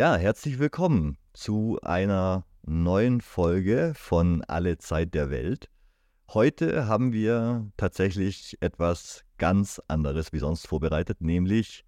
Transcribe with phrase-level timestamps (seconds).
[0.00, 5.68] Ja, herzlich willkommen zu einer neuen Folge von Alle Zeit der Welt.
[6.32, 11.84] Heute haben wir tatsächlich etwas ganz anderes wie sonst vorbereitet, nämlich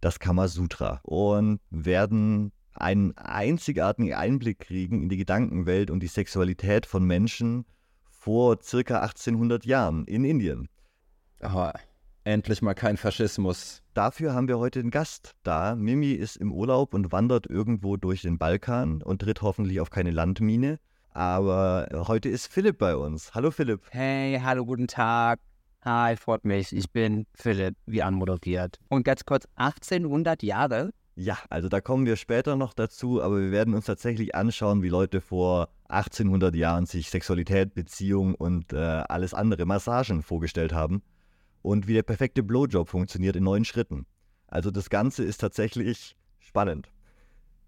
[0.00, 7.02] das Kamasutra und werden einen einzigartigen Einblick kriegen in die Gedankenwelt und die Sexualität von
[7.02, 7.64] Menschen
[8.08, 10.68] vor circa 1800 Jahren in Indien.
[11.42, 11.72] Oh,
[12.28, 13.82] endlich mal kein Faschismus.
[13.94, 15.74] Dafür haben wir heute einen Gast da.
[15.74, 20.10] Mimi ist im Urlaub und wandert irgendwo durch den Balkan und tritt hoffentlich auf keine
[20.10, 20.78] Landmine.
[21.10, 23.34] Aber heute ist Philipp bei uns.
[23.34, 23.80] Hallo Philipp.
[23.90, 25.40] Hey, hallo, guten Tag.
[25.82, 26.76] Hi, freut mich.
[26.76, 28.78] Ich bin Philipp, wie anmoderiert.
[28.90, 30.90] Und ganz kurz, 1800 Jahre?
[31.16, 34.90] Ja, also da kommen wir später noch dazu, aber wir werden uns tatsächlich anschauen, wie
[34.90, 41.02] Leute vor 1800 Jahren sich Sexualität, Beziehung und äh, alles andere, Massagen vorgestellt haben
[41.68, 44.06] und wie der perfekte Blowjob funktioniert in neun Schritten.
[44.46, 46.88] Also das Ganze ist tatsächlich spannend.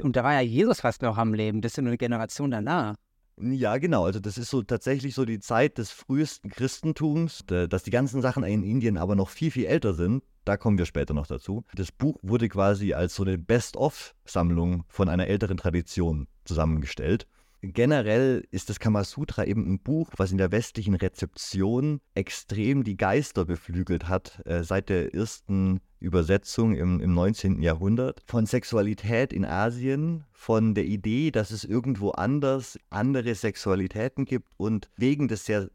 [0.00, 2.50] Und da war ja Jesus fast noch am Leben, das ist ja nur eine Generation
[2.50, 2.94] danach.
[3.38, 4.06] Ja, genau.
[4.06, 8.42] Also das ist so tatsächlich so die Zeit des frühesten Christentums, dass die ganzen Sachen
[8.42, 10.24] in Indien aber noch viel, viel älter sind.
[10.46, 11.64] Da kommen wir später noch dazu.
[11.74, 17.26] Das Buch wurde quasi als so eine Best-of-Sammlung von einer älteren Tradition zusammengestellt.
[17.62, 23.44] Generell ist das Kamasutra eben ein Buch, was in der westlichen Rezeption extrem die Geister
[23.44, 27.61] beflügelt hat, äh, seit der ersten Übersetzung im, im 19.
[27.61, 28.22] Jahrhundert.
[28.25, 34.88] Von Sexualität in Asien, von der Idee, dass es irgendwo anders andere Sexualitäten gibt und
[34.97, 35.70] wegen des sehr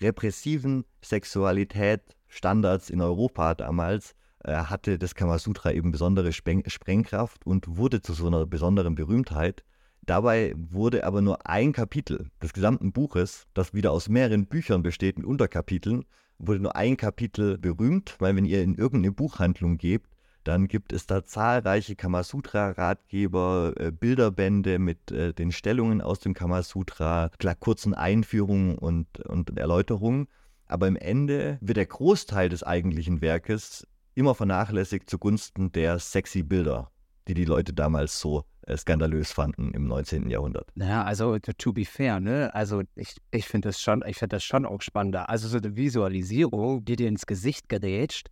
[0.00, 8.02] repressiven Sexualitätsstandards in Europa damals äh, hatte das Kamasutra eben besondere Spreng Sprengkraft und wurde
[8.02, 9.64] zu so einer besonderen Berühmtheit.
[10.06, 15.16] Dabei wurde aber nur ein Kapitel des gesamten Buches, das wieder aus mehreren Büchern besteht
[15.16, 16.04] mit Unterkapiteln,
[16.38, 21.06] wurde nur ein Kapitel berühmt, weil wenn ihr in irgendeine Buchhandlung gebt, dann gibt es
[21.06, 29.20] da zahlreiche Kamasutra-Ratgeber, äh, Bilderbände mit äh, den Stellungen aus dem Kamasutra, kurzen Einführungen und,
[29.20, 30.28] und Erläuterungen.
[30.66, 36.90] Aber im Ende wird der Großteil des eigentlichen Werkes immer vernachlässigt zugunsten der sexy Bilder,
[37.26, 38.44] die die Leute damals so
[38.76, 40.30] skandalös fanden im 19.
[40.30, 40.70] Jahrhundert.
[40.74, 42.54] Naja, also to be fair, ne?
[42.54, 45.28] Also ich, ich finde das schon, ich finde das schon auch spannender.
[45.28, 48.30] Also so eine Visualisierung, die dir ins Gesicht gerätscht,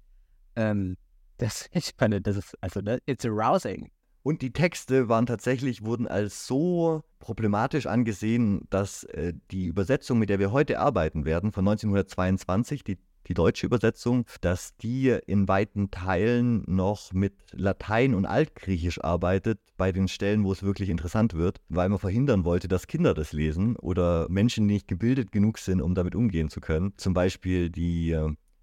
[0.56, 0.96] ähm,
[1.38, 3.90] das, ich finde, das ist, also, ne, it's arousing.
[4.22, 10.30] Und die Texte waren tatsächlich, wurden als so problematisch angesehen, dass äh, die Übersetzung, mit
[10.30, 15.90] der wir heute arbeiten werden, von 1922, die die deutsche Übersetzung, dass die in weiten
[15.90, 21.60] Teilen noch mit Latein und Altgriechisch arbeitet, bei den Stellen, wo es wirklich interessant wird,
[21.68, 25.80] weil man verhindern wollte, dass Kinder das lesen oder Menschen, die nicht gebildet genug sind,
[25.80, 26.92] um damit umgehen zu können.
[26.98, 28.16] Zum Beispiel die,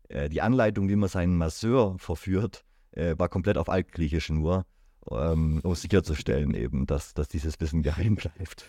[0.08, 4.66] äh, die Anleitung, wie man seinen Masseur verführt, äh, war komplett auf Altgriechisch nur,
[5.12, 8.66] ähm, um sicherzustellen eben, dass, dass dieses Wissen geheim bleibt.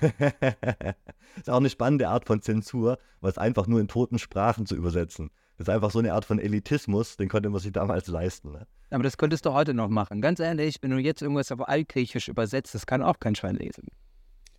[1.36, 5.30] ist auch eine spannende Art von Zensur, was einfach nur in toten Sprachen zu übersetzen.
[5.56, 8.52] Das ist einfach so eine Art von Elitismus, den konnte man sich damals leisten.
[8.52, 8.66] Ne?
[8.90, 10.20] Aber das könntest du heute noch machen.
[10.20, 13.88] Ganz ehrlich, wenn du jetzt irgendwas auf Altgriechisch übersetzt, das kann auch kein Schwein lesen.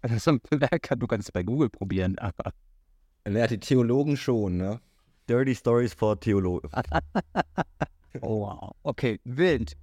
[0.02, 2.53] Also, du kannst es bei Google probieren, aber.
[3.28, 4.80] Ja, die Theologen schon, ne?
[5.28, 6.69] Dirty Stories for Theologen.
[8.22, 8.72] oh, wow.
[8.84, 9.75] Okay, wild.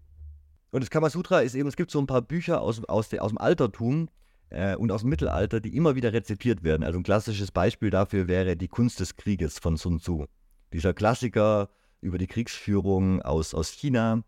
[0.71, 3.31] Und das Kamasutra ist eben, es gibt so ein paar Bücher aus, aus, de, aus
[3.31, 4.09] dem Altertum,
[4.53, 6.85] äh, und aus dem Mittelalter, die immer wieder rezitiert werden.
[6.85, 10.27] Also ein klassisches Beispiel dafür wäre Die Kunst des Krieges von Sun Tzu.
[10.73, 11.71] Dieser Klassiker
[12.01, 14.23] über die Kriegsführung aus, aus China,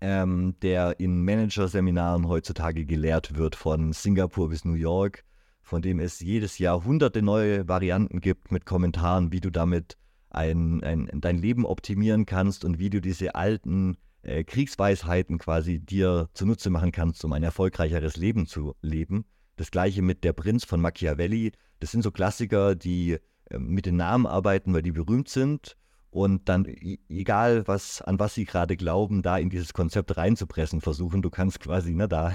[0.00, 5.24] ähm, der in Managerseminaren heutzutage gelehrt wird, von Singapur bis New York,
[5.62, 9.96] von dem es jedes Jahr hunderte neue Varianten gibt mit Kommentaren, wie du damit
[10.30, 16.28] ein, ein, dein Leben optimieren kannst und wie du diese alten äh, Kriegsweisheiten quasi dir
[16.34, 19.24] zunutze machen kannst, um ein erfolgreicheres Leben zu leben.
[19.56, 21.52] Das gleiche mit Der Prinz von Machiavelli.
[21.80, 23.18] Das sind so Klassiker, die
[23.50, 25.76] äh, mit den Namen arbeiten, weil die berühmt sind.
[26.10, 26.64] Und dann,
[27.08, 31.20] egal was, an was sie gerade glauben, da in dieses Konzept reinzupressen versuchen.
[31.20, 32.34] Du kannst quasi ne, da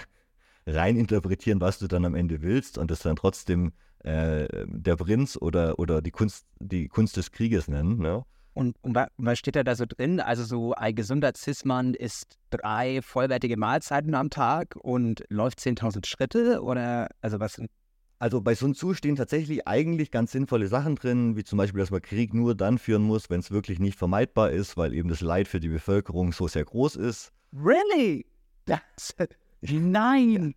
[0.67, 5.37] rein interpretieren, was du dann am Ende willst und das dann trotzdem äh, der Prinz
[5.39, 7.97] oder, oder die, Kunst, die Kunst des Krieges nennen.
[7.97, 8.23] Ne?
[8.53, 10.19] Und, und, was steht da, da so drin?
[10.19, 16.61] Also so ein gesunder Cis-Mann isst drei vollwertige Mahlzeiten am Tag und läuft 10.000 Schritte
[16.61, 17.61] oder also was?
[18.19, 21.89] Also bei Sun Tzu stehen tatsächlich eigentlich ganz sinnvolle Sachen drin, wie zum Beispiel, dass
[21.91, 25.21] man Krieg nur dann führen muss, wenn es wirklich nicht vermeidbar ist, weil eben das
[25.21, 27.31] Leid für die Bevölkerung so sehr groß ist.
[27.53, 28.25] Really?
[28.65, 29.15] Das,
[29.61, 30.53] nein!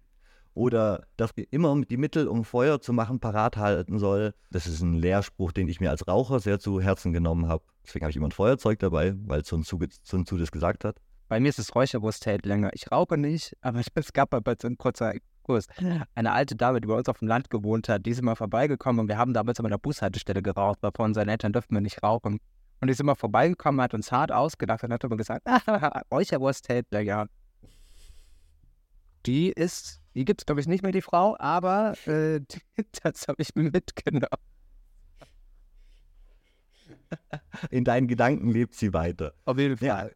[0.55, 4.35] Oder dass wir immer die Mittel, um Feuer zu machen, parat halten soll.
[4.51, 7.65] Das ist ein Lehrspruch, den ich mir als Raucher sehr zu Herzen genommen habe.
[7.85, 10.97] Deswegen habe ich immer ein Feuerzeug dabei, weil Sun Tzu, Sun Tzu das gesagt hat.
[11.29, 12.71] Bei mir ist es Räucherwurst hält länger.
[12.75, 15.67] Ich rauche nicht, aber es gab bei so ein kurzer Kurs.
[16.15, 19.01] Eine alte Dame, die bei uns auf dem Land gewohnt hat, die ist immer vorbeigekommen
[19.01, 22.03] und wir haben damals an einer Bushaltestelle geraucht, weil von unseren Eltern dürfen wir nicht
[22.03, 22.41] rauchen.
[22.81, 25.47] Und die ist immer vorbeigekommen, hat uns hart ausgedacht und hat immer gesagt,
[26.13, 27.27] Räucherwurst hält länger.
[29.27, 32.41] Die ist, die gibt es glaube ich nicht mehr, die Frau, aber äh,
[33.03, 34.27] das habe ich mir mitgenommen.
[37.71, 39.35] In deinen Gedanken lebt sie weiter.
[39.45, 39.87] Auf jeden Fall.
[39.87, 40.11] Ja,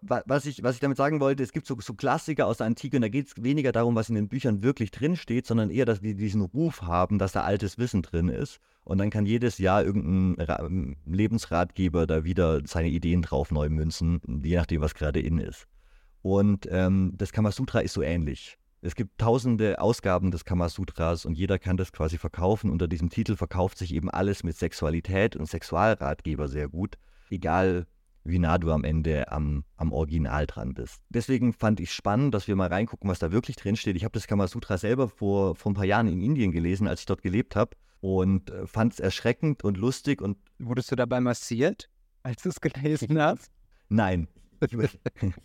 [0.00, 2.96] was ich, was ich damit sagen wollte, es gibt so, so Klassiker aus der Antike
[2.96, 6.02] und da geht es weniger darum, was in den Büchern wirklich drinsteht, sondern eher, dass
[6.02, 8.60] wir diesen Ruf haben, dass da altes Wissen drin ist.
[8.84, 10.68] Und dann kann jedes Jahr irgendein Ra
[11.06, 15.66] Lebensratgeber da wieder seine Ideen drauf neu münzen, je nachdem, was gerade in ist.
[16.22, 18.58] Und ähm, das Kamasutra ist so ähnlich.
[18.80, 22.70] Es gibt tausende Ausgaben des Kamasutras und jeder kann das quasi verkaufen.
[22.70, 26.96] Unter diesem Titel verkauft sich eben alles mit Sexualität und Sexualratgeber sehr gut.
[27.28, 27.86] Egal,
[28.22, 31.02] wie nah du am Ende am, am Original dran bist.
[31.08, 33.96] Deswegen fand ich spannend, dass wir mal reingucken, was da wirklich drin steht.
[33.96, 37.06] Ich habe das Kamasutra selber vor, vor ein paar Jahren in Indien gelesen, als ich
[37.06, 40.22] dort gelebt habe und äh, fand es erschreckend und lustig.
[40.22, 41.88] Und Wurdest du dabei massiert,
[42.22, 43.50] als du es gelesen hast?
[43.88, 44.28] Nein,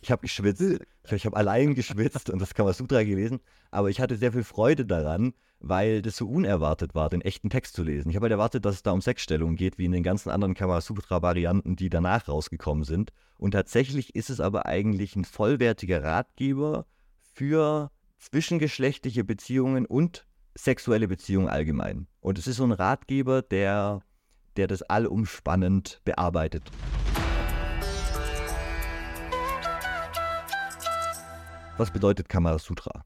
[0.01, 0.61] ich, habe geschwitzt.
[1.05, 3.39] Ich, ich habe allein geschwitzt und das Kamasutra gelesen.
[3.71, 7.75] Aber ich hatte sehr viel Freude daran, weil das so unerwartet war, den echten Text
[7.75, 8.09] zu lesen.
[8.09, 10.53] Ich habe halt erwartet, dass es da um Sexstellungen geht, wie in den ganzen anderen
[10.53, 13.11] Kamasutra-Varianten, die danach rausgekommen sind.
[13.37, 16.85] Und tatsächlich ist es aber eigentlich ein vollwertiger Ratgeber
[17.33, 20.25] für zwischengeschlechtliche Beziehungen und
[20.55, 22.07] sexuelle Beziehungen allgemein.
[22.19, 24.01] Und es ist so ein Ratgeber, der,
[24.55, 26.71] der das allumspannend bearbeitet.
[31.77, 33.03] Was bedeutet Kamasutra?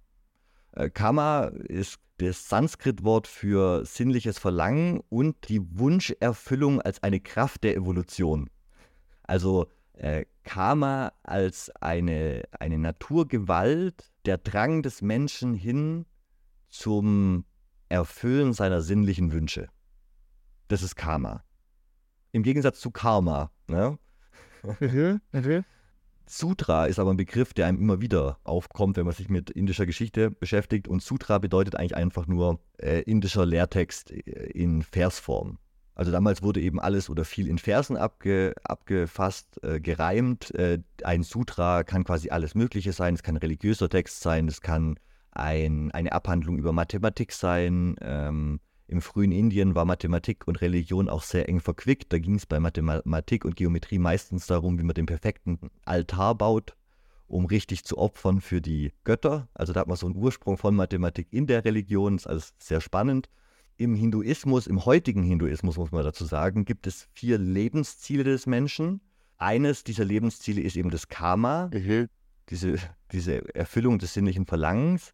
[0.74, 7.78] Äh, Kama ist das Sanskrit-Wort für sinnliches Verlangen und die Wunscherfüllung als eine Kraft der
[7.78, 8.50] Evolution.
[9.24, 16.06] Also äh, Karma als eine, eine Naturgewalt, der Drang des Menschen hin
[16.68, 17.46] zum
[17.88, 19.70] Erfüllen seiner sinnlichen Wünsche.
[20.68, 21.44] Das ist Karma.
[22.34, 23.50] Im Gegensatz zu Karma.
[23.68, 23.98] Ne?
[26.30, 29.86] Sutra ist aber ein Begriff, der einem immer wieder aufkommt, wenn man sich mit indischer
[29.86, 30.88] Geschichte beschäftigt.
[30.88, 34.22] Und Sutra bedeutet eigentlich einfach nur äh, indischer Lehrtext äh,
[34.52, 35.58] in Versform.
[35.96, 40.54] Also damals wurde eben alles oder viel in Versen abge, abgefasst, äh, gereimt.
[40.54, 43.16] Äh, ein Sutra kann quasi alles Mögliche sein.
[43.16, 45.00] Es kann religiöser Text sein, es kann
[45.32, 47.96] ein, eine Abhandlung über Mathematik sein.
[48.02, 52.12] Ähm, im frühen Indien war Mathematik und Religion auch sehr eng verquickt.
[52.14, 56.78] Da ging es bei Mathematik und Geometrie meistens darum, wie man den perfekten Altar baut,
[57.28, 59.50] um richtig zu opfern für die Götter.
[59.54, 62.16] Also da hat man so einen Ursprung von Mathematik in der Religion.
[62.16, 63.30] Das ist alles sehr spannend.
[63.76, 69.02] Im Hinduismus, im heutigen Hinduismus muss man dazu sagen, gibt es vier Lebensziele des Menschen.
[69.38, 72.08] Eines dieser Lebensziele ist eben das Karma, Mhm.
[72.50, 72.78] diese,
[73.12, 75.14] diese Erfüllung des sinnlichen Verlangens.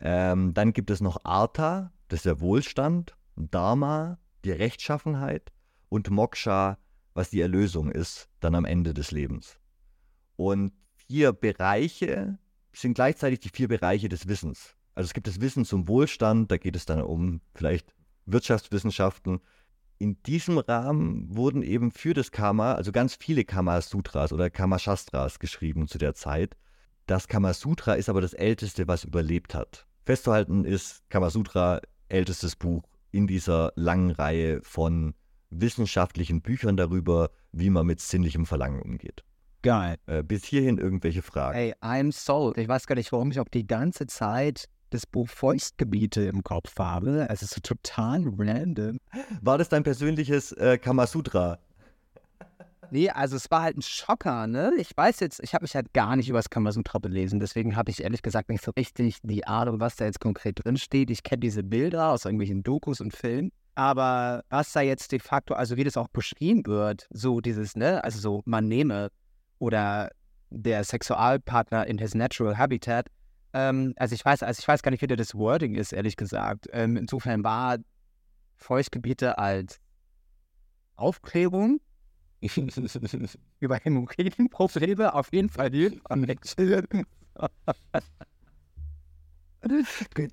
[0.00, 5.52] Ähm, dann gibt es noch Artha, das ist der Wohlstand, Dharma, die Rechtschaffenheit
[5.88, 6.78] und Moksha,
[7.14, 9.58] was die Erlösung ist, dann am Ende des Lebens.
[10.36, 12.38] Und vier Bereiche
[12.72, 14.74] sind gleichzeitig die vier Bereiche des Wissens.
[14.94, 17.94] Also es gibt das Wissen zum Wohlstand, da geht es dann um vielleicht
[18.26, 19.40] Wirtschaftswissenschaften.
[19.98, 25.88] In diesem Rahmen wurden eben für das Karma, also ganz viele Kama-Sutras oder Kama-Shastras geschrieben
[25.88, 26.56] zu der Zeit.
[27.06, 29.86] Das Kamasutra ist aber das älteste, was überlebt hat.
[30.04, 35.14] Festzuhalten ist Kamasutra ältestes Buch in dieser langen Reihe von
[35.50, 39.24] wissenschaftlichen Büchern darüber, wie man mit sinnlichem Verlangen umgeht.
[39.62, 39.96] Geil.
[40.06, 41.58] Äh, bis hierhin irgendwelche Fragen.
[41.58, 42.58] Ey, I'm sold.
[42.58, 46.78] Ich weiß gar nicht, warum ich auch die ganze Zeit das Buch Feuchtgebiete im Kopf
[46.78, 47.26] habe.
[47.28, 48.98] Es ist so total random.
[49.42, 51.58] War das dein persönliches äh, Kamasutra?
[52.90, 54.72] Nee, also es war halt ein Schocker, ne?
[54.78, 57.90] Ich weiß jetzt, ich habe mich halt gar nicht über das Kamasutra belesen, deswegen habe
[57.90, 61.10] ich ehrlich gesagt nicht so richtig die Ahnung, was da jetzt konkret drin steht.
[61.10, 65.54] Ich kenne diese Bilder aus irgendwelchen Dokus und Filmen, aber was da jetzt de facto,
[65.54, 69.10] also wie das auch beschrieben wird, so dieses, ne, also so man nehme
[69.58, 70.10] oder
[70.50, 73.08] der Sexualpartner in his natural habitat,
[73.52, 76.68] ähm, also ich weiß, also ich weiß gar nicht, wie das Wording ist, ehrlich gesagt.
[76.72, 77.76] Ähm, insofern war
[78.56, 79.78] Feuchtgebiete als
[80.96, 81.80] Aufklärung
[83.60, 86.22] über Hämorrhoidenprobleme auf jeden Fall hilfreich.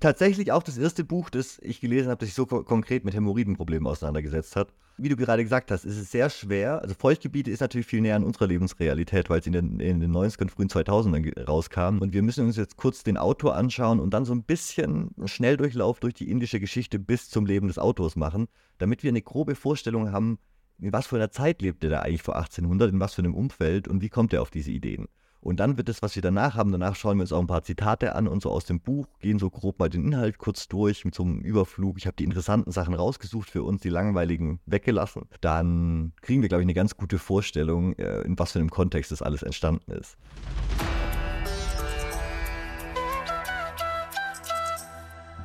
[0.00, 3.14] Tatsächlich auch das erste Buch, das ich gelesen habe, das sich so ko konkret mit
[3.14, 4.72] Hämorrhoidenproblemen auseinandergesetzt hat.
[4.98, 6.80] Wie du gerade gesagt hast, ist es sehr schwer.
[6.80, 10.12] Also Feuchtgebiete ist natürlich viel näher an unserer Lebensrealität, weil es in den, in den
[10.12, 11.98] 90ern und frühen 2000ern rauskam.
[11.98, 15.28] Und wir müssen uns jetzt kurz den Autor anschauen und dann so ein bisschen einen
[15.28, 18.46] Schnelldurchlauf durch die indische Geschichte bis zum Leben des Autors machen,
[18.78, 20.38] damit wir eine grobe Vorstellung haben,
[20.78, 23.34] in was für einer Zeit lebt er da eigentlich vor 1800, in was für einem
[23.34, 25.06] Umfeld und wie kommt er auf diese Ideen.
[25.40, 27.62] Und dann wird das, was wir danach haben, danach schauen wir uns auch ein paar
[27.62, 31.04] Zitate an und so aus dem Buch, gehen so grob mal den Inhalt kurz durch
[31.04, 31.98] mit so einem Überflug.
[31.98, 35.28] Ich habe die interessanten Sachen rausgesucht für uns, die langweiligen weggelassen.
[35.40, 39.12] Dann kriegen wir, glaube ich, eine ganz gute Vorstellung, äh, in was für einem Kontext
[39.12, 40.18] das alles entstanden ist.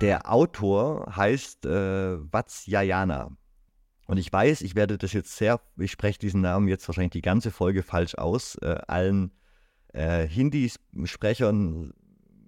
[0.01, 3.37] Der Autor heißt äh, Vatsyayana.
[4.11, 7.21] Und ich weiß, ich werde das jetzt sehr, ich spreche diesen Namen jetzt wahrscheinlich die
[7.21, 8.55] ganze Folge falsch aus.
[8.55, 9.31] Äh, allen
[9.93, 11.93] äh, Hindi-Sprechern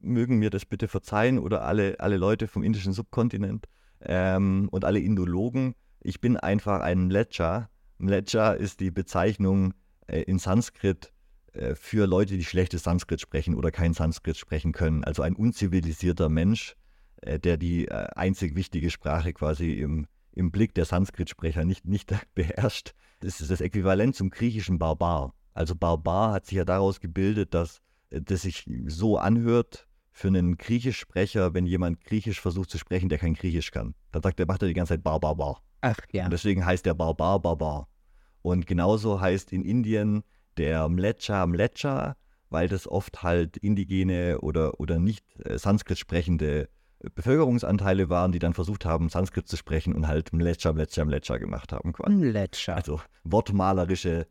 [0.01, 3.69] mögen mir das bitte verzeihen oder alle, alle Leute vom indischen Subkontinent
[4.01, 5.73] ähm, und alle Indologen.
[6.01, 7.69] Ich bin einfach ein Mlecha.
[7.97, 9.73] Mlecha ist die Bezeichnung
[10.07, 11.13] äh, in Sanskrit
[11.53, 15.05] äh, für Leute, die schlechtes Sanskrit sprechen oder kein Sanskrit sprechen können.
[15.05, 16.75] Also ein unzivilisierter Mensch,
[17.21, 22.11] äh, der die äh, einzig wichtige Sprache quasi im, im Blick der Sanskrit-Sprecher nicht, nicht
[22.35, 22.93] beherrscht.
[23.19, 25.33] Das ist das Äquivalent zum griechischen Barbar.
[25.53, 30.57] Also Barbar hat sich ja daraus gebildet, dass äh, das sich so anhört für einen
[30.57, 33.95] Griechischsprecher, wenn jemand Griechisch versucht zu sprechen, der kein Griechisch kann.
[34.11, 35.63] Dann sagt er, macht er die ganze Zeit Bar, Bar, Bar.
[35.81, 36.25] Ach ja.
[36.25, 37.87] Und deswegen heißt der Barbar Barbar.
[38.41, 40.23] Und genauso heißt in Indien
[40.57, 42.15] der Mlecha Mlecha,
[42.49, 46.69] weil das oft halt indigene oder, oder nicht äh, Sanskrit sprechende
[47.15, 51.73] Bevölkerungsanteile waren, die dann versucht haben, Sanskrit zu sprechen und halt Mlecha, Mlecha, Mlecha gemacht
[51.73, 51.93] haben.
[52.07, 52.73] Mlecha.
[52.73, 54.27] Also wortmalerische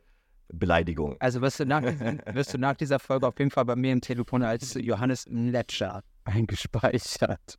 [0.52, 1.16] Beleidigung.
[1.18, 1.82] Also wirst du, nach,
[2.34, 6.02] wirst du nach dieser Folge auf jeden Fall bei mir im Telefon als Johannes Mletscher
[6.24, 7.58] eingespeichert.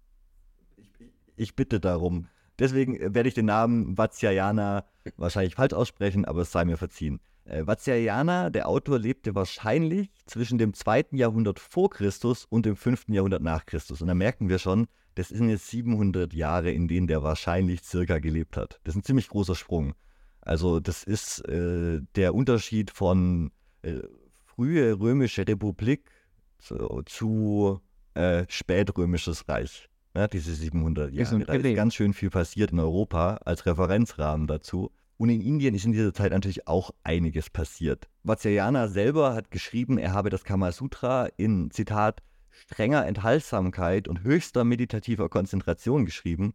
[0.78, 0.92] Ich,
[1.36, 2.28] ich bitte darum.
[2.60, 4.86] Deswegen werde ich den Namen Vatsyayana
[5.18, 7.20] wahrscheinlich falsch aussprechen, aber es sei mir verziehen.
[7.46, 11.08] Äh, Vatsyayana, der Autor, lebte wahrscheinlich zwischen dem 2.
[11.12, 13.06] Jahrhundert vor Christus und dem 5.
[13.10, 14.02] Jahrhundert nach Christus.
[14.02, 18.20] Und da merken wir schon, das sind jetzt 700 Jahre, in denen der wahrscheinlich circa
[18.20, 18.80] gelebt hat.
[18.84, 19.94] Das ist ein ziemlich großer Sprung.
[20.42, 24.00] Also das ist äh, der Unterschied von äh,
[24.46, 26.10] frühe römische Republik
[26.60, 27.82] zu, zu
[28.14, 29.90] äh, spätrömisches Reich.
[30.16, 31.40] Ja, diese 700 Jahre.
[31.46, 34.92] Da ist ganz schön viel passiert in Europa als Referenzrahmen dazu.
[35.18, 38.10] Und in Indien ist in dieser Zeit natürlich auch einiges passiert.
[38.24, 45.30] Vatsyayana selber hat geschrieben, er habe das Kamasutra in, Zitat, strenger Enthaltsamkeit und höchster meditativer
[45.30, 46.54] Konzentration geschrieben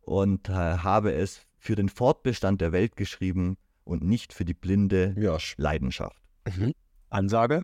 [0.00, 5.14] und äh, habe es für den Fortbestand der Welt geschrieben und nicht für die blinde
[5.18, 5.36] ja.
[5.56, 6.20] Leidenschaft.
[6.46, 6.72] Mhm.
[7.10, 7.62] Ansage?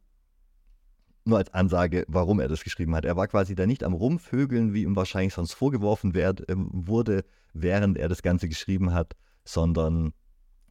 [1.24, 3.04] Nur als Ansage, warum er das geschrieben hat.
[3.04, 7.24] Er war quasi da nicht am Rumvögeln, wie ihm wahrscheinlich sonst vorgeworfen werd, äh, wurde,
[7.52, 10.12] während er das Ganze geschrieben hat, sondern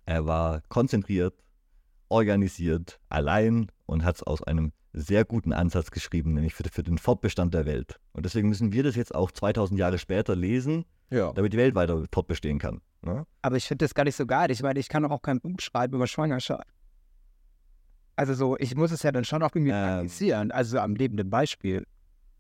[0.06, 1.34] er war konzentriert,
[2.10, 6.98] organisiert, allein und hat es aus einem sehr guten Ansatz geschrieben, nämlich für, für, den
[6.98, 8.00] Fortbestand der Welt.
[8.14, 11.34] Und deswegen müssen wir das jetzt auch 2000 Jahre später lesen, ja.
[11.34, 12.82] damit die Welt weiter fortbestehen kann.
[13.02, 13.26] Ne?
[13.42, 14.52] Aber ich finde das gar nicht so geil.
[14.52, 16.68] Ich meine, ich kann doch auch kein Buch schreiben über Schwangerschaft.
[18.16, 20.52] Also so, ich muss es ja dann schon auch irgendwie ähm, praktizieren.
[20.52, 21.86] Also am lebenden Beispiel.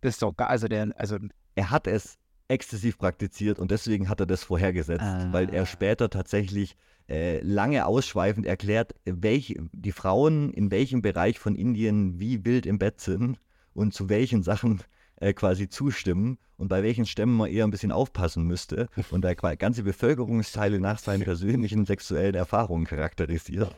[0.01, 0.47] Das ist doch geil.
[0.47, 1.17] Also der, also
[1.55, 2.17] er hat es
[2.47, 5.27] exzessiv praktiziert und deswegen hat er das vorhergesetzt, ah.
[5.31, 6.77] weil er später tatsächlich
[7.09, 12.79] äh, lange ausschweifend erklärt, welche, die Frauen in welchem Bereich von Indien wie wild im
[12.79, 13.39] Bett sind
[13.73, 14.81] und zu welchen Sachen
[15.17, 19.33] äh, quasi zustimmen und bei welchen Stämmen man eher ein bisschen aufpassen müsste und da
[19.33, 23.75] ganze Bevölkerungsteile nach seinen persönlichen sexuellen Erfahrungen charakterisiert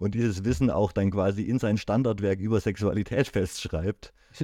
[0.00, 4.12] und dieses Wissen auch dann quasi in sein Standardwerk über Sexualität festschreibt.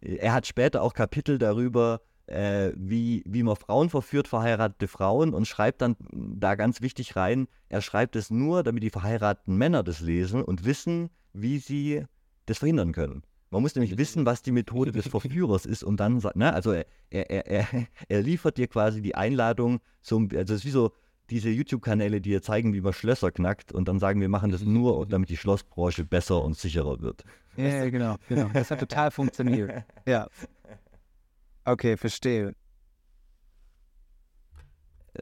[0.00, 5.46] er hat später auch Kapitel darüber, äh, wie, wie man Frauen verführt, verheiratete Frauen, und
[5.46, 10.00] schreibt dann da ganz wichtig rein, er schreibt es nur, damit die verheirateten Männer das
[10.00, 12.04] lesen und wissen, wie sie
[12.46, 13.22] das verhindern können.
[13.50, 16.86] Man muss nämlich wissen, was die Methode des Verführers ist, um dann, ne, also er,
[17.10, 17.66] er, er,
[18.08, 20.92] er liefert dir quasi die Einladung zum, also es ist wie so
[21.30, 24.62] diese YouTube-Kanäle, die dir zeigen, wie man Schlösser knackt und dann sagen, wir machen das
[24.62, 27.24] nur, damit die Schlossbranche besser und sicherer wird.
[27.56, 28.48] Ja, genau, genau.
[28.52, 29.84] Das hat total funktioniert.
[30.06, 30.28] Ja.
[31.70, 32.56] Okay, verstehe.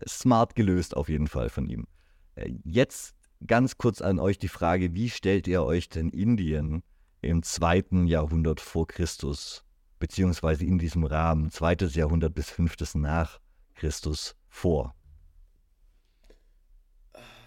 [0.08, 1.86] Smart gelöst auf jeden Fall von ihm.
[2.36, 3.14] Äh, jetzt
[3.46, 6.82] ganz kurz an euch die Frage, wie stellt ihr euch denn Indien
[7.20, 9.62] im zweiten Jahrhundert vor Christus,
[9.98, 13.40] beziehungsweise in diesem Rahmen, zweites Jahrhundert bis fünftes nach
[13.74, 14.94] Christus vor?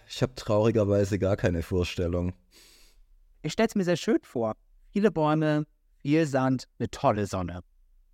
[0.08, 2.34] Ich habe traurigerweise gar keine Vorstellung.
[3.41, 4.55] Ich stelle es mir sehr schön vor.
[4.91, 5.65] Viele Bäume,
[5.98, 7.63] viel Sand, eine tolle Sonne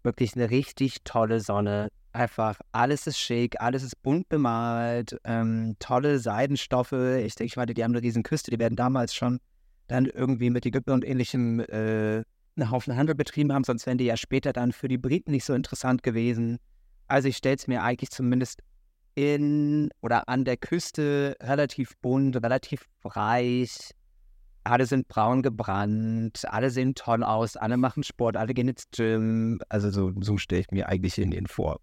[0.08, 1.90] wirklich eine richtig tolle Sonne.
[2.14, 6.94] Einfach alles ist schick, alles ist bunt bemalt, ähm, tolle Seidenstoffe.
[6.94, 9.40] Ich denke, ich meine, die haben eine riesen Küste, die werden damals schon
[9.88, 12.24] dann irgendwie mit Ägypten und ähnlichem äh,
[12.56, 15.46] einen Haufen Handel betrieben haben, sonst wären die ja später dann für die Briten nicht
[15.46, 16.58] so interessant gewesen.
[17.08, 18.64] Also ich stelle es mir eigentlich zumindest
[19.14, 23.92] in oder an der Küste relativ bunt, relativ reich.
[24.70, 29.60] Alle sind braun gebrannt, alle sehen toll aus, alle machen Sport, alle gehen ins Gym.
[29.70, 31.80] Also so, so stelle ich mir eigentlich Indien vor.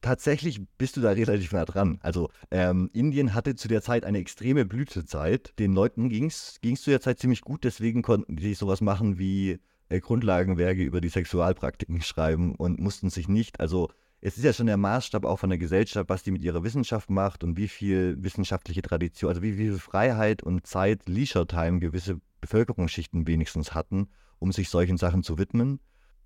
[0.00, 1.98] Tatsächlich bist du da relativ nah dran.
[2.02, 5.56] Also ähm, Indien hatte zu der Zeit eine extreme Blütezeit.
[5.60, 9.60] Den Leuten ging es zu der Zeit ziemlich gut, deswegen konnten die sowas machen wie
[9.88, 13.90] äh, Grundlagenwerke über die Sexualpraktiken schreiben und mussten sich nicht, also
[14.24, 17.10] es ist ja schon der Maßstab auch von der Gesellschaft, was die mit ihrer Wissenschaft
[17.10, 21.80] macht und wie viel wissenschaftliche Tradition, also wie, wie viel Freiheit und Zeit, Leisure Time
[21.80, 25.80] gewisse Bevölkerungsschichten wenigstens hatten, um sich solchen Sachen zu widmen.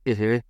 [0.07, 0.43] Mhm.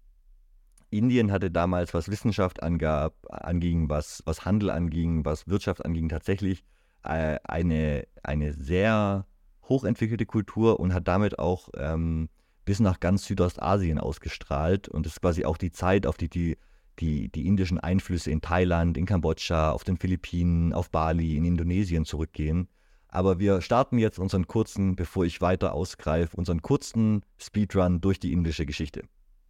[0.90, 6.64] Indien hatte damals, was Wissenschaft angab, anging, was, was Handel anging, was Wirtschaft anging, tatsächlich
[7.04, 9.24] äh, eine, eine sehr
[9.68, 12.28] hochentwickelte Kultur und hat damit auch ähm,
[12.64, 14.88] bis nach ganz Südostasien ausgestrahlt.
[14.88, 16.56] Und das ist quasi auch die Zeit, auf die die
[16.98, 22.04] die, die indischen Einflüsse in Thailand, in Kambodscha, auf den Philippinen, auf Bali, in Indonesien
[22.04, 22.68] zurückgehen.
[23.08, 28.32] Aber wir starten jetzt unseren kurzen, bevor ich weiter ausgreife, unseren kurzen Speedrun durch die
[28.32, 29.02] indische Geschichte.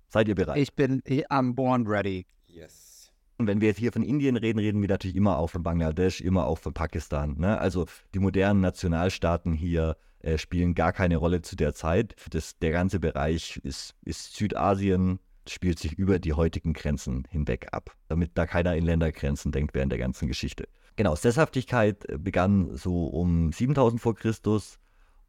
[0.09, 0.59] Seid ihr bereit?
[0.59, 2.27] Ich bin, I'm born ready.
[2.47, 3.11] Yes.
[3.39, 6.21] Und wenn wir jetzt hier von Indien reden, reden wir natürlich immer auch von Bangladesch,
[6.21, 7.37] immer auch von Pakistan.
[7.39, 7.59] Ne?
[7.59, 12.15] Also die modernen Nationalstaaten hier äh, spielen gar keine Rolle zu der Zeit.
[12.31, 15.19] Das, der ganze Bereich ist, ist Südasien,
[15.51, 19.93] spielt sich über die heutigen Grenzen hinweg ab, damit da keiner in Ländergrenzen denkt während
[19.93, 20.69] der ganzen Geschichte.
[20.97, 24.79] Genau, Sesshaftigkeit äh, begann so um 7000 vor Christus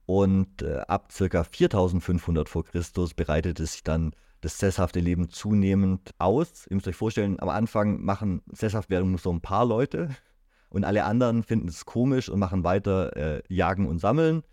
[0.06, 6.68] und äh, ab circa 4500 vor Christus bereitete sich dann das sesshafte Leben zunehmend aus.
[6.68, 10.10] Ihr müsst euch vorstellen, am Anfang machen Sesshaftwerdung nur so ein paar Leute
[10.70, 14.44] und alle anderen finden es komisch und machen weiter äh, Jagen und Sammeln.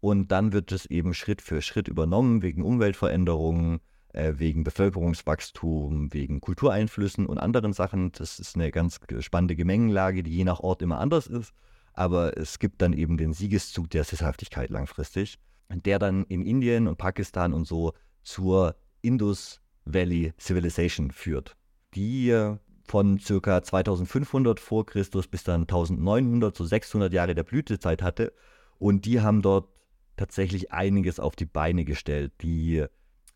[0.00, 3.80] Und dann wird es eben Schritt für Schritt übernommen wegen Umweltveränderungen,
[4.12, 8.12] wegen Bevölkerungswachstum, wegen Kultureinflüssen und anderen Sachen.
[8.12, 11.52] Das ist eine ganz spannende Gemengenlage, die je nach Ort immer anders ist.
[11.92, 16.98] Aber es gibt dann eben den Siegeszug der Sesshaftigkeit langfristig, der dann in Indien und
[16.98, 17.92] Pakistan und so
[18.22, 21.56] zur Indus Valley Civilization führt,
[21.94, 28.02] die äh, von circa 2500 vor Christus bis dann 1900, so 600 Jahre der Blütezeit
[28.02, 28.32] hatte.
[28.78, 29.68] Und die haben dort
[30.16, 32.32] tatsächlich einiges auf die Beine gestellt.
[32.42, 32.84] Die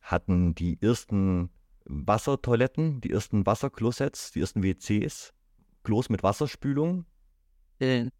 [0.04, 1.50] hatten die ersten
[1.86, 5.32] Wassertoiletten, die ersten Wasserklosets, die ersten WCs,
[5.82, 7.06] Klos mit Wasserspülung.
[7.80, 8.10] Mhm.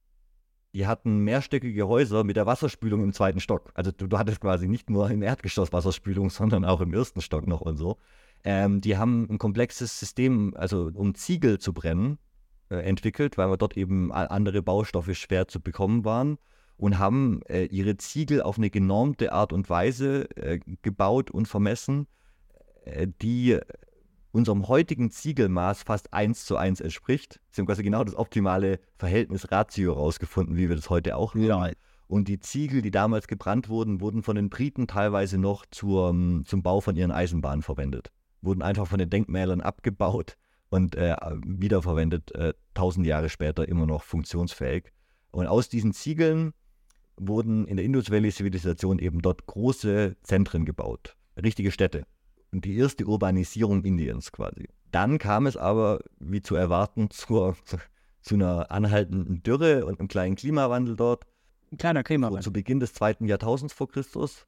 [0.72, 3.70] Die hatten mehrstöckige Häuser mit der Wasserspülung im zweiten Stock.
[3.74, 7.46] Also du, du hattest quasi nicht nur im Erdgeschoss Wasserspülung, sondern auch im ersten Stock
[7.46, 7.98] noch und so.
[8.42, 12.18] Ähm, die haben ein komplexes System, also um Ziegel zu brennen,
[12.70, 16.38] äh, entwickelt, weil dort eben andere Baustoffe schwer zu bekommen waren
[16.76, 22.06] und haben äh, ihre Ziegel auf eine genormte Art und Weise äh, gebaut und vermessen,
[22.84, 23.58] äh, die
[24.32, 27.40] unserem heutigen Ziegelmaß fast eins zu eins entspricht.
[27.50, 31.44] Sie haben quasi genau das optimale Verhältnis Ratio rausgefunden, wie wir das heute auch haben.
[31.44, 31.70] Ja.
[32.08, 36.62] Und die Ziegel, die damals gebrannt wurden, wurden von den Briten teilweise noch zur, zum
[36.62, 38.10] Bau von ihren Eisenbahnen verwendet.
[38.42, 40.36] Wurden einfach von den Denkmälern abgebaut
[40.68, 44.92] und äh, wiederverwendet, äh, tausend Jahre später immer noch funktionsfähig.
[45.30, 46.52] Und aus diesen Ziegeln
[47.16, 52.04] wurden in der Indus Valley Zivilisation eben dort große Zentren gebaut, richtige Städte.
[52.52, 54.68] Und die erste Urbanisierung Indiens quasi.
[54.92, 57.56] Dann kam es aber, wie zu erwarten, zur,
[58.22, 61.24] zu einer anhaltenden Dürre und einem kleinen Klimawandel dort.
[61.72, 62.42] Ein kleiner So Klimawandel.
[62.42, 64.46] zu Beginn des zweiten Jahrtausends vor Christus.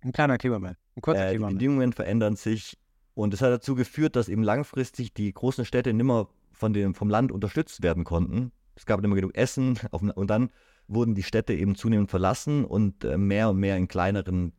[0.00, 0.76] Ein kleiner Klimawandel.
[0.96, 1.58] Ein kurzer Äh, die Klimawandel.
[1.58, 2.78] Bedingungen verändern sich
[3.16, 7.10] und es hat dazu geführt, dass eben langfristig die großen Städte nimmer von dem, vom
[7.10, 8.52] Land unterstützt werden konnten.
[8.74, 10.50] Es gab nicht mehr genug Essen auf, und dann
[10.88, 14.52] wurden die Städte eben zunehmend verlassen und äh, mehr und mehr in kleineren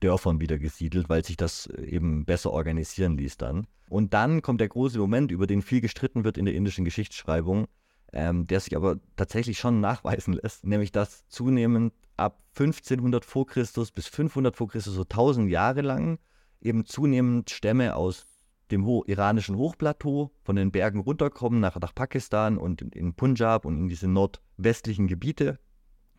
[0.00, 3.66] Dörfern wieder gesiedelt, weil sich das äh, eben besser organisieren ließ dann.
[3.88, 7.66] Und dann kommt der große Moment, über den viel gestritten wird in der indischen Geschichtsschreibung,
[8.12, 13.90] ähm, der sich aber tatsächlich schon nachweisen lässt, nämlich dass zunehmend ab 1500 vor Christus
[13.92, 16.18] bis 500 vor Christus, so 1000 Jahre lang,
[16.60, 18.31] eben zunehmend Stämme aus
[18.72, 23.64] dem Ho iranischen Hochplateau von den Bergen runterkommen nach, nach Pakistan und in, in Punjab
[23.64, 25.58] und in diese nordwestlichen Gebiete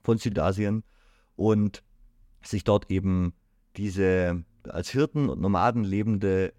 [0.04, 0.84] von Südasien
[1.36, 1.84] und
[2.42, 3.34] sich dort eben
[3.76, 6.54] diese als Hirten und Nomaden lebende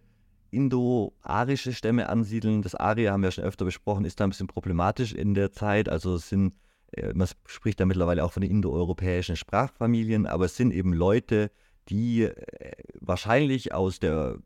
[0.50, 2.62] indo-arische Stämme ansiedeln.
[2.62, 5.88] Das Arier haben wir schon öfter besprochen, ist da ein bisschen problematisch in der Zeit.
[5.88, 6.54] Also es sind,
[6.92, 11.50] äh, man spricht da mittlerweile auch von den indoeuropäischen Sprachfamilien, aber es sind eben Leute,
[11.88, 14.38] die äh, wahrscheinlich aus der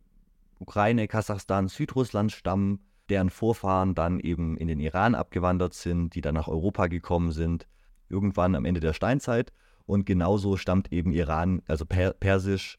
[0.58, 6.34] Ukraine, Kasachstan, Südrussland stammen, deren Vorfahren dann eben in den Iran abgewandert sind, die dann
[6.34, 7.66] nach Europa gekommen sind,
[8.08, 9.52] irgendwann am Ende der Steinzeit.
[9.86, 12.78] Und genauso stammt eben Iran, also per Persisch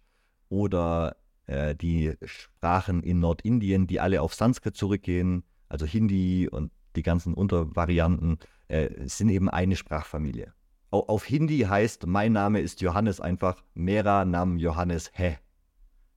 [0.49, 1.15] oder
[1.47, 7.33] äh, die Sprachen in Nordindien, die alle auf Sanskrit zurückgehen, also Hindi und die ganzen
[7.33, 8.37] Untervarianten,
[8.67, 10.53] äh, sind eben eine Sprachfamilie.
[10.91, 15.37] auf Hindi heißt mein Name ist Johannes einfach Mera Nam Johannes He.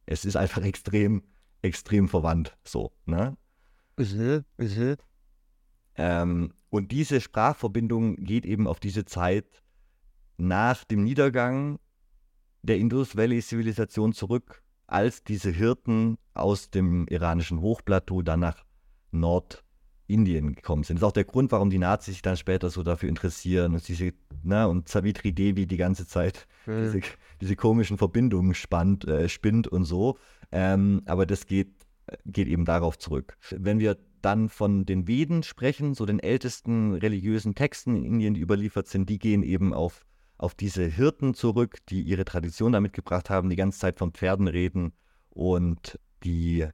[0.04, 1.22] Es ist einfach extrem,
[1.62, 2.56] extrem verwandt.
[2.64, 3.36] So, ne?
[3.96, 4.96] Mhm, mhm.
[5.94, 9.62] Ähm, und diese Sprachverbindung geht eben auf diese Zeit
[10.36, 11.78] nach dem Niedergang
[12.62, 18.64] der Indus Valley-Zivilisation zurück, als diese Hirten aus dem iranischen Hochplateau dann nach
[19.10, 20.96] Nordindien gekommen sind.
[20.96, 23.86] Das ist auch der Grund, warum die Nazis sich dann später so dafür interessieren und
[23.86, 26.82] diese, na, und Savitri Devi die ganze Zeit Mhm.
[26.84, 27.00] diese,
[27.40, 30.18] diese komischen Verbindungen spannt, äh, spinnt und so.
[30.52, 31.72] Ähm, aber das geht,
[32.26, 33.36] geht eben darauf zurück.
[33.50, 38.40] Wenn wir dann von den Veden sprechen, so den ältesten religiösen Texten in Indien, die
[38.40, 40.04] überliefert sind, die gehen eben auf,
[40.38, 44.46] auf diese Hirten zurück, die ihre Tradition damit gebracht haben, die ganze Zeit von Pferden
[44.46, 44.92] reden
[45.30, 46.66] und die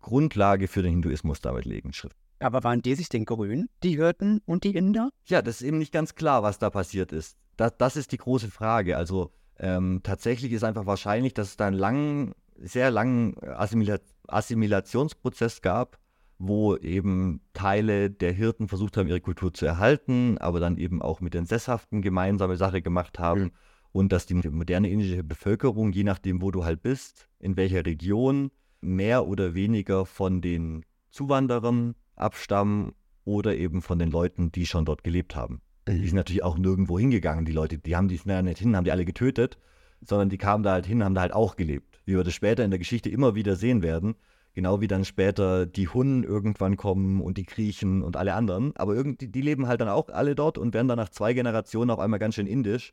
[0.00, 1.92] Grundlage für den Hinduismus damit legen.
[1.92, 2.16] Schrift.
[2.38, 5.10] Aber waren die sich den Grünen, die Hirten und die Inder?
[5.26, 7.36] Ja, das ist eben nicht ganz klar, was da passiert ist.
[7.56, 8.96] Das, das ist die große Frage.
[8.96, 15.60] Also ähm, tatsächlich ist einfach wahrscheinlich, dass es da einen langen, sehr langen Assimila Assimilationsprozess
[15.60, 15.98] gab,
[16.38, 21.20] wo eben Teile der Hirten versucht haben, ihre Kultur zu erhalten, aber dann eben auch
[21.20, 23.42] mit den Sesshaften gemeinsame Sache gemacht haben.
[23.42, 23.50] Mhm.
[23.92, 28.52] Und dass die moderne indische Bevölkerung, je nachdem, wo du halt bist, in welcher Region,
[28.80, 32.92] mehr oder weniger von den Zuwanderern abstammen
[33.24, 35.60] oder eben von den Leuten, die schon dort gelebt haben.
[35.88, 37.78] Die sind natürlich auch nirgendwo hingegangen, die Leute.
[37.78, 39.58] Die haben die ja nicht hin, haben die alle getötet,
[40.02, 41.89] sondern die kamen da halt hin, haben da halt auch gelebt.
[42.10, 44.16] Wie wir das später in der Geschichte immer wieder sehen werden.
[44.52, 48.76] Genau wie dann später die Hunnen irgendwann kommen und die Griechen und alle anderen.
[48.76, 51.88] Aber irgendwie, die leben halt dann auch alle dort und werden dann nach zwei Generationen
[51.90, 52.92] auf einmal ganz schön indisch,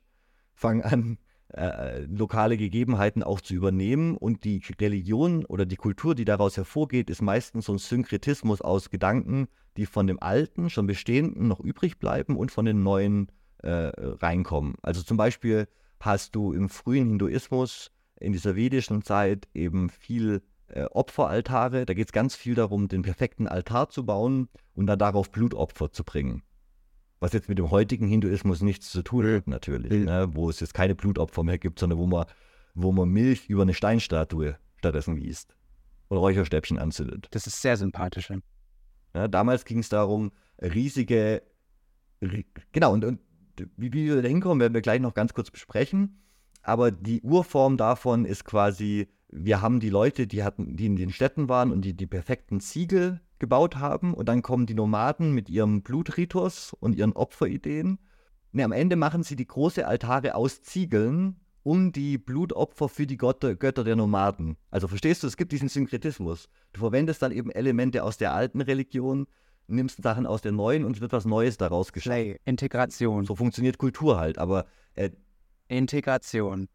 [0.54, 1.18] fangen an,
[1.52, 4.16] äh, lokale Gegebenheiten auch zu übernehmen.
[4.16, 8.88] Und die Religion oder die Kultur, die daraus hervorgeht, ist meistens so ein Synkretismus aus
[8.88, 13.32] Gedanken, die von dem Alten, schon Bestehenden noch übrig bleiben und von den Neuen
[13.64, 14.76] äh, reinkommen.
[14.80, 15.66] Also zum Beispiel
[15.98, 21.86] hast du im frühen Hinduismus in dieser vedischen Zeit eben viel äh, Opferaltare.
[21.86, 25.92] Da geht es ganz viel darum, den perfekten Altar zu bauen und dann darauf Blutopfer
[25.92, 26.42] zu bringen.
[27.20, 29.90] Was jetzt mit dem heutigen Hinduismus nichts zu tun hat, natürlich.
[29.90, 30.28] Ne?
[30.32, 32.26] Wo es jetzt keine Blutopfer mehr gibt, sondern wo man,
[32.74, 35.54] wo man Milch über eine Steinstatue stattdessen gießt.
[36.10, 37.26] Oder Räucherstäbchen anzündet.
[37.32, 38.32] Das ist sehr sympathisch.
[39.14, 39.28] ja.
[39.28, 40.30] Damals ging es darum,
[40.62, 41.42] riesige,
[42.22, 43.20] ri genau, und, und
[43.76, 46.22] wie, wie wir da hinkommen, werden wir gleich noch ganz kurz besprechen.
[46.62, 51.10] Aber die Urform davon ist quasi, wir haben die Leute, die hatten, die in den
[51.10, 54.14] Städten waren und die die perfekten Ziegel gebaut haben.
[54.14, 57.98] Und dann kommen die Nomaden mit ihrem Blutritus und ihren Opferideen.
[58.52, 63.18] Ne, am Ende machen sie die große Altare aus Ziegeln um die Blutopfer für die
[63.18, 64.56] Götter, Götter der Nomaden.
[64.70, 66.48] Also verstehst du, es gibt diesen Synkretismus.
[66.72, 69.26] Du verwendest dann eben Elemente aus der alten Religion,
[69.66, 72.22] nimmst Sachen aus der neuen und wird was Neues daraus geschaffen.
[72.22, 72.40] Schley.
[72.46, 73.26] Integration.
[73.26, 74.38] So funktioniert Kultur halt.
[74.38, 75.10] Aber äh,
[75.68, 76.68] Integration.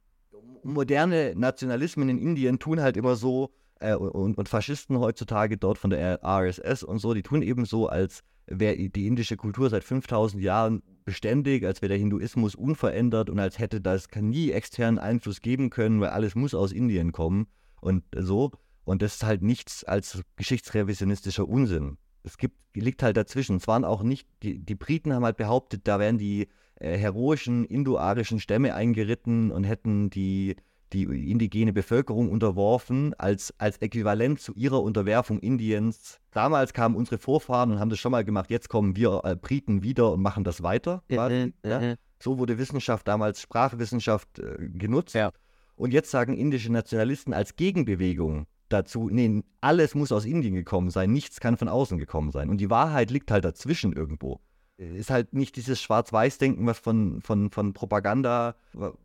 [0.64, 5.90] moderne Nationalismen in Indien tun halt immer so, äh, und, und Faschisten heutzutage dort von
[5.90, 10.42] der RSS und so, die tun eben so, als wäre die indische Kultur seit 5000
[10.42, 15.70] Jahren beständig, als wäre der Hinduismus unverändert und als hätte das nie externen Einfluss geben
[15.70, 17.48] können, weil alles muss aus Indien kommen
[17.82, 18.52] und so.
[18.86, 21.98] Und das ist halt nichts als geschichtsrevisionistischer Unsinn.
[22.24, 23.58] Es gibt, liegt halt dazwischen.
[23.58, 26.48] Es waren auch nicht, die, die Briten haben halt behauptet, da wären die
[26.84, 30.56] äh, heroischen indoarischen Stämme eingeritten und hätten die,
[30.92, 36.20] die indigene Bevölkerung unterworfen als, als Äquivalent zu ihrer Unterwerfung Indiens.
[36.32, 38.50] Damals kamen unsere Vorfahren und haben das schon mal gemacht.
[38.50, 41.04] Jetzt kommen wir äh, Briten wieder und machen das weiter.
[41.08, 41.80] quasi, ja?
[41.80, 41.96] Mhm.
[42.22, 45.16] So wurde Wissenschaft damals, Sprachwissenschaft äh, genutzt.
[45.16, 45.32] Ja.
[45.76, 51.12] Und jetzt sagen indische Nationalisten als Gegenbewegung dazu, nee, alles muss aus Indien gekommen sein,
[51.12, 52.50] nichts kann von außen gekommen sein.
[52.50, 54.40] Und die Wahrheit liegt halt dazwischen irgendwo.
[54.78, 58.56] Ist halt nicht dieses Schwarz-Weiß-Denken, was von, von, von Propaganda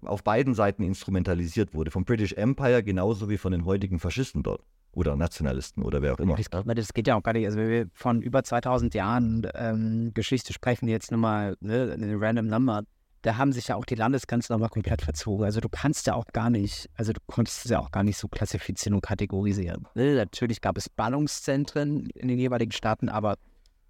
[0.03, 1.91] auf beiden Seiten instrumentalisiert wurde.
[1.91, 4.63] Vom British Empire genauso wie von den heutigen Faschisten dort.
[4.93, 6.37] Oder Nationalisten oder wer auch immer.
[6.37, 7.45] Das, das geht ja auch gar nicht.
[7.45, 12.19] Also, wenn wir von über 2000 Jahren ähm, Geschichte sprechen, jetzt nur mal ne, eine
[12.19, 12.83] random Number,
[13.23, 15.45] da haben sich ja auch die Landesgrenzen nochmal komplett verzogen.
[15.45, 18.17] Also, du kannst ja auch gar nicht, also, du konntest es ja auch gar nicht
[18.17, 19.87] so klassifizieren und kategorisieren.
[19.95, 20.15] Ne?
[20.15, 23.37] Natürlich gab es Ballungszentren in den jeweiligen Staaten, aber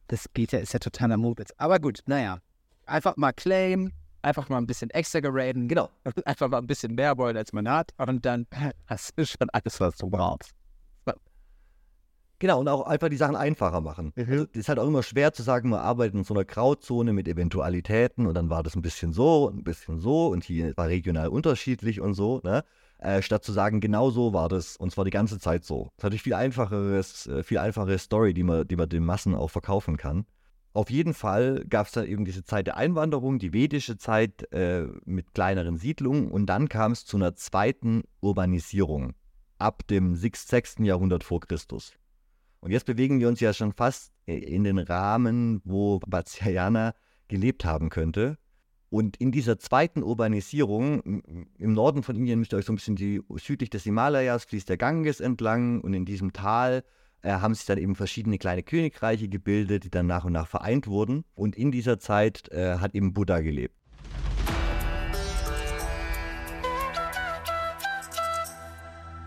[0.09, 1.53] das geht ja, ist ja totaler Mumpitz.
[1.57, 2.38] Aber gut, naja,
[2.87, 3.92] einfach mal claim,
[4.23, 5.88] einfach mal ein bisschen exaggeraten, Genau.
[6.25, 8.47] einfach mal ein bisschen mehr wollen, als man hat, und dann
[8.87, 10.53] hast du schon alles, was du brauchst.
[12.40, 14.12] Genau, und auch einfach die Sachen einfacher machen.
[14.14, 14.25] Mhm.
[14.31, 17.12] Also, es ist halt auch immer schwer zu sagen, wir arbeiten in so einer Grauzone
[17.12, 20.77] mit Eventualitäten und dann war das ein bisschen so und ein bisschen so und hier
[20.77, 22.64] war regional unterschiedlich und so, ne?
[22.98, 25.84] Äh, statt zu sagen, genau so war das und zwar die ganze Zeit so.
[25.84, 29.34] Das ist natürlich viel einfacheres, äh, viel einfache Story, die man, die man den Massen
[29.34, 30.26] auch verkaufen kann.
[30.72, 34.87] auf jeden Fall gab es da eben diese Zeit der Einwanderung, die vedische Zeit äh,
[35.04, 39.14] mit kleineren Siedlungen und dann kam es zu einer zweiten Urbanisierung
[39.58, 40.48] ab dem 6.
[40.48, 40.74] 6.
[40.80, 41.94] Jahrhundert vor Christus.
[42.61, 46.94] Und jetzt bewegen wir uns ja schon fast in den Rahmen, wo Vatsyayana
[47.28, 48.38] gelebt haben könnte.
[48.90, 51.22] Und in dieser zweiten Urbanisierung,
[51.59, 54.68] im Norden von Indien müsst ihr euch so ein bisschen die, südlich des Himalayas fließt
[54.68, 56.85] der Ganges entlang und in diesem Tal
[57.22, 60.87] äh, haben sich dann eben verschiedene kleine Königreiche gebildet, die dann nach und nach vereint
[60.87, 61.24] wurden.
[61.35, 63.74] Und in dieser Zeit äh, hat eben Buddha gelebt.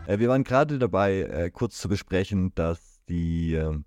[0.07, 3.85] Äh, wir waren gerade dabei, äh, kurz zu besprechen, dass die ähm,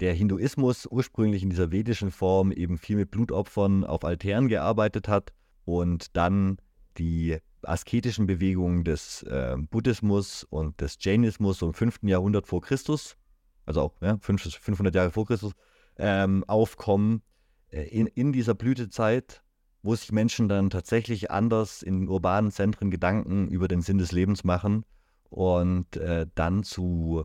[0.00, 5.32] der Hinduismus ursprünglich in dieser vedischen Form eben viel mit Blutopfern auf Altären gearbeitet hat
[5.64, 6.58] und dann
[6.98, 12.00] die asketischen Bewegungen des äh, Buddhismus und des Jainismus im 5.
[12.02, 13.16] Jahrhundert vor Christus,
[13.64, 15.52] also auch ja, 500 Jahre vor Christus,
[15.98, 17.22] ähm, aufkommen
[17.70, 19.42] äh, in, in dieser Blütezeit,
[19.82, 24.44] wo sich Menschen dann tatsächlich anders in urbanen Zentren Gedanken über den Sinn des Lebens
[24.44, 24.84] machen
[25.30, 27.24] und äh, dann zu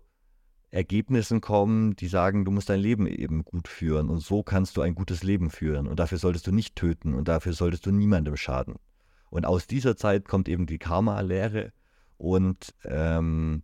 [0.71, 4.81] Ergebnissen kommen, die sagen, du musst dein Leben eben gut führen und so kannst du
[4.81, 8.37] ein gutes Leben führen und dafür solltest du nicht töten und dafür solltest du niemandem
[8.37, 8.75] schaden.
[9.29, 11.73] Und aus dieser Zeit kommt eben die Karma-Lehre
[12.17, 13.63] und ähm,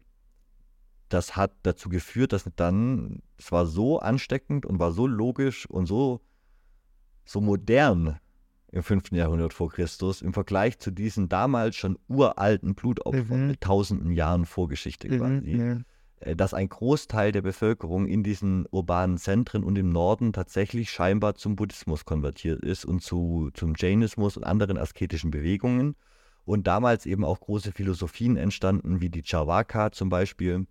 [1.08, 5.86] das hat dazu geführt, dass dann, es war so ansteckend und war so logisch und
[5.86, 6.20] so,
[7.24, 8.20] so modern
[8.70, 9.13] im 5.
[9.13, 13.48] Jahrhundert vor Christus im Vergleich zu diesen damals schon uralten Blutopfern mhm.
[13.48, 15.58] mit tausenden Jahren Vorgeschichte mhm, quasi.
[15.58, 15.80] Ja äh,
[16.19, 21.56] dass ein Großteil der Bevölkerung in diesen urbanen Zentren und im Norden tatsächlich scheinbar zum
[21.56, 25.95] Buddhismus konvertiert ist und zu, zum Jainismus und anderen asketischen Bewegungen.
[26.43, 30.65] Und damals eben auch große Philosophien entstanden, wie die Charvaka zum Beispiel,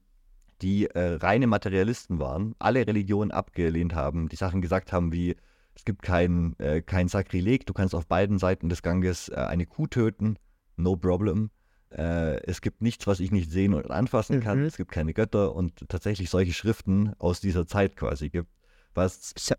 [0.62, 5.36] die äh, reine Materialisten waren, alle Religionen abgelehnt haben, die Sachen gesagt haben wie,
[5.74, 9.66] es gibt kein, äh, kein Sakrileg, du kannst auf beiden Seiten des Ganges äh, eine
[9.66, 10.38] Kuh töten,
[10.76, 11.50] no problem.
[11.96, 14.60] Äh, es gibt nichts, was ich nicht sehen und anfassen kann.
[14.60, 14.66] Mhm.
[14.66, 18.50] Es gibt keine Götter und tatsächlich solche Schriften aus dieser Zeit quasi gibt,
[18.94, 19.56] was ist ja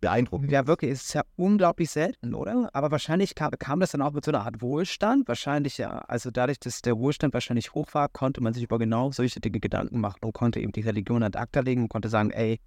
[0.00, 0.50] beeindruckend.
[0.50, 2.70] Ja, wirklich, ist ja unglaublich selten, oder?
[2.72, 5.28] Aber wahrscheinlich kam, kam, das dann auch mit so einer Art Wohlstand.
[5.28, 9.10] Wahrscheinlich ja, also dadurch, dass der Wohlstand wahrscheinlich hoch war, konnte man sich über genau
[9.12, 12.30] solche Dinge Gedanken machen und konnte eben die Religion ad acta legen und konnte sagen,
[12.30, 12.58] ey,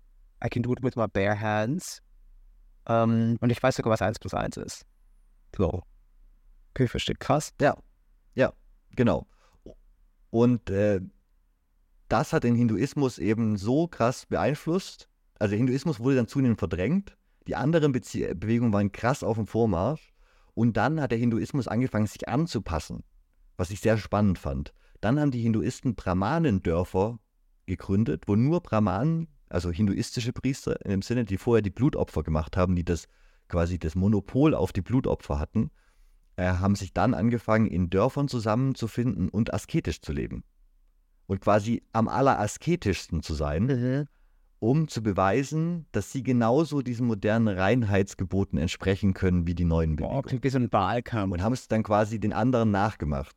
[0.43, 2.01] I can do it with my bare hands.
[2.87, 4.85] Um, ähm, und ich weiß sogar, was 1 plus 1 ist.
[5.55, 5.83] So.
[6.73, 7.15] Okay, verstehe.
[7.15, 7.53] Krass.
[7.59, 7.75] Ja.
[8.95, 9.27] Genau.
[10.29, 11.01] Und äh,
[12.07, 15.09] das hat den Hinduismus eben so krass beeinflusst.
[15.37, 17.15] Also der Hinduismus wurde dann zunehmend verdrängt.
[17.47, 20.13] Die anderen Bezie Bewegungen waren krass auf dem Vormarsch.
[20.53, 23.03] Und dann hat der Hinduismus angefangen, sich anzupassen,
[23.57, 24.73] was ich sehr spannend fand.
[25.01, 27.19] Dann haben die Hinduisten Brahmanendörfer
[27.65, 32.57] gegründet, wo nur Brahmanen, also hinduistische Priester in dem Sinne, die vorher die Blutopfer gemacht
[32.57, 33.07] haben, die das
[33.47, 35.71] quasi das Monopol auf die Blutopfer hatten,
[36.41, 40.43] haben sich dann angefangen, in Dörfern zusammenzufinden und asketisch zu leben.
[41.27, 44.07] Und quasi am allerasketischsten zu sein, mhm.
[44.59, 50.23] um zu beweisen, dass sie genauso diesen modernen Reinheitsgeboten entsprechen können wie die neuen Bewegungen.
[50.23, 51.33] Boah, wie so ein Wahlkampf.
[51.33, 53.35] Und haben es dann quasi den anderen nachgemacht.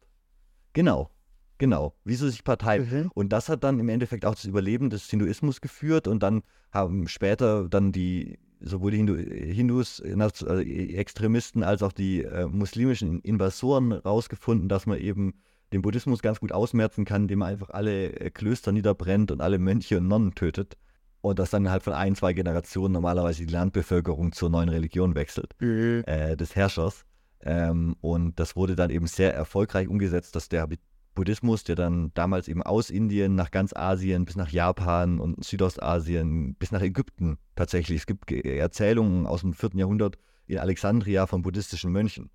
[0.72, 1.10] Genau.
[1.58, 2.80] Genau, wie sie sich Partei.
[2.80, 3.10] Mhm.
[3.14, 7.06] Und das hat dann im Endeffekt auch das Überleben des Hinduismus geführt und dann haben
[7.06, 13.92] später dann die sowohl die Hindu, Hindus, also Extremisten, als auch die äh, muslimischen Invasoren
[13.92, 15.34] herausgefunden, dass man eben
[15.72, 19.58] den Buddhismus ganz gut ausmerzen kann, indem man einfach alle äh, Klöster niederbrennt und alle
[19.58, 20.76] Mönche und Nonnen tötet.
[21.20, 25.54] Und dass dann halt von ein, zwei Generationen normalerweise die Landbevölkerung zur neuen Religion wechselt,
[25.60, 26.02] mhm.
[26.06, 27.04] äh, des Herrschers.
[27.40, 30.68] Ähm, und das wurde dann eben sehr erfolgreich umgesetzt, dass der
[31.14, 36.54] Buddhismus, der dann damals eben aus Indien nach ganz Asien bis nach Japan und Südostasien
[36.54, 38.00] bis nach Ägypten tatsächlich.
[38.00, 39.70] Es gibt Erzählungen aus dem 4.
[39.74, 42.30] Jahrhundert in Alexandria von buddhistischen Mönchen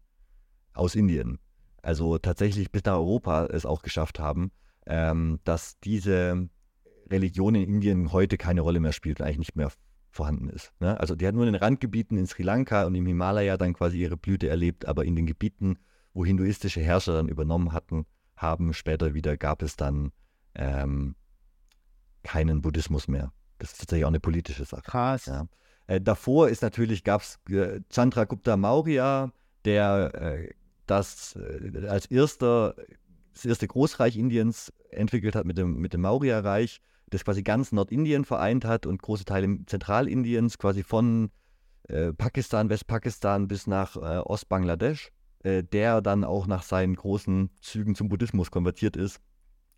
[0.73, 1.39] aus Indien.
[1.81, 4.51] Also tatsächlich bis nach Europa es auch geschafft haben,
[4.85, 6.49] ähm, dass diese
[7.09, 9.71] Religion in Indien heute keine Rolle mehr spielt und eigentlich nicht mehr
[10.09, 10.73] vorhanden ist.
[10.79, 10.99] Ne?
[10.99, 13.99] Also die hat nur in den Randgebieten in Sri Lanka und im Himalaya dann quasi
[13.99, 15.77] ihre Blüte erlebt, aber in den Gebieten,
[16.13, 18.05] wo hinduistische Herrscher dann übernommen hatten,
[18.37, 18.73] haben.
[18.73, 20.11] Später wieder gab es dann
[20.55, 21.15] ähm,
[22.23, 23.31] keinen Buddhismus mehr.
[23.59, 24.83] Das ist tatsächlich auch eine politische Sache.
[24.83, 25.25] Krass.
[25.25, 25.47] Ja.
[25.87, 29.31] Äh, davor ist natürlich, gab es äh, Chandragupta Maurya,
[29.65, 30.49] der äh,
[30.85, 32.75] das äh, als erster,
[33.33, 38.25] das erste Großreich Indiens entwickelt hat mit dem, mit dem Maurya-Reich, das quasi ganz Nordindien
[38.25, 41.31] vereint hat und große Teile Zentralindiens, quasi von
[41.83, 45.11] äh, Pakistan, Westpakistan bis nach äh, Ostbangladesch.
[45.47, 49.21] Äh, der dann auch nach seinen großen Zügen zum Buddhismus konvertiert ist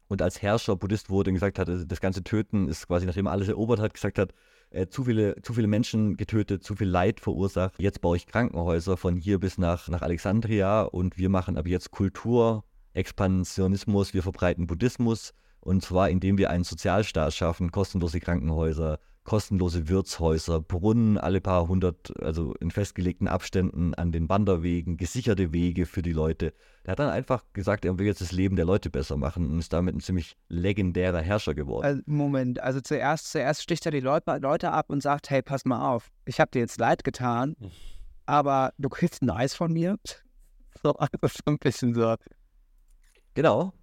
[0.07, 3.27] und als Herrscher Buddhist wurde und gesagt hat, also das ganze Töten ist quasi, nachdem
[3.27, 4.33] er alles erobert hat, gesagt hat,
[4.71, 7.75] äh, zu, viele, zu viele Menschen getötet, zu viel Leid verursacht.
[7.77, 11.91] Jetzt baue ich Krankenhäuser von hier bis nach, nach Alexandria und wir machen aber jetzt
[11.91, 19.87] Kultur, Expansionismus, wir verbreiten Buddhismus und zwar indem wir einen Sozialstaat schaffen, kostenlose Krankenhäuser, kostenlose
[19.89, 26.01] Wirtshäuser, Brunnen alle paar hundert, also in festgelegten Abständen an den Wanderwegen, gesicherte Wege für
[26.01, 26.53] die Leute.
[26.83, 29.59] Er hat dann einfach gesagt, er will jetzt das Leben der Leute besser machen und
[29.59, 31.85] ist damit ein ziemlich legendärer Herrscher geworden.
[31.85, 35.65] Also, Moment, also zuerst, zuerst sticht er die Leute, Leute ab und sagt, hey, pass
[35.65, 37.55] mal auf, ich habe dir jetzt leid getan,
[38.25, 39.97] aber du kriegst ein Eis von mir.
[40.81, 42.15] So, einfach so ein bisschen so.
[43.33, 43.73] Genau.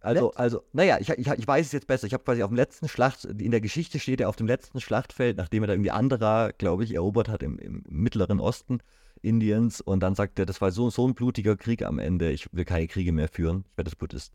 [0.00, 0.38] Also, Nett.
[0.38, 2.06] also, naja, ich, ich, ich weiß es jetzt besser.
[2.06, 4.80] Ich habe quasi auf dem letzten Schlacht, in der Geschichte steht er auf dem letzten
[4.80, 8.78] Schlachtfeld, nachdem er da irgendwie Andhra, glaube ich, erobert hat im, im Mittleren Osten
[9.22, 9.80] Indiens.
[9.80, 12.64] Und dann sagt er, das war so, so ein blutiger Krieg am Ende, ich will
[12.64, 13.64] keine Kriege mehr führen.
[13.70, 14.32] Ich werde das Buddhist.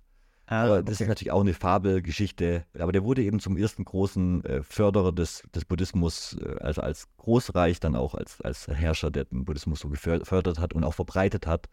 [0.48, 2.66] Aber das ist natürlich auch eine Fabelgeschichte.
[2.78, 7.08] Aber der wurde eben zum ersten großen äh, Förderer des, des Buddhismus, äh, also als
[7.18, 11.48] Großreich, dann auch als, als Herrscher, der den Buddhismus so gefördert hat und auch verbreitet
[11.48, 11.68] hat.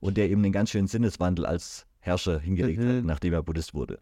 [0.00, 2.98] Und der eben einen ganz schönen Sinneswandel als Herrscher hingelegt Mhm.
[2.98, 3.98] hat, nachdem er Buddhist wurde.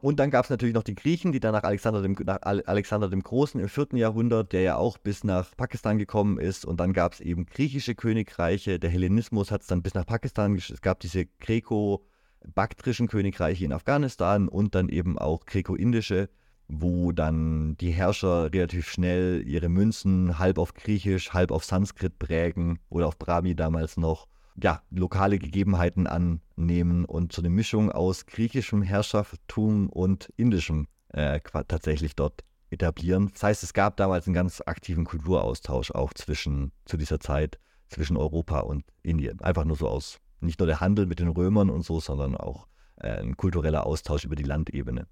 [0.00, 2.66] Und dann gab es natürlich noch die Griechen, die dann nach Alexander, dem, nach Ale-
[2.66, 3.96] Alexander dem Großen im 4.
[3.98, 6.64] Jahrhundert, der ja auch bis nach Pakistan gekommen ist.
[6.64, 8.80] Und dann gab es eben griechische Königreiche.
[8.80, 13.72] Der Hellenismus hat es dann bis nach Pakistan gesch- Es gab diese Greco-baktrischen Königreiche in
[13.72, 16.28] Afghanistan und dann eben auch greco-indische,
[16.68, 22.78] wo dann die Herrscher relativ schnell ihre Münzen halb auf Griechisch, halb auf Sanskrit prägen
[22.88, 24.26] oder auf Brahmi damals noch
[24.60, 32.16] ja, lokale Gegebenheiten annehmen und so eine Mischung aus griechischem Herrschaftum und indischem äh, tatsächlich
[32.16, 33.30] dort etablieren.
[33.32, 38.16] Das heißt, es gab damals einen ganz aktiven Kulturaustausch auch zwischen, zu dieser Zeit, zwischen
[38.16, 39.40] Europa und Indien.
[39.40, 42.66] Einfach nur so aus, nicht nur der Handel mit den Römern und so, sondern auch
[42.96, 45.06] äh, ein kultureller Austausch über die Landebene.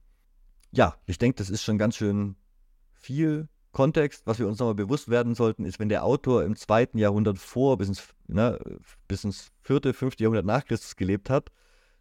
[0.72, 2.36] Ja, ich denke, das ist schon ganz schön
[2.94, 4.26] viel Kontext.
[4.26, 7.78] Was wir uns nochmal bewusst werden sollten, ist, wenn der Autor im zweiten Jahrhundert vor
[7.78, 8.58] bis ins, ne,
[9.08, 11.50] bis ins vierte, fünfte Jahrhundert nach Christus gelebt hat,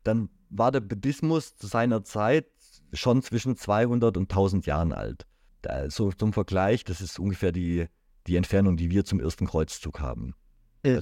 [0.04, 2.48] dann war der Buddhismus zu seiner Zeit
[2.94, 5.26] schon zwischen 200 und 1000 Jahren alt.
[5.62, 7.88] Da, so zum Vergleich, das ist ungefähr die,
[8.28, 10.34] die Entfernung, die wir zum ersten Kreuzzug haben.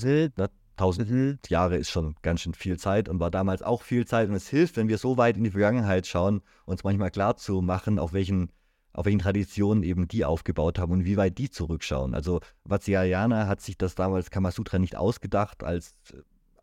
[0.03, 0.49] äh, Ne?
[0.77, 1.39] 1000 mhm.
[1.49, 4.29] Jahre ist schon ganz schön viel Zeit und war damals auch viel Zeit.
[4.29, 7.61] Und es hilft, wenn wir so weit in die Vergangenheit schauen, uns manchmal klar zu
[7.61, 8.51] machen, auf welchen,
[8.97, 12.15] auf welchen Traditionen eben die aufgebaut haben und wie weit die zurückschauen.
[12.15, 16.17] Also Vatsyayana hat sich das damals Kamasutra nicht ausgedacht als äh,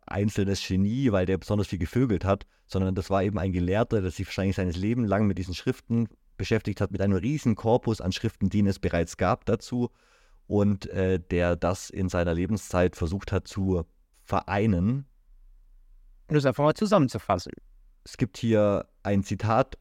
[0.05, 4.11] einzelnes Genie, weil der besonders viel gevögelt hat, sondern das war eben ein Gelehrter, der
[4.11, 8.11] sich wahrscheinlich seines Lebens lang mit diesen Schriften beschäftigt hat, mit einem riesen Korpus an
[8.11, 9.89] Schriften, den es bereits gab dazu
[10.45, 13.85] und äh, der das in seiner Lebenszeit versucht hat zu
[14.23, 15.05] vereinen.
[16.27, 17.53] Um das einfach mal zusammenzufassen.
[18.03, 19.77] Es gibt hier ein Zitat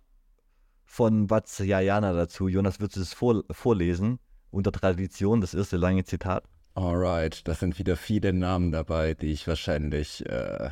[0.95, 2.47] von Vatsyayana dazu.
[2.47, 4.21] Jonas, würdest du es vor, vorlesen?
[4.51, 6.45] Unter Tradition, das erste lange Zitat.
[6.75, 10.71] Alright, das sind wieder viele Namen dabei, die ich wahrscheinlich äh,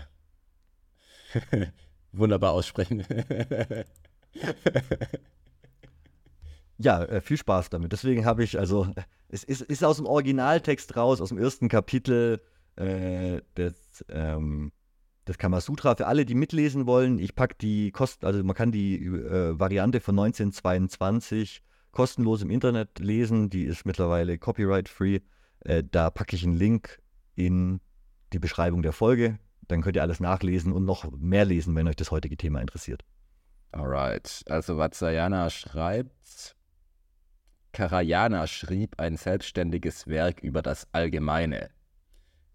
[2.12, 3.04] wunderbar aussprechen.
[6.78, 7.92] Ja, äh, viel Spaß damit.
[7.92, 8.88] Deswegen habe ich, also,
[9.28, 12.40] es ist, ist aus dem Originaltext raus, aus dem ersten Kapitel
[12.74, 14.72] äh, des, ähm,
[15.26, 15.94] des Kamasutra.
[15.96, 20.00] Für alle, die mitlesen wollen, ich packe die Kosten, also man kann die äh, Variante
[20.00, 23.50] von 1922 kostenlos im Internet lesen.
[23.50, 25.20] Die ist mittlerweile copyright-free.
[25.60, 27.00] Äh, da packe ich einen Link
[27.34, 27.80] in
[28.32, 29.38] die Beschreibung der Folge.
[29.68, 33.04] Dann könnt ihr alles nachlesen und noch mehr lesen, wenn euch das heutige Thema interessiert.
[33.70, 36.56] Alright, also Vatsyayana schreibt,
[37.72, 41.70] Karayana schrieb ein selbstständiges Werk über das Allgemeine.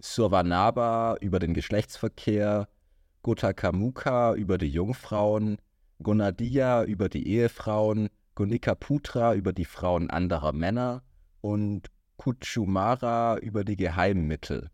[0.01, 2.67] Survanaba über den Geschlechtsverkehr,
[3.23, 5.57] Gotakamuka über die Jungfrauen,
[6.01, 11.03] Gonadiya über die Ehefrauen, Gonikaputra über die Frauen anderer Männer
[11.41, 14.69] und Kuchumara über die Geheimmittel.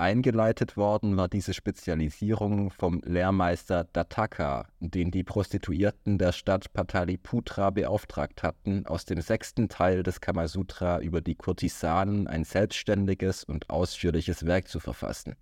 [0.00, 8.44] Eingeleitet worden war diese Spezialisierung vom Lehrmeister Dattaka, den die Prostituierten der Stadt Pataliputra beauftragt
[8.44, 14.68] hatten, aus dem sechsten Teil des Kamasutra über die Kurtisanen ein selbstständiges und ausführliches Werk
[14.68, 15.34] zu verfassen.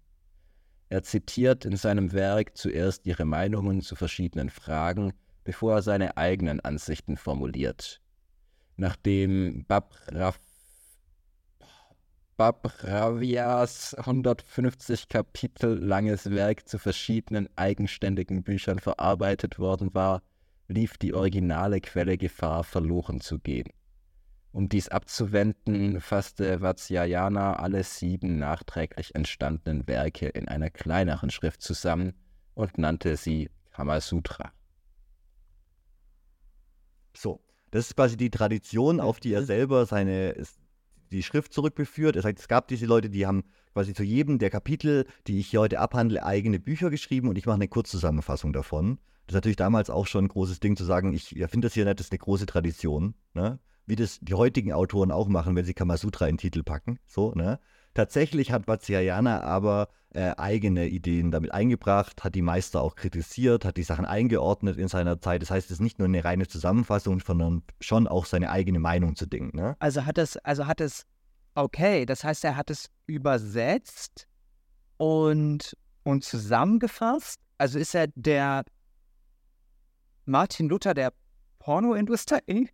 [0.89, 5.12] Er zitiert in seinem Werk zuerst ihre Meinungen zu verschiedenen Fragen,
[5.45, 8.01] bevor er seine eigenen Ansichten formuliert.
[8.76, 10.41] Nachdem Babraf
[12.37, 20.22] Babravias 150 Kapitel langes Werk zu verschiedenen eigenständigen Büchern verarbeitet worden war,
[20.68, 23.70] lief die originale Quelle Gefahr, verloren zu gehen.
[24.53, 32.12] Um dies abzuwenden, fasste Vatsyayana alle sieben nachträglich entstandenen Werke in einer kleineren Schrift zusammen
[32.53, 34.53] und nannte sie Kamasutra.
[37.16, 40.34] So, das ist quasi die Tradition, auf die er selber seine
[41.13, 42.17] die Schrift zurückbeführt.
[42.17, 45.49] Er sagt, es gab diese Leute, die haben quasi zu jedem der Kapitel, die ich
[45.49, 48.99] hier heute abhandle, eigene Bücher geschrieben und ich mache eine Kurzzusammenfassung davon.
[49.27, 51.85] Das ist natürlich damals auch schon ein großes Ding zu sagen, ich finde das hier
[51.85, 53.59] nicht, das ist eine große Tradition, ne?
[53.89, 56.99] Wie das die heutigen Autoren auch machen, wenn sie Kamasutra in den Titel packen.
[57.07, 57.61] So, ne?
[57.97, 63.78] Tatsächlich hat Vatsyayana aber äh, eigene Ideen damit eingebracht, hat die Meister auch kritisiert, hat
[63.78, 65.40] die Sachen eingeordnet in seiner Zeit.
[65.40, 69.16] Das heißt, es ist nicht nur eine reine Zusammenfassung, sondern schon auch seine eigene Meinung
[69.16, 69.51] zu Dingen.
[69.55, 69.76] Ne?
[69.78, 71.07] Also hat es, also hat es,
[71.55, 74.28] okay, das heißt, er hat es übersetzt
[74.99, 77.40] und, und zusammengefasst.
[77.57, 78.66] Also ist er der
[80.26, 81.14] Martin Luther der
[81.61, 82.68] Pornoindustrie?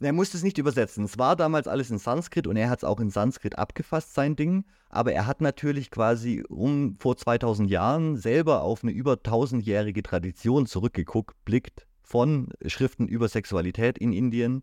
[0.00, 1.04] Er musste es nicht übersetzen.
[1.04, 4.36] Es war damals alles in Sanskrit und er hat es auch in Sanskrit abgefasst, sein
[4.36, 4.64] Ding.
[4.90, 10.66] Aber er hat natürlich quasi um vor 2000 Jahren selber auf eine über 1000-jährige Tradition
[10.66, 14.62] zurückgeguckt, blickt von Schriften über Sexualität in Indien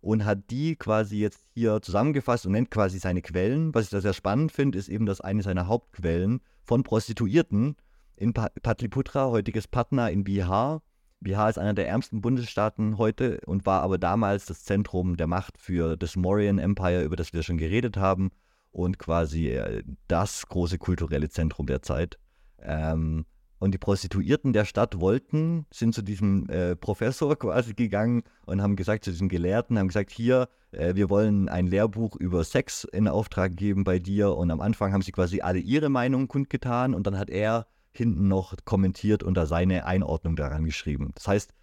[0.00, 3.72] und hat die quasi jetzt hier zusammengefasst und nennt quasi seine Quellen.
[3.74, 7.76] Was ich da sehr spannend finde, ist eben, dass eine seiner Hauptquellen von Prostituierten
[8.16, 10.82] in Patliputra, heutiges Patna in Bihar,
[11.22, 15.58] Bihar ist einer der ärmsten Bundesstaaten heute und war aber damals das Zentrum der Macht
[15.58, 18.30] für das Mauryan Empire, über das wir schon geredet haben,
[18.70, 22.18] und quasi äh, das große kulturelle Zentrum der Zeit.
[22.60, 23.26] Ähm,
[23.58, 28.74] und die Prostituierten der Stadt wollten, sind zu diesem äh, Professor quasi gegangen und haben
[28.74, 33.06] gesagt, zu diesem Gelehrten, haben gesagt, hier, äh, wir wollen ein Lehrbuch über Sex in
[33.06, 34.34] Auftrag geben bei dir.
[34.36, 38.28] Und am Anfang haben sie quasi alle ihre Meinung kundgetan und dann hat er hinten
[38.28, 41.12] noch kommentiert und da seine Einordnung daran geschrieben.
[41.14, 41.54] Das heißt,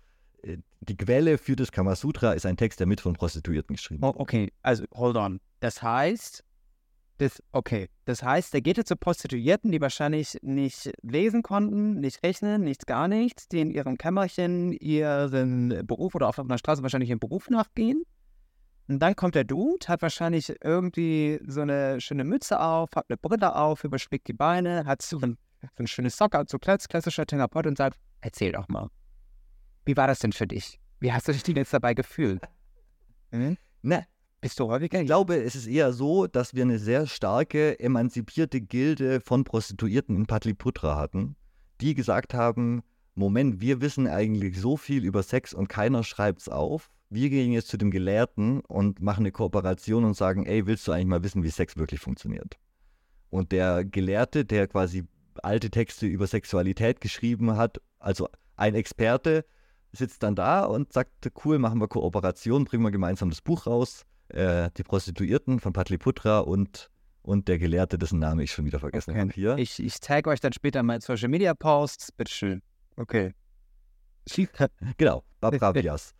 [0.43, 4.17] äh, die Quelle für das Kamasutra ist ein Text, der mit von Prostituierten geschrieben wurde.
[4.17, 5.39] Oh, okay, also hold on.
[5.59, 6.43] Das heißt,
[7.17, 12.23] das, okay, das heißt, der geht jetzt zu Prostituierten, die wahrscheinlich nicht lesen konnten, nicht
[12.23, 17.09] rechnen, nichts, gar nichts, die in ihrem Kämmerchen ihren Beruf oder auf einer Straße wahrscheinlich
[17.09, 18.03] ihren Beruf nachgehen.
[18.88, 23.17] Und dann kommt der Dude, hat wahrscheinlich irgendwie so eine schöne Mütze auf, hat eine
[23.17, 27.68] Brille auf, überspickt die Beine, hat so ein so ein schönes Socker, so klassischer Therapeut
[27.68, 28.89] und sagt, erzähl doch mal.
[29.86, 30.80] Wie war das denn für dich?
[30.99, 32.41] Wie hast du dich denn jetzt dabei gefühlt?
[33.32, 33.57] Hm?
[33.82, 34.05] Ne.
[34.41, 35.01] Bist du häufiger?
[35.01, 40.16] Ich glaube, es ist eher so, dass wir eine sehr starke, emanzipierte Gilde von Prostituierten
[40.16, 41.36] in Patliputra hatten,
[41.82, 42.82] die gesagt haben,
[43.16, 46.89] Moment, wir wissen eigentlich so viel über Sex und keiner schreibt es auf.
[47.10, 50.93] Wir gehen jetzt zu dem Gelehrten und machen eine Kooperation und sagen, ey, willst du
[50.93, 52.57] eigentlich mal wissen, wie Sex wirklich funktioniert?
[53.30, 55.05] Und der Gelehrte, der quasi
[55.43, 57.81] alte Texte über Sexualität geschrieben hat.
[57.99, 59.45] Also ein Experte
[59.91, 61.11] sitzt dann da und sagt,
[61.45, 64.05] cool, machen wir Kooperation, bringen wir gemeinsam das Buch raus.
[64.29, 66.89] Äh, die Prostituierten von Patliputra und,
[67.23, 69.19] und der Gelehrte, dessen Name ich schon wieder vergessen okay.
[69.21, 69.57] habe hier.
[69.57, 72.11] Ich, ich tag euch dann später mal Social Media Posts.
[72.11, 72.61] Bitteschön.
[72.95, 73.33] Okay.
[74.97, 76.13] genau, Babravias.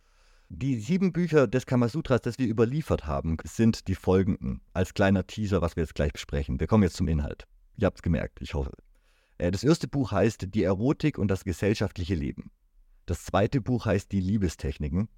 [0.52, 4.60] Die sieben Bücher des Kamasutras, das wir überliefert haben, sind die folgenden.
[4.72, 6.58] Als kleiner Teaser, was wir jetzt gleich besprechen.
[6.58, 7.44] Wir kommen jetzt zum Inhalt.
[7.76, 8.72] Ihr habt es gemerkt, ich hoffe.
[9.40, 12.50] Äh, das erste Buch heißt Die Erotik und das gesellschaftliche Leben.
[13.06, 15.08] Das zweite Buch heißt Die Liebestechniken.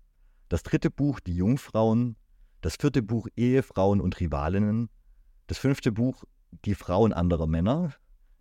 [0.48, 2.16] Das dritte Buch Die Jungfrauen.
[2.60, 4.88] Das vierte Buch Ehefrauen und Rivalinnen.
[5.48, 6.24] Das fünfte Buch
[6.64, 7.94] Die Frauen anderer Männer.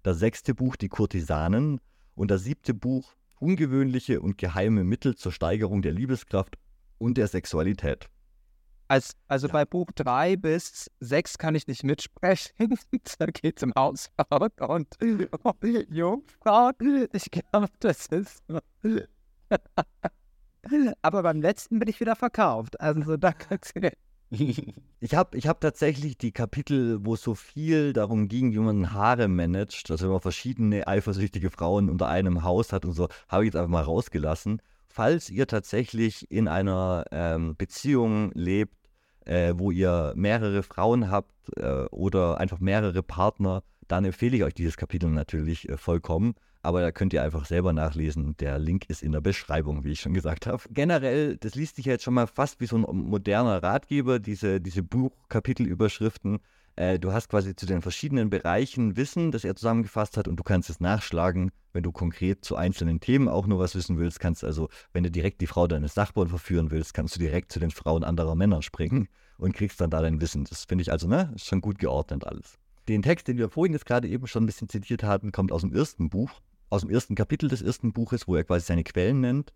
[0.04, 1.82] Das sechste Buch Die Kurtisanen.
[2.14, 6.60] Und das siebte Buch Ungewöhnliche und geheime Mittel zur Steigerung der Liebeskraft
[7.00, 8.08] und der Sexualität.
[8.92, 9.54] Als, also ja.
[9.54, 12.52] bei Buch 3 bis 6 kann ich nicht mitsprechen.
[13.20, 14.88] da geht es im Ausfahrt und
[15.46, 15.54] oh,
[15.89, 16.72] Jungfrau.
[17.14, 18.44] Ich glaube, das ist.
[21.02, 22.82] Aber beim letzten bin ich wieder verkauft.
[22.82, 23.94] Also da kannst du.
[25.00, 28.92] Ich habe ich hab tatsächlich die Kapitel, wo es so viel darum ging, wie man
[28.92, 33.46] Haare managt, also wenn man verschiedene eifersüchtige Frauen unter einem Haus hat und so, habe
[33.46, 34.62] ich jetzt einfach mal rausgelassen.
[34.94, 38.76] Falls ihr tatsächlich in einer ähm, Beziehung lebt,
[39.26, 44.54] äh, wo ihr mehrere Frauen habt äh, oder einfach mehrere Partner, dann empfehle ich euch
[44.54, 46.36] dieses Kapitel natürlich äh, vollkommen.
[46.64, 48.36] Aber da könnt ihr einfach selber nachlesen.
[48.38, 50.62] Der Link ist in der Beschreibung, wie ich schon gesagt habe.
[50.70, 54.84] Generell, das liest sich jetzt schon mal fast wie so ein moderner Ratgeber, diese, diese
[54.84, 56.40] Buchkapitelüberschriften.
[56.76, 60.44] Äh, du hast quasi zu den verschiedenen Bereichen Wissen, das er zusammengefasst hat und du
[60.44, 64.20] kannst es nachschlagen, wenn du konkret zu einzelnen Themen auch nur was wissen willst.
[64.20, 67.60] Kannst also, wenn du direkt die Frau deines Nachbarn verführen willst, kannst du direkt zu
[67.60, 69.08] den Frauen anderer Männer springen
[69.38, 70.46] und kriegst dann da dein Wissen.
[70.46, 72.58] Das finde ich also, ne, ist schon gut geordnet alles.
[72.88, 75.62] Den Text, den wir vorhin jetzt gerade eben schon ein bisschen zitiert hatten, kommt aus
[75.62, 79.22] dem ersten Buch, aus dem ersten Kapitel des ersten Buches, wo er quasi seine Quellen
[79.22, 79.54] nennt.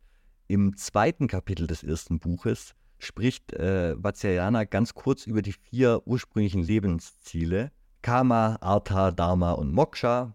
[0.47, 6.63] Im zweiten Kapitel des ersten Buches spricht äh, Vatsyayana ganz kurz über die vier ursprünglichen
[6.63, 7.71] Lebensziele.
[8.01, 10.33] Karma, Artha, Dharma und Moksha.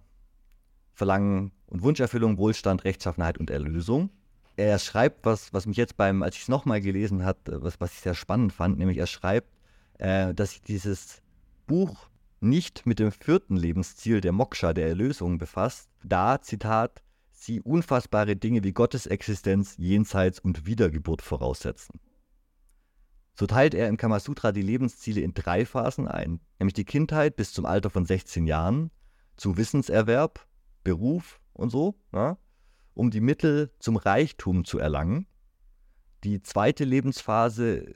[0.94, 4.10] Verlangen und Wunscherfüllung, Wohlstand, Rechtschaffenheit und Erlösung.
[4.56, 7.92] er schreibt was, was mich jetzt beim, als ich es nochmal gelesen hat, was, was
[7.92, 9.48] ich sehr spannend fand, nämlich er schreibt,
[9.98, 11.22] äh, dass sich dieses
[11.66, 12.10] Buch
[12.40, 18.62] nicht mit dem vierten Lebensziel der Moksha, der Erlösung, befasst, da, Zitat, sie unfassbare Dinge
[18.64, 22.00] wie Gottes Existenz, Jenseits und Wiedergeburt voraussetzen.
[23.34, 27.52] So teilt er im Kamasutra die Lebensziele in drei Phasen ein, nämlich die Kindheit bis
[27.52, 28.90] zum Alter von 16 Jahren,
[29.36, 30.46] zu Wissenserwerb,
[30.84, 32.36] Beruf und so, ja,
[32.94, 35.26] um die Mittel zum Reichtum zu erlangen.
[36.24, 37.94] Die zweite Lebensphase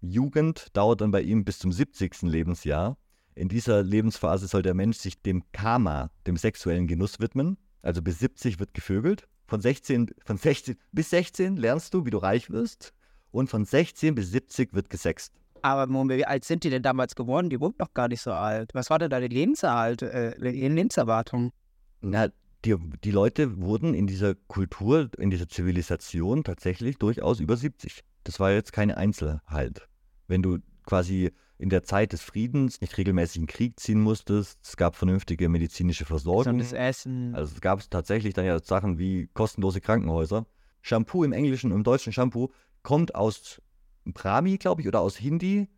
[0.00, 2.22] Jugend dauert dann bei ihm bis zum 70.
[2.22, 2.96] Lebensjahr.
[3.34, 7.58] In dieser Lebensphase soll der Mensch sich dem Karma, dem sexuellen Genuss widmen.
[7.82, 9.28] Also bis 70 wird gevögelt.
[9.46, 12.94] Von 16, von 16 bis 16 lernst du, wie du reich wirst.
[13.36, 15.30] Und von 16 bis 70 wird gesext.
[15.60, 17.50] Aber Moment, wie alt sind die denn damals geworden?
[17.50, 18.70] Die wurden doch gar nicht so alt.
[18.72, 21.52] Was war denn da die Lebenserhalt, äh, Lebenserwartung?
[22.00, 22.28] Na,
[22.64, 28.04] die, die Leute wurden in dieser Kultur, in dieser Zivilisation tatsächlich durchaus über 70.
[28.24, 29.86] Das war jetzt keine Einzelheit.
[30.28, 34.78] Wenn du quasi in der Zeit des Friedens nicht regelmäßig in Krieg ziehen musstest, es
[34.78, 36.56] gab vernünftige medizinische Versorgung.
[36.58, 37.34] das Essen.
[37.34, 40.46] Also es gab tatsächlich dann ja Sachen wie kostenlose Krankenhäuser.
[40.80, 42.50] Shampoo im Englischen, im deutschen Shampoo
[42.86, 43.60] kommt aus
[44.04, 45.68] Brahmi, glaube ich, oder aus Hindi.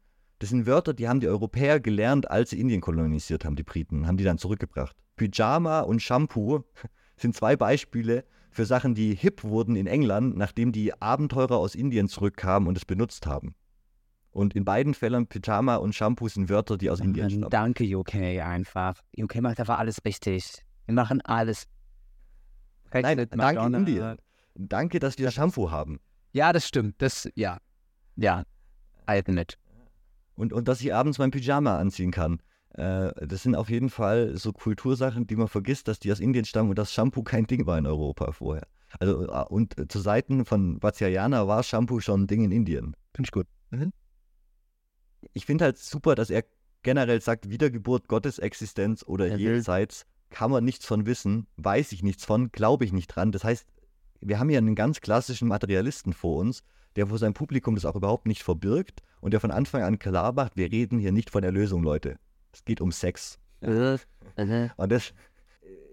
[0.41, 4.07] Das sind Wörter, die haben die Europäer gelernt, als sie Indien kolonisiert haben, die Briten,
[4.07, 4.95] haben die dann zurückgebracht.
[5.17, 6.65] Pyjama und Shampoo
[7.17, 12.09] sind zwei Beispiele für Sachen, die hip wurden in England, nachdem die Abenteurer aus Indien
[12.09, 13.55] zurückkamen und es benutzt haben.
[14.31, 17.49] Und in beiden Fällen Pyjama und Shampoo sind Wörter, die aus Indien stammen.
[17.49, 19.01] Danke, UK, einfach.
[19.19, 20.63] UK macht einfach alles richtig.
[20.85, 21.69] Wir machen alles.
[22.93, 24.19] Nein, danke Indien.
[24.55, 26.01] Danke, dass wir Shampoo haben.
[26.39, 27.03] Ja, das stimmt.
[27.03, 27.59] Das, ja.
[28.14, 28.45] Ja,
[29.26, 29.59] nicht.
[30.36, 32.41] Und, und dass ich abends mein Pyjama anziehen kann.
[32.74, 36.45] Äh, das sind auf jeden Fall so Kultursachen, die man vergisst, dass die aus Indien
[36.45, 38.68] stammen und dass Shampoo kein Ding war in Europa vorher.
[39.01, 42.95] Also, äh, und zu Seiten von Vatsyayana war Shampoo schon ein Ding in Indien.
[43.16, 43.49] Finde ich gut.
[43.70, 43.93] Mhm.
[45.32, 46.45] Ich finde halt super, dass er
[46.84, 52.24] generell sagt, Wiedergeburt, Gottesexistenz oder Er jenseits, kann man nichts von wissen, weiß ich nichts
[52.24, 53.32] von, glaube ich nicht dran.
[53.32, 53.66] Das heißt,
[54.21, 56.62] wir haben hier einen ganz klassischen Materialisten vor uns,
[56.97, 60.33] der vor seinem Publikum das auch überhaupt nicht verbirgt und der von Anfang an klar
[60.33, 62.19] macht, wir reden hier nicht von Erlösung, Leute.
[62.53, 63.39] Es geht um Sex.
[64.77, 65.12] Und das,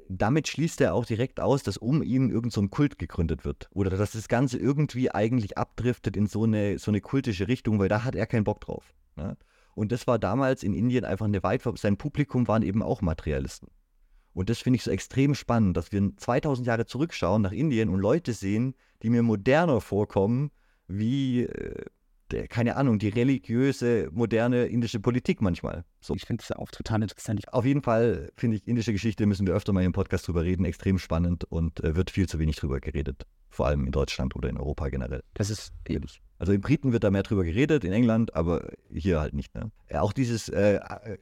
[0.07, 3.69] damit schließt er auch direkt aus, dass um ihn irgend so ein Kult gegründet wird.
[3.71, 7.89] Oder dass das Ganze irgendwie eigentlich abdriftet in so eine, so eine kultische Richtung, weil
[7.89, 8.93] da hat er keinen Bock drauf.
[9.15, 9.37] Ne?
[9.73, 13.69] Und das war damals in Indien einfach eine weit, sein Publikum waren eben auch Materialisten.
[14.35, 17.99] Und das finde ich so extrem spannend, dass wir 2000 Jahre zurückschauen nach Indien und
[17.99, 20.51] Leute sehen, die mir moderner vorkommen,
[20.87, 21.85] wie, äh,
[22.31, 25.85] der, keine Ahnung, die religiöse, moderne indische Politik manchmal.
[26.01, 26.15] So.
[26.15, 27.41] Ich finde es auch total interessant.
[27.53, 30.65] Auf jeden Fall finde ich, indische Geschichte müssen wir öfter mal im Podcast drüber reden,
[30.65, 33.25] extrem spannend und äh, wird viel zu wenig drüber geredet.
[33.49, 35.23] Vor allem in Deutschland oder in Europa generell.
[35.35, 36.21] Das ist ehrlich.
[36.39, 39.55] Also in Briten wird da mehr drüber geredet, in England, aber hier halt nicht.
[39.55, 39.71] Ne?
[39.87, 41.17] Äh, auch dieses äh, äh,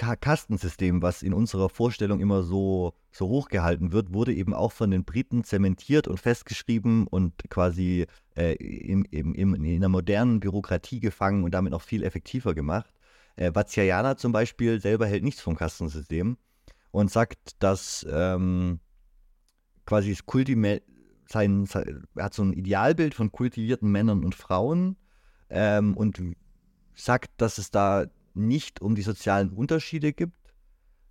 [0.00, 5.04] Kastensystem, was in unserer Vorstellung immer so, so hochgehalten wird, wurde eben auch von den
[5.04, 11.52] Briten zementiert und festgeschrieben und quasi äh, im, im, in einer modernen Bürokratie gefangen und
[11.52, 12.92] damit noch viel effektiver gemacht.
[13.36, 16.36] Äh, Vatsyayana zum Beispiel selber hält nichts vom Kastensystem
[16.90, 18.80] und sagt, dass ähm,
[19.86, 20.82] quasi das Kultime
[21.26, 24.96] sein, sein, er hat so ein Idealbild von kultivierten Männern und Frauen
[25.48, 26.20] ähm, und
[26.94, 30.34] sagt, dass es da nicht um die sozialen Unterschiede gibt,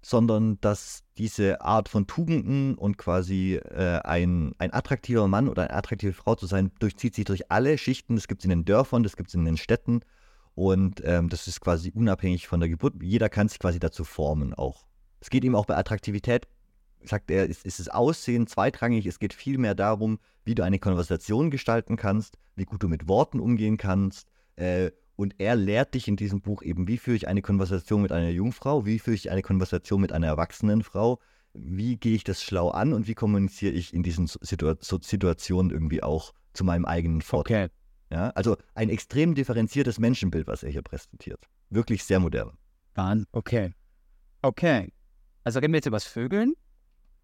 [0.02, 5.74] sondern dass diese Art von Tugenden und quasi äh, ein, ein attraktiver Mann oder eine
[5.74, 8.16] attraktive Frau zu sein, durchzieht sich durch alle Schichten.
[8.16, 10.02] Das gibt es in den Dörfern, das gibt es in den Städten
[10.56, 12.96] und ähm, das ist quasi unabhängig von der Geburt.
[13.02, 14.86] Jeder kann sich quasi dazu formen auch.
[15.20, 16.48] Es geht ihm auch bei Attraktivität,
[17.04, 19.06] sagt er, ist, ist das Aussehen zweitrangig.
[19.06, 23.40] Es geht vielmehr darum, wie du eine Konversation gestalten kannst, wie gut du mit Worten
[23.40, 24.28] umgehen kannst.
[24.56, 28.14] Äh, und er lehrt dich in diesem Buch eben, wie führe ich eine Konversation mit
[28.14, 31.20] einer Jungfrau, wie führe ich eine Konversation mit einer erwachsenen Frau,
[31.52, 36.02] wie gehe ich das schlau an und wie kommuniziere ich in diesen Situa Situationen irgendwie
[36.02, 37.66] auch zu meinem eigenen Vorteil.
[37.66, 37.74] Okay.
[38.12, 41.44] Ja, also ein extrem differenziertes Menschenbild, was er hier präsentiert.
[41.70, 42.58] Wirklich sehr modern.
[43.34, 43.74] Okay.
[44.42, 44.94] Okay.
[45.44, 46.54] Also reden wir jetzt über das Vögeln?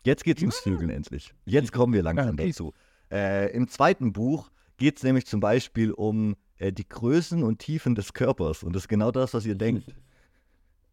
[0.03, 1.33] Jetzt geht es ums Vögeln endlich.
[1.45, 2.73] Jetzt kommen wir langsam dazu.
[3.09, 7.95] Äh, Im zweiten Buch geht es nämlich zum Beispiel um äh, die Größen und Tiefen
[7.95, 8.63] des Körpers.
[8.63, 9.93] Und das ist genau das, was ihr denkt.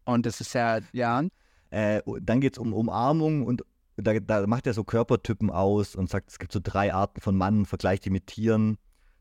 [0.05, 1.23] Und das ist ja, ja,
[1.69, 3.63] Äh, dann geht es um Umarmung und
[3.95, 7.37] da, da macht er so Körpertypen aus und sagt, es gibt so drei Arten von
[7.37, 8.77] Mann, vergleicht die mit Tieren.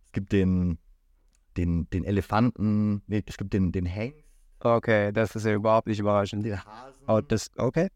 [0.07, 0.79] Es gibt den,
[1.57, 4.25] den, den Elefanten, nee, es gibt den, den Hengst,
[4.61, 6.45] okay, das ist ja überhaupt nicht überraschend.
[6.45, 7.03] den Hasen.
[7.07, 7.89] Oh, das, okay.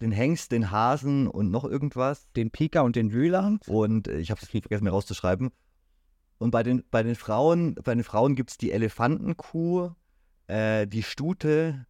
[0.00, 2.30] Den Hengst, den Hasen und noch irgendwas.
[2.32, 3.58] Den Pika und den Wühler.
[3.66, 5.50] Und äh, ich habe es vergessen, mir rauszuschreiben.
[6.38, 9.90] Und bei den, bei den Frauen, bei den Frauen gibt es die Elefantenkuh,
[10.46, 11.86] äh, die Stute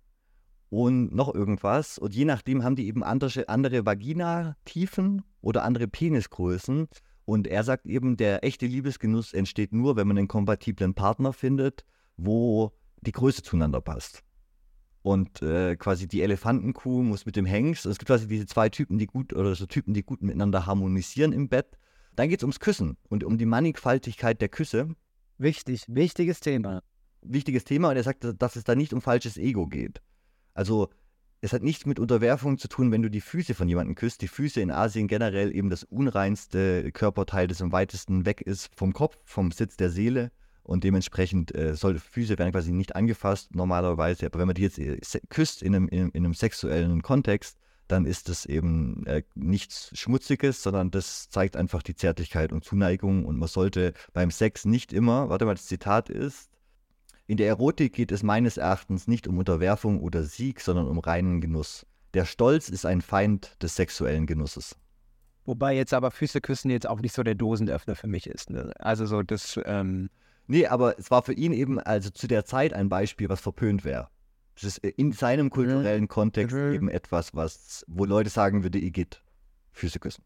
[0.70, 1.98] und noch irgendwas.
[1.98, 6.88] Und je nachdem haben die eben andere, andere Vagina-Tiefen oder andere Penisgrößen.
[7.24, 11.84] Und er sagt eben, der echte Liebesgenuss entsteht nur, wenn man einen kompatiblen Partner findet,
[12.16, 14.22] wo die Größe zueinander passt.
[15.02, 17.86] Und äh, quasi die Elefantenkuh muss mit dem Hengst.
[17.86, 21.32] Es gibt quasi diese zwei Typen, die gut oder so Typen, die gut miteinander harmonisieren
[21.32, 21.78] im Bett.
[22.16, 24.94] Dann geht es ums Küssen und um die Mannigfaltigkeit der Küsse.
[25.38, 26.82] Wichtig, wichtiges Thema.
[27.22, 30.00] Wichtiges Thema und er sagt, dass es da nicht um falsches Ego geht.
[30.52, 30.90] Also
[31.40, 34.22] es hat nichts mit Unterwerfung zu tun, wenn du die Füße von jemandem küsst.
[34.22, 38.92] Die Füße in Asien generell eben das unreinste Körperteil, das am weitesten weg ist vom
[38.92, 40.30] Kopf, vom Sitz der Seele.
[40.62, 44.26] Und dementsprechend äh, soll Füße werden quasi nicht angefasst normalerweise.
[44.26, 44.98] Aber wenn man die jetzt äh,
[45.28, 47.58] küsst in einem, in, in einem sexuellen Kontext,
[47.88, 53.24] dann ist das eben äh, nichts Schmutziges, sondern das zeigt einfach die Zärtlichkeit und Zuneigung.
[53.24, 56.50] Und man sollte beim Sex nicht immer, warte mal, das Zitat ist,
[57.26, 61.40] in der Erotik geht es meines Erachtens nicht um Unterwerfung oder Sieg, sondern um reinen
[61.40, 61.86] Genuss.
[62.12, 64.76] Der Stolz ist ein Feind des sexuellen Genusses.
[65.46, 68.50] Wobei jetzt aber Füße küssen jetzt auch nicht so der Dosenöffner für mich ist.
[68.50, 68.72] Ne?
[68.78, 69.58] Also so das.
[69.64, 70.10] Ähm
[70.46, 73.84] nee, aber es war für ihn eben also zu der Zeit ein Beispiel, was verpönt
[73.84, 74.08] wäre.
[74.54, 76.08] Das ist in seinem kulturellen.
[76.08, 76.72] Kontext mhm.
[76.72, 79.22] eben etwas, was, wo Leute sagen würde, Igitt,
[79.72, 80.22] Füße küssen.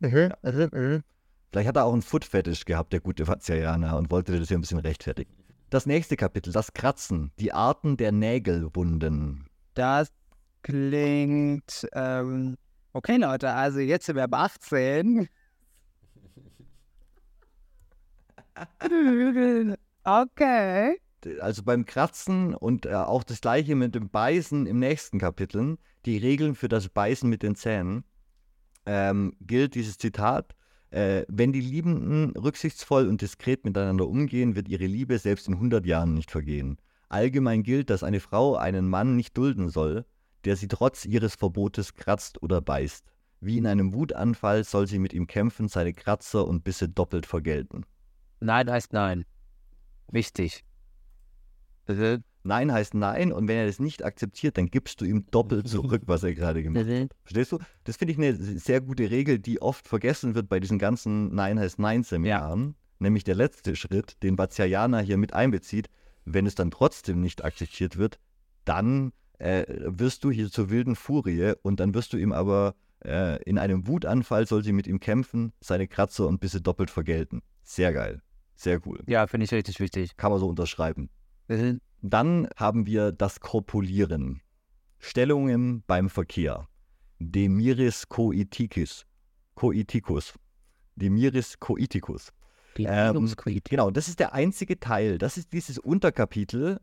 [0.00, 0.32] Mhm.
[0.42, 0.52] Ja.
[0.52, 0.68] Mhm.
[0.72, 1.02] Mhm.
[1.50, 4.60] Vielleicht hat er auch einen Foot-Fetisch gehabt, der gute Vazianer, und wollte das hier ein
[4.60, 5.32] bisschen rechtfertigen.
[5.70, 9.46] Das nächste Kapitel, das Kratzen, die Arten der Nägelwunden.
[9.74, 10.12] Das
[10.62, 12.56] klingt, ähm,
[12.92, 15.28] okay Leute, also jetzt sind wir ab 18.
[20.04, 21.00] okay
[21.40, 26.18] also beim Kratzen und äh, auch das gleiche mit dem Beißen im nächsten Kapitel, die
[26.18, 28.04] Regeln für das Beißen mit den Zähnen,
[28.86, 30.54] ähm, gilt dieses Zitat,
[30.90, 35.86] äh, wenn die Liebenden rücksichtsvoll und diskret miteinander umgehen, wird ihre Liebe selbst in 100
[35.86, 36.78] Jahren nicht vergehen.
[37.08, 40.04] Allgemein gilt, dass eine Frau einen Mann nicht dulden soll,
[40.44, 43.04] der sie trotz ihres Verbotes kratzt oder beißt.
[43.40, 47.84] Wie in einem Wutanfall soll sie mit ihm kämpfen, seine Kratzer und Bisse doppelt vergelten.
[48.40, 49.24] Nein heißt nein.
[50.08, 50.64] Wichtig.
[52.42, 56.02] Nein heißt Nein und wenn er das nicht akzeptiert, dann gibst du ihm doppelt zurück,
[56.06, 57.10] was er gerade gemacht hat.
[57.22, 57.58] Verstehst du?
[57.84, 61.58] Das finde ich eine sehr gute Regel, die oft vergessen wird bei diesen ganzen Nein
[61.58, 62.66] heißt Nein-Seminaren.
[62.68, 62.74] Ja.
[62.98, 65.88] Nämlich der letzte Schritt, den Vatsiayana hier mit einbezieht.
[66.24, 68.18] Wenn es dann trotzdem nicht akzeptiert wird,
[68.64, 72.74] dann äh, wirst du hier zur wilden Furie und dann wirst du ihm aber
[73.04, 77.42] äh, in einem Wutanfall soll sie mit ihm kämpfen, seine Kratzer und Bisse doppelt vergelten.
[77.62, 78.20] Sehr geil.
[78.54, 79.02] Sehr cool.
[79.06, 80.18] Ja, finde ich richtig wichtig.
[80.18, 81.08] Kann man so unterschreiben.
[82.02, 84.40] Dann haben wir das Korpulieren.
[84.98, 86.68] Stellungen beim Verkehr.
[87.18, 89.06] Demiris coiticus.
[89.54, 90.34] Coiticus.
[90.96, 92.32] Demiris coiticus.
[92.78, 93.34] Ähm,
[93.68, 95.18] genau, das ist der einzige Teil.
[95.18, 96.80] Das ist dieses Unterkapitel,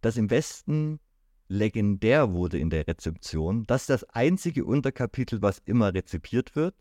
[0.00, 1.00] das im Westen
[1.48, 3.66] legendär wurde in der Rezeption.
[3.66, 6.74] Das ist das einzige Unterkapitel, was immer rezipiert wird,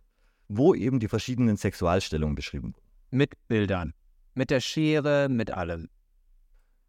[0.47, 2.85] wo eben die verschiedenen Sexualstellungen beschrieben wurden.
[3.11, 3.93] Mit Bildern.
[4.35, 5.89] Mit der Schere, mit allem.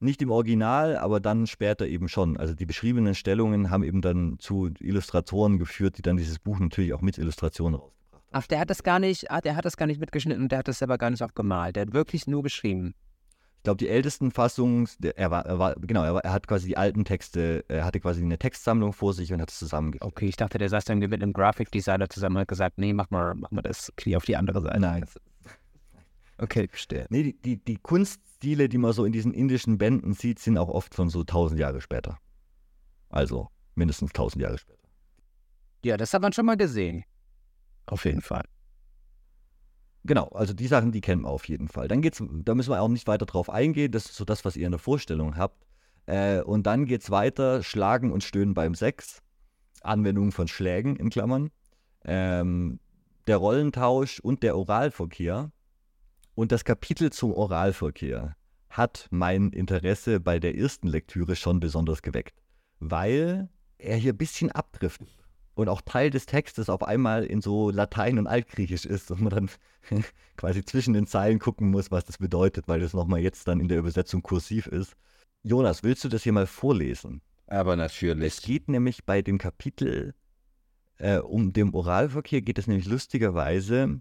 [0.03, 2.39] Nicht im Original, aber dann später eben schon.
[2.39, 6.95] Also die beschriebenen Stellungen haben eben dann zu Illustratoren geführt, die dann dieses Buch natürlich
[6.95, 8.23] auch mit Illustrationen rausgebracht haben.
[8.33, 10.61] Ach, der hat das gar nicht, ah, der hat das gar nicht mitgeschnitten und der
[10.61, 11.77] hat das selber gar nicht auch gemalt.
[11.77, 12.95] Der hat wirklich nur geschrieben.
[13.59, 16.69] Ich glaube, die ältesten Fassungen, er war, er war genau, er, war, er, hat quasi
[16.69, 20.11] die alten Texte, er hatte quasi eine Textsammlung vor sich und hat es zusammengeführt.
[20.11, 23.11] Okay, ich dachte, der saß dann mit einem Grafikdesigner zusammen und hat gesagt, nee, mach
[23.11, 24.81] mal, mach mal das Knie auf die andere Seite.
[24.81, 25.05] Nein.
[26.41, 27.07] Okay, verstehe.
[27.11, 30.71] Nee, die, die, die Kunststile, die man so in diesen indischen Bänden sieht, sind auch
[30.71, 32.19] oft von so tausend Jahre später.
[33.11, 34.89] Also mindestens tausend Jahre später.
[35.85, 37.05] Ja, das hat man schon mal gesehen.
[37.85, 38.45] Auf jeden Fall.
[40.05, 41.89] Genau, also die Sachen, die kennen wir auf jeden Fall.
[41.89, 43.93] Dann geht's, da müssen wir auch nicht weiter drauf eingehen.
[43.93, 45.67] Das ist so das, was ihr in der Vorstellung habt.
[46.07, 49.23] Äh, und dann geht es weiter: Schlagen und Stöhnen beim Sex.
[49.83, 51.51] Anwendung von Schlägen in Klammern.
[52.05, 52.81] Ähm,
[53.27, 55.53] der Rollentausch und der Oralverkehr.
[56.41, 58.35] Und das Kapitel zum Oralverkehr
[58.71, 62.43] hat mein Interesse bei der ersten Lektüre schon besonders geweckt,
[62.79, 65.11] weil er hier ein bisschen abdriftet
[65.53, 69.29] und auch Teil des Textes auf einmal in so Latein und Altgriechisch ist und man
[69.35, 69.51] dann
[70.39, 73.69] quasi zwischen den Zeilen gucken muss, was das bedeutet, weil das nochmal jetzt dann in
[73.69, 74.97] der Übersetzung kursiv ist.
[75.43, 77.21] Jonas, willst du das hier mal vorlesen?
[77.49, 78.25] Aber natürlich.
[78.25, 80.15] Es geht nämlich bei dem Kapitel
[80.97, 84.01] äh, um den Oralverkehr, geht es nämlich lustigerweise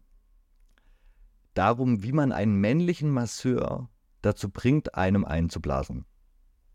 [1.59, 3.89] darum, wie man einen männlichen Masseur
[4.21, 6.05] dazu bringt, einem einzublasen.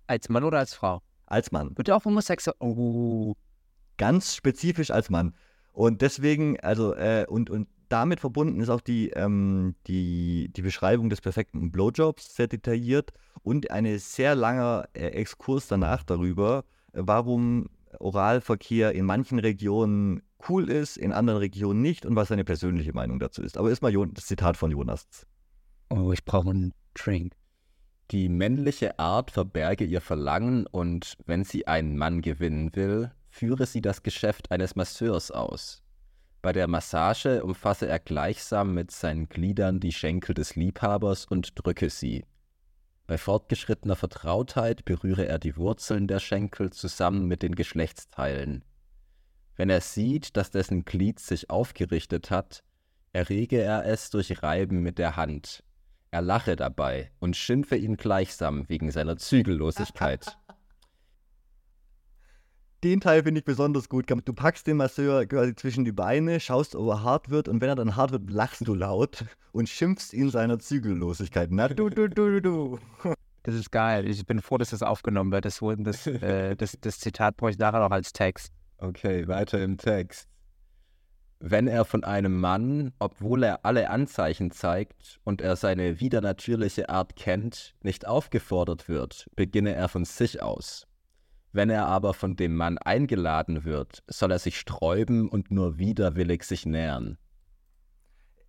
[0.07, 1.01] Als Mann oder als Frau?
[1.24, 1.76] Als Mann.
[1.76, 2.55] Wird auch homosexuell?
[2.61, 3.35] Oh.
[3.97, 5.35] ganz spezifisch als Mann.
[5.72, 11.09] Und deswegen, also, äh, und, und damit verbunden ist auch die, ähm, die, die Beschreibung
[11.09, 13.12] des perfekten Blowjobs sehr detailliert
[13.43, 17.70] und ein sehr langer äh, Exkurs danach darüber, äh, warum
[18.01, 23.18] Oralverkehr in manchen Regionen cool ist, in anderen Regionen nicht und was seine persönliche Meinung
[23.18, 23.57] dazu ist.
[23.57, 25.26] Aber erstmal das Zitat von Jonas.
[25.90, 27.34] Oh, ich brauche einen Drink.
[28.11, 33.80] Die männliche Art verberge ihr Verlangen und wenn sie einen Mann gewinnen will, führe sie
[33.80, 35.82] das Geschäft eines Masseurs aus.
[36.42, 41.88] Bei der Massage umfasse er gleichsam mit seinen Gliedern die Schenkel des Liebhabers und drücke
[41.88, 42.26] sie.
[43.07, 48.62] Bei fortgeschrittener Vertrautheit berühre er die Wurzeln der Schenkel zusammen mit den Geschlechtsteilen.
[49.57, 52.64] Wenn er sieht, dass dessen Glied sich aufgerichtet hat,
[53.12, 55.62] errege er es durch Reiben mit der Hand.
[56.11, 60.38] Er lache dabei und schimpfe ihn gleichsam wegen seiner Zügellosigkeit.
[62.84, 64.11] Den Teil finde ich besonders gut.
[64.11, 67.70] Du packst den Masseur quasi zwischen die Beine, schaust, ob er hart wird und wenn
[67.70, 71.48] er dann hart wird, lachst du laut und schimpfst ihn seiner Zügellosigkeit.
[71.50, 72.78] Na du, du, du, du, du.
[73.42, 74.07] Das ist geil.
[74.09, 75.44] Ich bin froh, dass das aufgenommen wird.
[75.44, 78.52] Das, das, äh, das, das Zitat brauche ich nachher noch als Text.
[78.79, 80.29] Okay, weiter im Text.
[81.41, 87.16] Wenn er von einem Mann, obwohl er alle Anzeichen zeigt und er seine widernatürliche Art
[87.16, 90.87] kennt, nicht aufgefordert wird, beginne er von sich aus.
[91.53, 96.45] Wenn er aber von dem Mann eingeladen wird, soll er sich sträuben und nur widerwillig
[96.45, 97.18] sich nähern.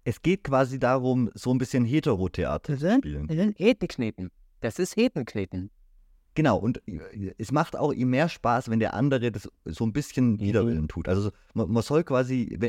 [0.06, 3.28] Es geht quasi darum, so ein bisschen Heterotheater zu spielen.
[3.28, 4.32] Das ist Hetenkneten.
[4.62, 5.70] Das ist Hetenkneten.
[6.36, 9.94] Genau, und äh, es macht auch ihm mehr Spaß, wenn der andere das so ein
[9.94, 10.40] bisschen mhm.
[10.42, 11.08] widerwillen tut.
[11.08, 12.60] Also man, man soll quasi,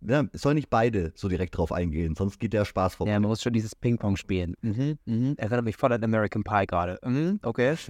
[0.00, 3.12] ja, es soll nicht beide so direkt drauf eingehen, sonst geht der Spaß vorbei.
[3.12, 4.54] Ja, man muss schon dieses Ping-Pong spielen.
[4.62, 5.34] Mhm, mhm.
[5.36, 6.98] Erinnert mich voll an American Pie gerade.
[7.04, 7.76] Mhm, okay.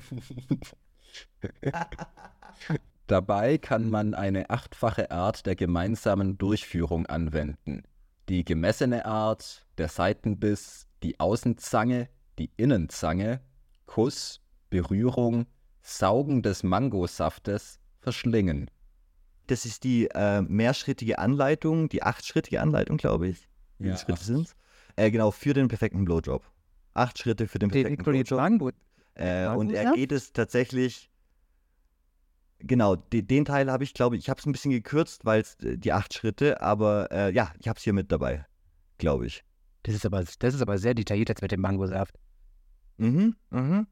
[3.06, 7.82] Dabei kann man eine achtfache Art der gemeinsamen Durchführung anwenden.
[8.30, 12.08] Die gemessene Art, der Seitenbiss, die Außenzange,
[12.38, 13.42] die Innenzange,
[13.84, 14.40] Kuss,
[14.74, 15.46] Berührung,
[15.82, 18.68] Saugen des Mangosaftes, Verschlingen.
[19.46, 23.48] Das ist die äh, mehrschrittige Anleitung, die achtschrittige Anleitung, glaube ich.
[23.78, 24.56] Wie ja, Schritte sind es?
[24.96, 26.42] Äh, genau, für den perfekten Blowjob.
[26.92, 28.74] Acht Schritte für den perfekten Blowjob.
[29.14, 31.08] Äh, und er geht es tatsächlich.
[32.58, 35.42] Genau, de, den Teil habe ich, glaube ich, ich habe es ein bisschen gekürzt, weil
[35.42, 38.44] es äh, die acht Schritte, aber äh, ja, ich habe es hier mit dabei,
[38.98, 39.44] glaube ich.
[39.84, 42.18] Das ist aber, das ist aber sehr detailliert jetzt mit dem Mangosaft.
[42.96, 43.86] Mhm, mhm.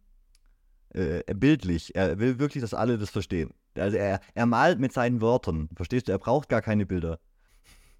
[0.95, 1.95] Äh, bildlich.
[1.95, 3.51] Er will wirklich, dass alle das verstehen.
[3.74, 5.70] Also er, er malt mit seinen Wörtern.
[5.74, 6.12] Verstehst du?
[6.12, 7.18] Er braucht gar keine Bilder.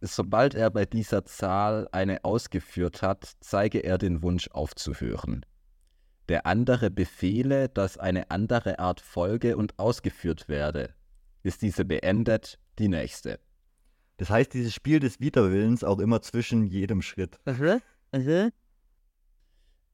[0.03, 5.47] Sobald er bei dieser Zahl eine ausgeführt hat, zeige er den Wunsch aufzuhören.
[6.29, 10.95] Der andere befehle, dass eine andere Art folge und ausgeführt werde.
[11.45, 13.39] Ist diese beendet, die nächste.
[14.19, 17.39] Das heißt, dieses Spiel des Widerwillens auch immer zwischen jedem Schritt.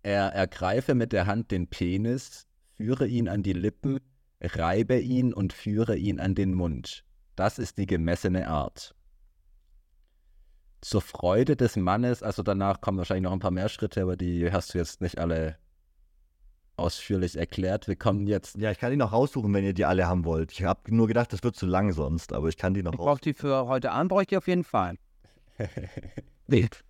[0.02, 2.47] Er ergreife mit der Hand den Penis,
[2.78, 3.98] führe ihn an die Lippen,
[4.40, 7.04] reibe ihn und führe ihn an den Mund.
[7.34, 8.94] Das ist die gemessene Art.
[10.80, 14.52] Zur Freude des Mannes, also danach kommen wahrscheinlich noch ein paar mehr Schritte, aber die
[14.52, 15.58] hast du jetzt nicht alle
[16.76, 17.88] ausführlich erklärt.
[17.88, 18.56] Wir kommen jetzt.
[18.56, 20.52] Ja, ich kann die noch raussuchen, wenn ihr die alle haben wollt.
[20.52, 22.98] Ich habe nur gedacht, das wird zu lang sonst, aber ich kann die noch Ich
[22.98, 24.96] brauche die für heute Abend, brauche ich die auf jeden Fall.
[26.46, 26.84] Wild.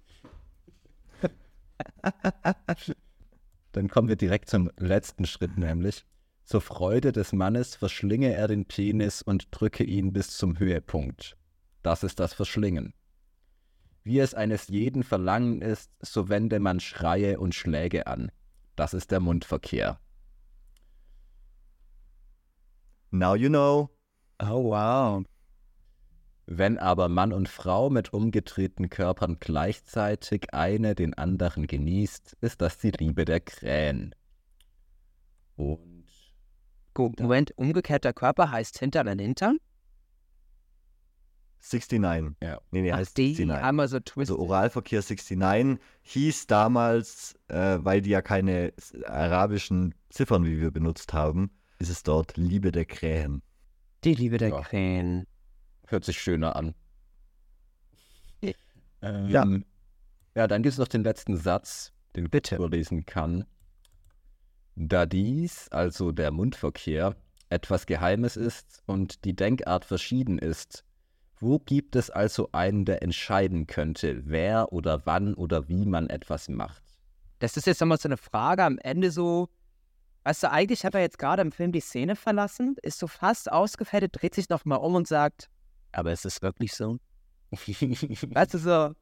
[3.72, 6.04] Dann kommen wir direkt zum letzten Schritt, nämlich
[6.48, 11.36] zur Freude des Mannes verschlinge er den Penis und drücke ihn bis zum Höhepunkt.
[11.82, 12.94] Das ist das Verschlingen.
[14.02, 18.32] Wie es eines jeden Verlangen ist, so wende man Schreie und Schläge an.
[18.76, 20.00] Das ist der Mundverkehr.
[23.10, 23.90] Now you know.
[24.40, 25.24] Oh wow.
[26.50, 32.78] Wenn aber Mann und Frau mit umgedrehten Körpern gleichzeitig eine den anderen genießt, ist das
[32.78, 34.14] die Liebe der Krähen.
[35.56, 36.06] Und.
[36.94, 39.58] Gut, Moment, umgekehrter Körper heißt hinter den Hintern?
[41.60, 42.34] 69.
[42.42, 42.62] Ja.
[42.70, 43.62] Nee, nee, Ach, heißt die 69.
[43.62, 44.34] einmal so twisted.
[44.34, 48.72] Also Oralverkehr 69 hieß damals, äh, weil die ja keine
[49.04, 53.42] arabischen Ziffern, wie wir benutzt haben, ist es dort Liebe der Krähen.
[54.04, 54.60] Die Liebe der Ja.
[54.62, 55.26] Krähen.
[55.88, 56.74] Hört sich schöner an.
[58.40, 58.52] Ja.
[59.02, 59.44] Ähm, Ja.
[60.34, 62.56] Ja, dann gibt es noch den letzten Satz, den ich Bitte.
[62.56, 63.44] vorlesen kann.
[64.76, 67.16] Da dies, also der Mundverkehr,
[67.48, 70.84] etwas Geheimes ist und die Denkart verschieden ist,
[71.40, 76.48] wo gibt es also einen, der entscheiden könnte, wer oder wann oder wie man etwas
[76.48, 76.82] macht?
[77.40, 79.48] Das ist jetzt nochmal so eine Frage am Ende so,
[80.24, 83.50] Weißt du, eigentlich hat er jetzt gerade im Film die Szene verlassen, ist so fast
[83.50, 85.48] ausgefettet, dreht sich nochmal um und sagt,
[85.92, 86.98] aber ist es wirklich so?
[87.50, 88.94] weißt du, so,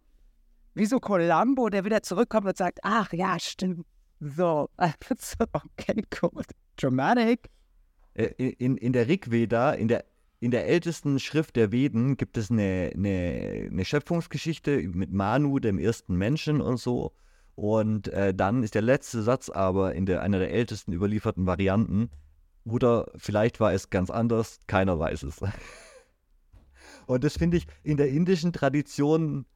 [0.75, 3.87] wie so Columbo, der wieder zurückkommt und sagt, ach ja, stimmt.
[4.21, 4.69] So,
[5.19, 6.47] so okay, gut.
[6.77, 7.51] Dramatic.
[8.15, 8.27] Äh,
[8.59, 10.05] in, in der Rigveda, in der,
[10.41, 15.79] in der ältesten Schrift der Veden, gibt es eine, eine, eine Schöpfungsgeschichte mit Manu, dem
[15.79, 17.13] ersten Menschen und so.
[17.55, 22.11] Und äh, dann ist der letzte Satz aber in der, einer der ältesten überlieferten Varianten.
[22.65, 25.41] Oder vielleicht war es ganz anders, keiner weiß es.
[27.07, 29.47] Und das finde ich in der indischen Tradition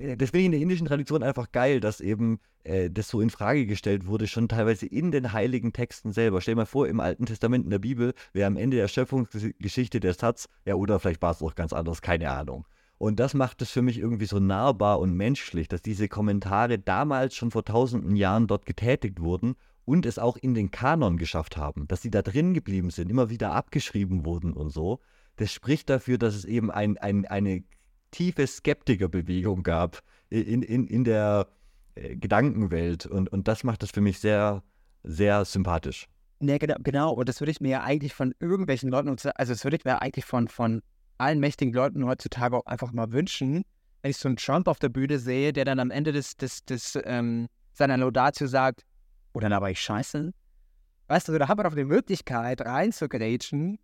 [0.00, 3.20] äh, das finde ich in der indischen Tradition einfach geil, dass eben äh, das so
[3.20, 6.40] in Frage gestellt wurde, schon teilweise in den heiligen Texten selber.
[6.40, 10.00] Stell dir mal vor, im Alten Testament in der Bibel wäre am Ende der Schöpfungsgeschichte
[10.00, 12.66] der Satz, ja, oder vielleicht war es auch ganz anders, keine Ahnung.
[12.98, 17.34] Und das macht es für mich irgendwie so nahbar und menschlich, dass diese Kommentare damals
[17.34, 19.54] schon vor tausenden Jahren dort getätigt wurden
[19.86, 23.30] und es auch in den Kanon geschafft haben, dass sie da drin geblieben sind, immer
[23.30, 25.00] wieder abgeschrieben wurden und so.
[25.40, 27.64] Das spricht dafür, dass es eben ein, ein, eine
[28.10, 31.46] tiefe Skeptikerbewegung gab in, in, in der
[31.94, 33.06] äh, Gedankenwelt.
[33.06, 34.62] Und, und das macht das für mich sehr,
[35.02, 36.08] sehr sympathisch.
[36.40, 37.12] Nee, genau, genau.
[37.14, 40.02] Und das würde ich mir ja eigentlich von irgendwelchen Leuten, also das würde ich mir
[40.02, 40.82] eigentlich von, von
[41.16, 43.64] allen mächtigen Leuten heutzutage auch einfach mal wünschen,
[44.02, 46.66] wenn ich so einen Trump auf der Bühne sehe, der dann am Ende des, des,
[46.66, 48.84] des ähm, seiner Laudatio sagt,
[49.32, 50.34] oh, dann aber ich scheiße.
[51.08, 53.78] Weißt du, da haben wir doch die Möglichkeit, reinzugrätschen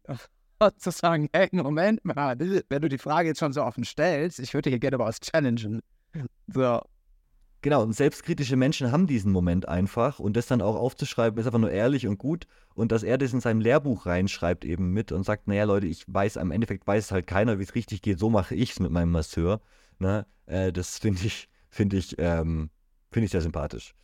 [0.79, 4.55] zu sagen, hey, Moment mal, wenn du die Frage jetzt schon so offen stellst, ich
[4.55, 5.81] würde hier gerne mal was challengen.
[6.49, 6.81] So.
[7.63, 11.59] Genau, und selbstkritische Menschen haben diesen Moment einfach und das dann auch aufzuschreiben, ist einfach
[11.59, 12.47] nur ehrlich und gut.
[12.75, 16.05] Und dass er das in seinem Lehrbuch reinschreibt eben mit und sagt, naja Leute, ich
[16.07, 18.93] weiß, im Endeffekt weiß halt keiner, wie es richtig geht, so mache ich es mit
[18.93, 19.61] meinem Masseur.
[19.99, 20.27] Ne?
[20.45, 22.71] Äh, das finde ich, finde ich, ähm,
[23.11, 23.95] finde ich sehr sympathisch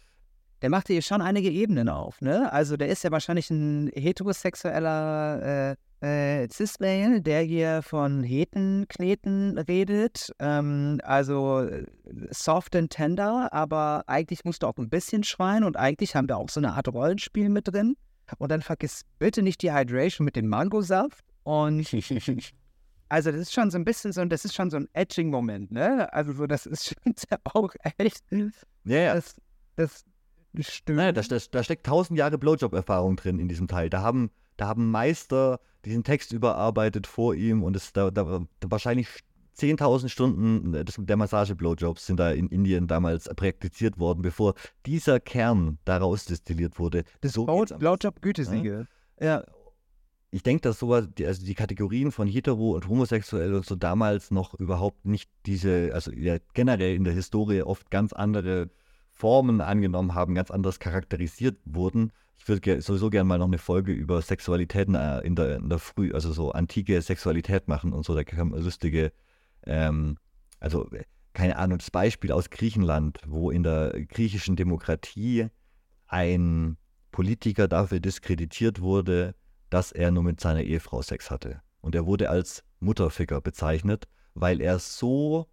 [0.63, 2.21] der macht hier schon einige Ebenen auf.
[2.21, 2.51] Ne?
[2.53, 10.33] Also der ist ja wahrscheinlich ein heterosexueller äh, äh, Cis-Male, der hier von Hetenkneten redet.
[10.41, 11.87] Ähm, also äh,
[12.31, 16.37] soft and tender, aber eigentlich musst du auch ein bisschen schreien und eigentlich haben wir
[16.37, 17.97] auch so eine Art Rollenspiel mit drin.
[18.39, 21.25] Und dann vergiss bitte nicht die Hydration mit dem Mangosaft.
[21.45, 21.87] Und
[23.09, 26.13] also das ist schon so ein bisschen so, das ist schon so ein Edging-Moment, ne?
[26.13, 28.25] Also so, das ist schon auch echt.
[28.85, 29.15] Ja, ja.
[29.15, 29.37] Das,
[29.77, 30.05] das
[30.59, 30.97] stimmt.
[30.97, 33.89] Naja, da, da, da steckt tausend Jahre Blowjob-Erfahrung drin in diesem Teil.
[33.89, 38.25] Da haben, da haben Meister diesen Text überarbeitet vor ihm und es da, da,
[38.61, 39.09] da wahrscheinlich
[39.59, 44.55] 10.000 Stunden des, der Massage-Blowjobs sind da in Indien damals praktiziert worden, bevor
[44.87, 47.05] dieser Kern daraus destilliert wurde.
[47.21, 48.87] Das so Blowjob-Gütesiegel.
[49.21, 49.27] Ja.
[49.27, 49.45] ja.
[50.35, 54.31] Ich denke, dass sowas, die, also die Kategorien von hetero und homosexuell und so damals
[54.31, 58.71] noch überhaupt nicht diese, also ja, generell in der Historie oft ganz andere
[59.11, 62.13] Formen angenommen haben, ganz anders charakterisiert wurden.
[62.39, 65.79] Ich würde sowieso gerne mal noch eine Folge über Sexualitäten äh, in der, in der
[65.79, 68.15] Früh, also so antike Sexualität machen und so.
[68.15, 69.13] Da kam lustige,
[69.65, 70.19] ähm,
[70.59, 70.89] also
[71.35, 75.49] keine Ahnung, das Beispiel aus Griechenland, wo in der griechischen Demokratie
[76.07, 76.77] ein
[77.11, 79.35] Politiker dafür diskreditiert wurde,
[79.71, 81.63] dass er nur mit seiner Ehefrau Sex hatte.
[81.81, 85.47] Und er wurde als Mutterficker bezeichnet, weil er so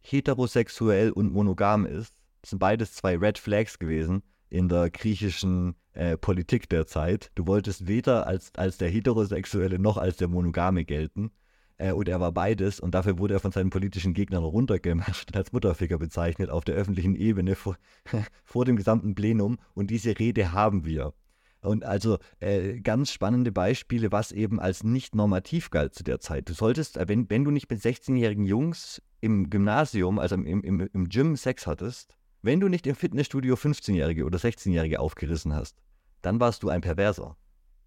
[0.00, 2.14] heterosexuell und monogam ist.
[2.42, 7.30] Das sind beides zwei Red Flags gewesen, in der griechischen äh, Politik der Zeit.
[7.34, 11.30] Du wolltest weder als, als der Heterosexuelle noch als der Monogame gelten.
[11.76, 15.52] Äh, und er war beides und dafür wurde er von seinen politischen Gegnern runtergemacht als
[15.52, 17.76] Mutterficker bezeichnet auf der öffentlichen Ebene vor,
[18.44, 19.58] vor dem gesamten Plenum.
[19.74, 21.14] Und diese Rede haben wir.
[21.60, 26.48] Und also äh, ganz spannende Beispiele, was eben als nicht normativ galt zu der Zeit.
[26.48, 30.88] Du solltest, äh, wenn, wenn du nicht mit 16-jährigen Jungs im Gymnasium, also im, im,
[30.92, 35.76] im Gym Sex hattest, wenn du nicht im Fitnessstudio 15-Jährige oder 16-Jährige aufgerissen hast,
[36.22, 37.36] dann warst du ein Perverser.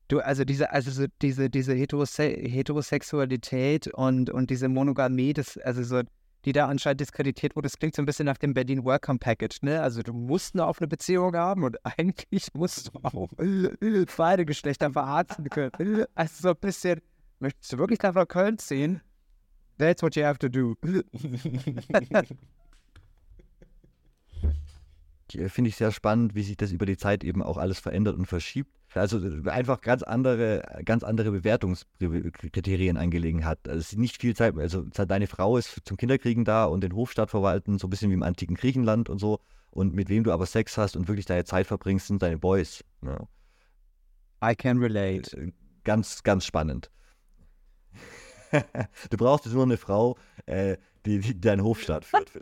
[0.07, 5.83] Du, also diese, also so diese, diese Heterose Heterosexualität und, und diese Monogamie, das, also
[5.83, 6.01] so,
[6.43, 9.61] die da anscheinend diskreditiert wurde, das klingt so ein bisschen nach dem Berlin Welcome Package,
[9.61, 9.81] ne?
[9.81, 13.29] Also du musst eine offene Beziehung haben und eigentlich musst du auch
[14.17, 15.71] beide Geschlechter verarzten können.
[16.15, 16.99] Also so ein bisschen,
[17.39, 19.01] möchtest du wirklich nach Köln ziehen?
[19.77, 20.75] That's what you have to do.
[25.37, 28.17] Äh, finde ich sehr spannend, wie sich das über die Zeit eben auch alles verändert
[28.17, 28.71] und verschiebt.
[28.93, 33.67] Also äh, einfach ganz andere, ganz andere Bewertungskriterien angelegen hat.
[33.67, 36.95] Also es ist nicht viel Zeit, also deine Frau ist zum Kinderkriegen da und den
[36.95, 39.39] Hofstaat verwalten, so ein bisschen wie im antiken Griechenland und so.
[39.69, 42.83] Und mit wem du aber Sex hast und wirklich deine Zeit verbringst, sind deine Boys.
[43.03, 43.27] Ja.
[44.43, 45.35] I can relate.
[45.37, 45.51] Äh,
[45.83, 46.91] ganz, ganz spannend.
[49.09, 52.29] du brauchst jetzt nur eine Frau, äh, die, die deinen Hofstaat führt.
[52.29, 52.39] Für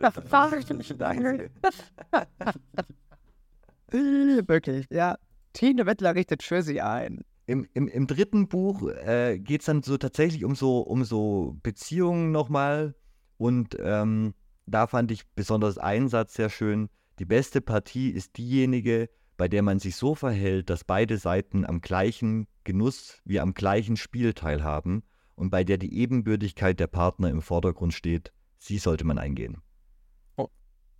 [4.48, 5.16] Wirklich, ja.
[5.52, 7.22] Tine Wittler richtet für sie ein.
[7.46, 11.56] Im, im, im dritten Buch äh, geht es dann so tatsächlich um so, um so
[11.62, 12.94] Beziehungen nochmal.
[13.38, 14.34] Und ähm,
[14.66, 16.88] da fand ich besonders einen Satz sehr schön.
[17.18, 21.80] Die beste Partie ist diejenige, bei der man sich so verhält, dass beide Seiten am
[21.80, 25.02] gleichen Genuss wie am gleichen Spiel teilhaben
[25.34, 28.32] und bei der die Ebenbürtigkeit der Partner im Vordergrund steht.
[28.60, 29.60] Sie sollte man eingehen.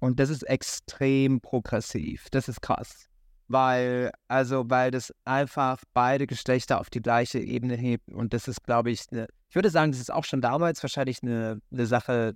[0.01, 2.29] Und das ist extrem progressiv.
[2.31, 3.07] Das ist krass.
[3.49, 8.09] Weil, also, weil das einfach beide Geschlechter auf die gleiche Ebene hebt.
[8.11, 11.23] Und das ist, glaube ich, eine, ich würde sagen, das ist auch schon damals wahrscheinlich
[11.23, 12.35] eine, eine Sache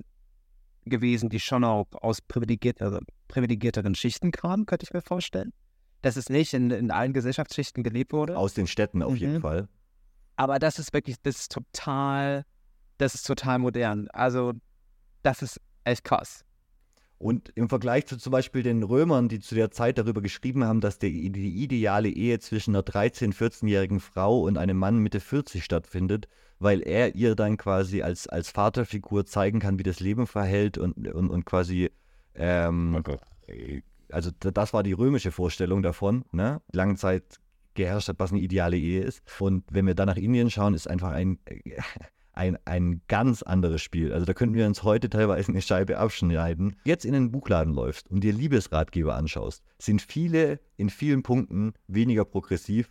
[0.85, 5.53] gewesen, die schon auch aus privilegierteren, privilegierteren Schichten kam, könnte ich mir vorstellen.
[6.03, 8.37] Dass es nicht in, in allen Gesellschaftsschichten gelebt wurde.
[8.37, 9.18] Aus den Städten auf mhm.
[9.18, 9.68] jeden Fall.
[10.37, 12.45] Aber das ist wirklich, das ist total,
[12.99, 14.09] das ist total modern.
[14.09, 14.53] Also,
[15.25, 16.45] das ist echt krass.
[17.18, 20.81] Und im Vergleich zu zum Beispiel den Römern, die zu der Zeit darüber geschrieben haben,
[20.81, 25.64] dass die, die ideale Ehe zwischen einer 13-, 14-jährigen Frau und einem Mann Mitte 40
[25.64, 30.77] stattfindet, weil er ihr dann quasi als, als Vaterfigur zeigen kann, wie das Leben verhält
[30.77, 31.91] und, und, und quasi,
[32.35, 33.83] ähm, okay.
[34.11, 36.61] also das war die römische Vorstellung davon, ne?
[36.72, 37.41] Lange Zeit
[37.75, 39.22] geherrscht hat, was eine ideale Ehe ist.
[39.41, 41.39] Und wenn wir dann nach Indien schauen, ist einfach ein,
[42.37, 44.12] ein, ein ganz anderes Spiel.
[44.12, 46.76] Also da könnten wir uns heute teilweise eine Scheibe abschneiden.
[46.85, 52.24] Jetzt in den Buchladen läufst und dir Liebesratgeber anschaust, sind viele in vielen Punkten weniger
[52.24, 52.91] progressiv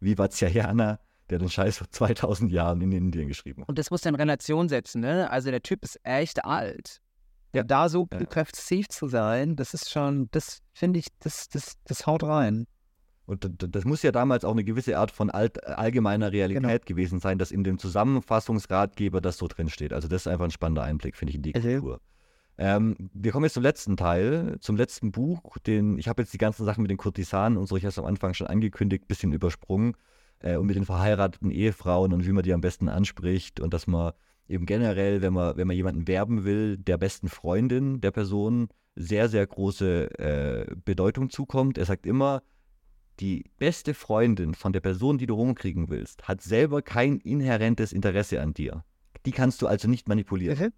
[0.00, 0.98] wie Vatsyayana,
[1.30, 3.68] der den Scheiß vor 2000 Jahren in Indien geschrieben hat.
[3.68, 5.30] Und das muss dann in Relation setzen, ne?
[5.30, 7.00] Also der Typ ist echt alt.
[7.54, 7.62] Ja.
[7.62, 8.18] Da so ja.
[8.18, 12.66] progressiv zu sein, das ist schon, das finde ich, das, das, das haut rein.
[13.32, 16.78] Und das muss ja damals auch eine gewisse Art von alt, allgemeiner Realität genau.
[16.86, 19.92] gewesen sein, dass in dem Zusammenfassungsratgeber das so drin steht.
[19.92, 21.68] Also das ist einfach ein spannender Einblick, finde ich, in die also.
[21.68, 22.00] Kultur.
[22.58, 25.56] Ähm, wir kommen jetzt zum letzten Teil, zum letzten Buch.
[25.66, 27.98] Den, ich habe jetzt die ganzen Sachen mit den Kurtisanen und so, ich habe es
[27.98, 29.96] am Anfang schon angekündigt, ein bisschen übersprungen.
[30.40, 33.86] Äh, und mit den verheirateten Ehefrauen und wie man die am besten anspricht und dass
[33.86, 34.12] man
[34.48, 39.28] eben generell, wenn man, wenn man jemanden werben will, der besten Freundin der Person sehr,
[39.30, 41.78] sehr große äh, Bedeutung zukommt.
[41.78, 42.42] Er sagt immer,
[43.20, 48.40] die beste Freundin von der Person, die du rumkriegen willst, hat selber kein inhärentes Interesse
[48.40, 48.84] an dir.
[49.26, 50.58] Die kannst du also nicht manipulieren.
[50.58, 50.72] Mhm.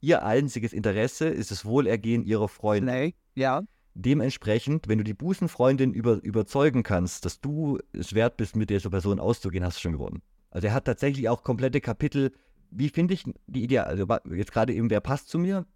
[0.00, 2.94] Ihr einziges Interesse ist das Wohlergehen ihrer Freundin.
[2.94, 3.62] Nee, ja.
[3.94, 8.90] Dementsprechend, wenn du die Busenfreundin über, überzeugen kannst, dass du es wert bist, mit dieser
[8.90, 10.22] Person auszugehen, hast du schon gewonnen.
[10.50, 12.32] Also er hat tatsächlich auch komplette Kapitel,
[12.70, 15.66] wie finde ich die Idee, also jetzt gerade eben, wer passt zu mir,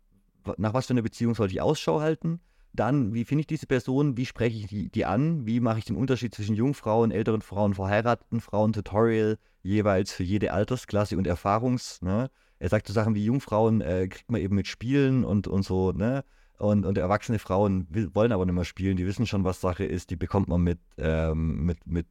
[0.57, 2.41] nach was für einer Beziehung sollte ich Ausschau halten,
[2.77, 5.85] dann, wie finde ich diese Person, wie spreche ich die, die an, wie mache ich
[5.85, 12.03] den Unterschied zwischen Jungfrauen, älteren Frauen, verheirateten Frauen, Tutorial jeweils für jede Altersklasse und Erfahrungs,
[12.03, 12.31] ne?
[12.59, 15.93] Er sagt so Sachen wie Jungfrauen äh, kriegt man eben mit Spielen und, und so,
[15.93, 16.24] ne?
[16.59, 20.09] Und, und erwachsene Frauen wollen aber nicht mehr spielen, die wissen schon, was Sache ist,
[20.11, 22.07] die bekommt man mit, ähm, mit, mit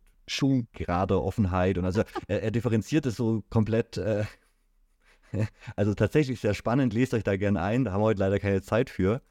[0.73, 1.77] gerader Offenheit.
[1.77, 3.97] Und also er, er differenziert es so komplett.
[3.97, 4.25] Äh,
[5.75, 8.61] also tatsächlich sehr spannend, lest euch da gerne ein, da haben wir heute leider keine
[8.61, 9.21] Zeit für.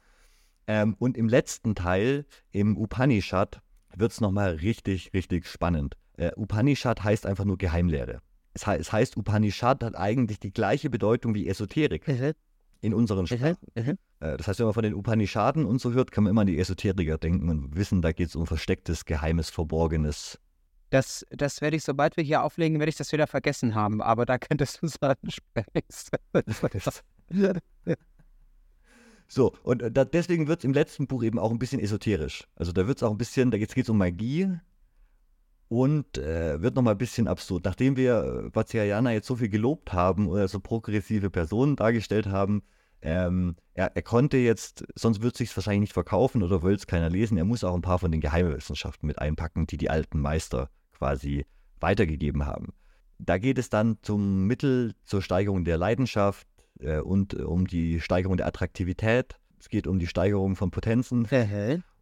[0.67, 3.61] Ähm, und im letzten Teil, im Upanishad,
[3.95, 5.95] wird es nochmal richtig, richtig spannend.
[6.17, 8.21] Äh, Upanishad heißt einfach nur Geheimlehre.
[8.53, 12.33] Es, he es, heißt, Upanishad hat eigentlich die gleiche Bedeutung wie Esoterik mhm.
[12.81, 13.57] in unseren Sprachen.
[13.75, 13.97] Mhm.
[14.19, 16.47] Äh, das heißt, wenn man von den Upanishaden und so hört, kann man immer an
[16.47, 20.39] die Esoteriker denken und wissen, da geht es um verstecktes, geheimes, verborgenes.
[20.89, 24.25] Das, das werde ich, sobald wir hier auflegen, werde ich das wieder vergessen haben, aber
[24.25, 25.27] da könntest du sagen,
[29.27, 32.47] So, und äh, da, deswegen wird es im letzten Buch eben auch ein bisschen esoterisch.
[32.55, 34.59] Also da wird es auch ein bisschen, da geht es um Magie
[35.67, 37.65] und äh, wird nochmal ein bisschen absurd.
[37.65, 42.63] Nachdem wir äh, Vajrayana jetzt so viel gelobt haben oder so progressive Personen dargestellt haben,
[43.01, 46.87] ähm, er, er, konnte jetzt, sonst wird es sich wahrscheinlich nicht verkaufen oder will es
[46.87, 47.37] keiner lesen.
[47.37, 51.45] Er muss auch ein paar von den Geheimwissenschaften mit einpacken, die die alten Meister quasi
[51.79, 52.73] weitergegeben haben.
[53.19, 56.47] Da geht es dann zum Mittel zur Steigerung der Leidenschaft,
[56.79, 59.35] äh, und äh, um die Steigerung der Attraktivität.
[59.59, 61.27] Es geht um die Steigerung von Potenzen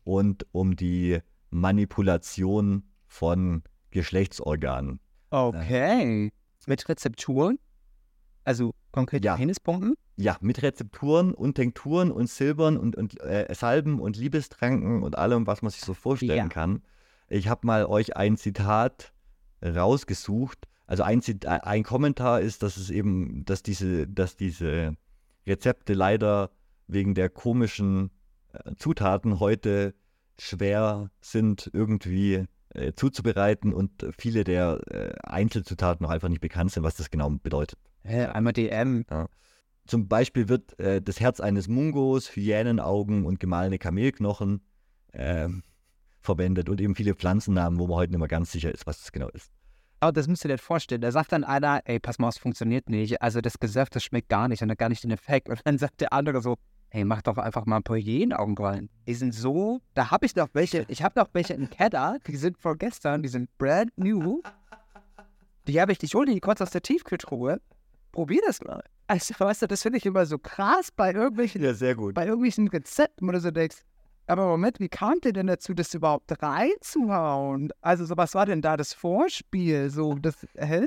[0.03, 1.19] und um die
[1.49, 4.99] Manipulation von Geschlechtsorganen.
[5.29, 6.31] Okay.
[6.65, 7.59] Mit Rezepturen?
[8.43, 9.35] Also konkret ja.
[9.35, 9.95] Penispunkten?
[10.15, 15.47] Ja, mit Rezepturen und Tinkturen und Silbern und, und äh, Salben und Liebestranken und allem,
[15.47, 16.47] was man sich so vorstellen ja.
[16.47, 16.83] kann.
[17.29, 19.13] Ich habe mal euch ein Zitat
[19.63, 24.95] rausgesucht also ein, ein Kommentar ist, dass es eben, dass diese, dass diese
[25.47, 26.51] Rezepte leider
[26.87, 28.11] wegen der komischen
[28.51, 29.93] äh, Zutaten heute
[30.39, 36.83] schwer sind, irgendwie äh, zuzubereiten und viele der äh, Einzelzutaten noch einfach nicht bekannt sind,
[36.83, 37.79] was das genau bedeutet.
[38.03, 39.05] Hä, einmal DM.
[39.09, 39.29] Ja.
[39.85, 44.61] Zum Beispiel wird äh, das Herz eines Mungos, Hyänenaugen und gemahlene Kamelknochen
[45.13, 45.63] ähm,
[46.19, 49.11] verwendet und eben viele Pflanzennamen, wo man heute nicht mehr ganz sicher ist, was das
[49.11, 49.52] genau ist.
[50.03, 50.99] Aber das müsst ihr dir vorstellen.
[50.99, 53.21] Da sagt dann einer, ey, pass mal, es funktioniert nicht.
[53.21, 55.47] Also das Gesöff, das schmeckt gar nicht und hat gar nicht den Effekt.
[55.47, 56.57] Und dann sagt der andere so,
[56.89, 58.89] hey, mach doch einfach mal ein paar Augenbrallen.
[59.07, 62.35] Die sind so, da habe ich noch welche, ich habe noch welche in Kedda, die
[62.35, 64.41] sind von gestern, die sind brand new.
[65.69, 67.61] Die habe ich, ich hole die kurz aus der Tiefkühltruhe.
[68.11, 68.83] Probier das mal.
[69.07, 72.13] Also, weißt du, das finde ich immer so krass bei irgendwelchen, Ja, sehr gut.
[72.13, 73.77] bei irgendwelchen Rezepten, wo du so denkst,
[74.27, 77.71] aber Moment, wie kam ihr denn dazu, das überhaupt reinzuhauen?
[77.81, 79.89] Also, so, was war denn da das Vorspiel?
[79.89, 80.85] So, das, hä?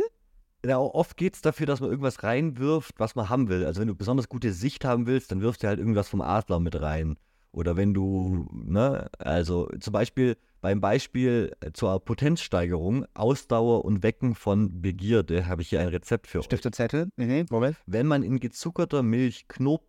[0.64, 3.64] Ja, oft geht es dafür, dass man irgendwas reinwirft, was man haben will.
[3.64, 6.58] Also wenn du besonders gute Sicht haben willst, dann wirfst du halt irgendwas vom Adler
[6.58, 7.16] mit rein.
[7.52, 14.34] Oder wenn du, ne, also zum Beispiel beim Beispiel äh, zur Potenzsteigerung, Ausdauer und Wecken
[14.34, 16.44] von Begierde, habe ich hier ein Rezept für euch.
[16.46, 17.08] Stift und Zettel?
[17.16, 17.76] Mhm, Moment.
[17.86, 19.84] Wenn man in gezuckerter Milch Knob...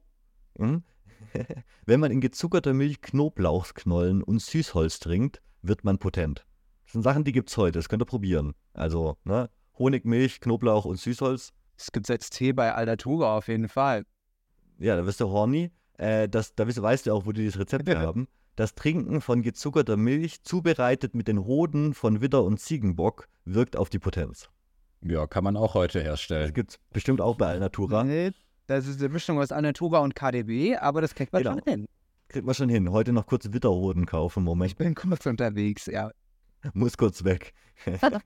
[0.60, 0.84] Hm?
[1.86, 6.46] wenn man in gezuckerter Milch Knoblauchsknollen und Süßholz trinkt, wird man potent.
[6.86, 7.80] Das sind Sachen, die gibt es heute.
[7.80, 8.54] Das könnt ihr probieren.
[8.74, 9.50] Also, ne?
[9.78, 11.52] Honig, Milch, Knoblauch und Süßholz.
[11.78, 14.06] Das gibt es als Tee bei Aldatura auf jeden Fall.
[14.80, 15.72] Ja, da wirst du horny.
[15.98, 18.28] Äh, das, da weißt, weißt du auch, wo die das Rezept haben.
[18.56, 23.90] Das Trinken von gezuckerter Milch, zubereitet mit den Hoden von Widder und Ziegenbock, wirkt auf
[23.90, 24.50] die Potenz.
[25.02, 26.54] Ja, kann man auch heute Das herstellen.
[26.54, 28.04] gibt es bestimmt auch bei Alnatura.
[28.68, 31.56] Das ist eine Mischung aus Aldatura und KDB, aber das kriegt man Genau.
[31.56, 31.88] schon hin.
[32.30, 32.92] Kriegt man schon hin.
[32.92, 34.44] Heute noch kurz Widderhoden kaufen.
[34.44, 36.12] Moment, Ich bin kurz unterwegs, ja.
[36.74, 37.54] muss kurz weg.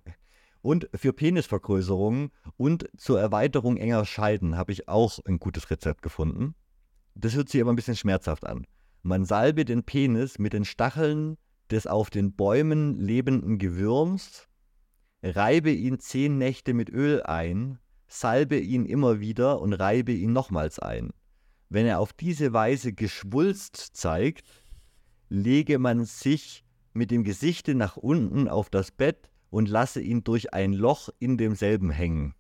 [0.62, 6.56] und für Penisvergrößerung und zur Erweiterung enger Scheiden habe ich auch ein gutes Rezept gefunden.
[7.14, 8.66] Das hört sich aber ein bisschen schmerzhaft an.
[9.04, 11.38] Man salbe den Penis mit den Stacheln
[11.70, 14.48] des auf den Bäumen lebenden Gewürms,
[15.24, 17.78] reibe ihn zehn Nächte mit Öl ein,
[18.12, 21.12] salbe ihn immer wieder und reibe ihn nochmals ein.
[21.70, 24.43] Wenn er auf diese Weise Geschwulst zeigt,
[25.30, 30.53] lege man sich mit dem Gesichte nach unten auf das Bett und lasse ihn durch
[30.53, 32.36] ein Loch in demselben hängen.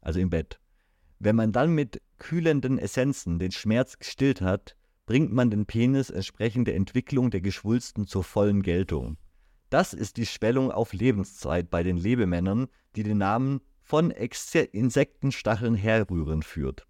[0.00, 0.60] Also im Bett.
[1.20, 4.76] Wenn man dann mit kühlenden Essenzen den Schmerz gestillt hat,
[5.06, 9.18] bringt man den Penis entsprechend der Entwicklung der Geschwulsten zur vollen Geltung.
[9.70, 16.42] Das ist die Schwellung auf Lebenszeit bei den Lebemännern, die den Namen von Insektenstacheln herrühren
[16.42, 16.86] führt.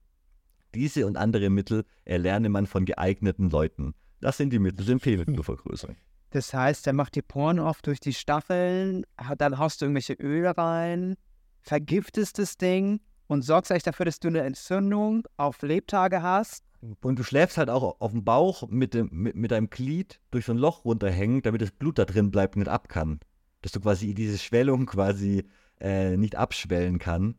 [0.75, 3.95] Diese und andere Mittel erlerne man von geeigneten Leuten.
[4.21, 5.97] Das sind die Mittel, den Penis zu vergrößern.
[6.31, 9.05] Das heißt, der macht die Porn oft durch die Stacheln,
[9.37, 11.17] dann haust du irgendwelche Öle rein,
[11.61, 16.65] vergiftest das Ding und sorgst eigentlich dafür, dass du eine Entzündung auf Lebtage hast.
[17.03, 20.47] Und du schläfst halt auch auf dem Bauch mit, dem, mit, mit deinem Glied durch
[20.47, 23.21] so ein Loch runterhängen, damit das Blut da drin bleibt und nicht ab kann.
[23.61, 25.45] Dass du quasi diese Schwellung quasi
[25.81, 27.37] äh, nicht abschwellen kann.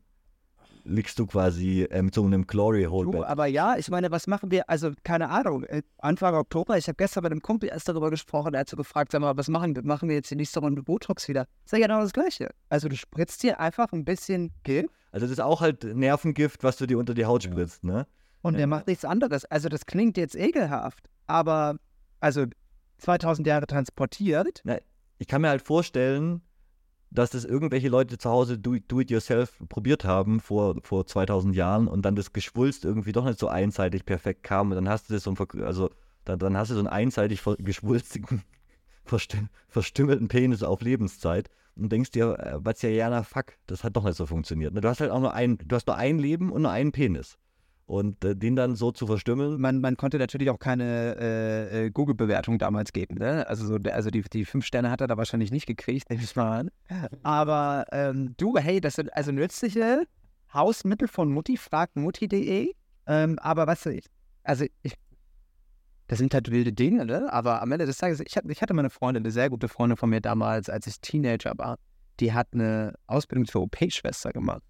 [0.83, 4.25] Liegst du quasi äh, mit so einem Glory Hole Du, aber ja, ich meine, was
[4.25, 4.69] machen wir?
[4.69, 8.53] Also, keine Ahnung, äh, Anfang Oktober, ich habe gestern mit einem Kumpel erst darüber gesprochen,
[8.53, 9.83] der hat so gefragt, sag mal, was machen wir?
[9.83, 11.45] Machen wir jetzt die nächste Runde Botox wieder?
[11.65, 12.51] Sag ja genau das Gleiche.
[12.69, 16.77] Also, du spritzt dir einfach ein bisschen Gift Also das ist auch halt Nervengift, was
[16.77, 17.51] du dir unter die Haut Ja.
[17.51, 18.07] spritzt, ne?
[18.43, 18.59] und Ja.
[18.59, 19.43] der macht nichts anderes.
[19.43, 21.75] Also, das klingt jetzt ekelhaft, aber,
[22.21, 22.45] also,
[22.99, 24.63] 2000 Jahre transportiert.
[25.17, 26.41] Ich kann mir halt vorstellen,
[27.10, 29.01] dass das irgendwelche Leute zu Hause do, do
[29.70, 34.05] probiert haben vor, vor 2000 Jahren und dann das Geschwulst irgendwie doch nicht so einseitig
[34.05, 35.89] perfekt kam und dann hast du das so ein, also
[36.26, 38.43] dann, dann hast du so einen einseitig geschwulstigen,
[39.08, 43.84] verstü- verstümmelten Penis auf Lebenszeit und denkst dir, äh, was ja, ja, na fuck, das
[43.84, 44.73] hat doch nicht so funktioniert.
[44.73, 44.81] ne?
[44.81, 47.38] Du hast halt auch nur ein, du hast nur ein Leben und nur einen Penis.
[47.88, 51.89] Und äh, den dann so zu verstümmeln, Man, man konnte natürlich auch keine äh, äh,
[51.89, 53.15] Google-Bewertung damals geben.
[53.15, 53.47] Ne?
[53.47, 56.35] Also, so, also die, die fünf Sterne hat er da wahrscheinlich nicht gekriegt, nehme ich
[56.35, 56.69] mal an.
[57.23, 60.05] Aber ähm, du, hey, das sind also nützliche
[60.53, 62.73] Hausmittel von Mutti, fragt mutti.de.
[63.07, 64.05] Ähm, aber was ich,
[64.43, 64.95] also ich,
[66.07, 67.31] das sind halt wilde Dinge, ne?
[67.31, 69.95] Aber am Ende des Tages, ich, ich hatte mal eine Freundin, eine sehr gute Freundin
[69.95, 71.77] von mir damals, als ich Teenager war,
[72.19, 74.61] die hat eine Ausbildung zur OP-Schwester gemacht.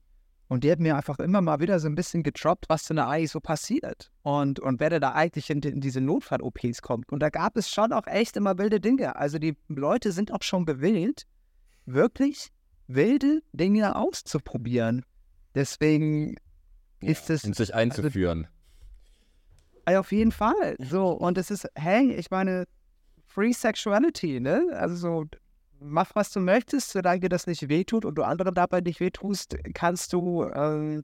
[0.48, 3.10] Und die hat mir einfach immer mal wieder so ein bisschen getroppt, was denn da
[3.10, 4.11] eigentlich so passiert.
[4.24, 7.11] Und, und wer da eigentlich in, in diese Notfall-OPs kommt.
[7.11, 9.18] Und da gab es schon auch echt immer wilde Dinge.
[9.18, 11.26] Also die Leute sind auch schon gewillt,
[11.86, 12.49] wirklich
[12.88, 15.03] wilde Dinge auszuprobieren.
[15.53, 16.36] Deswegen
[17.02, 18.48] ist es Und sich einzuführen.
[19.86, 20.76] Ey, auf jeden Fall.
[20.80, 22.65] So, und es ist, hey, ich meine,
[23.26, 24.65] Free Sexuality, ne?
[24.74, 25.26] Also so,
[25.80, 29.58] mach was du möchtest, solange dir das nicht wehtut und du anderen dabei nicht wehtust,
[29.74, 31.04] kannst du ähm,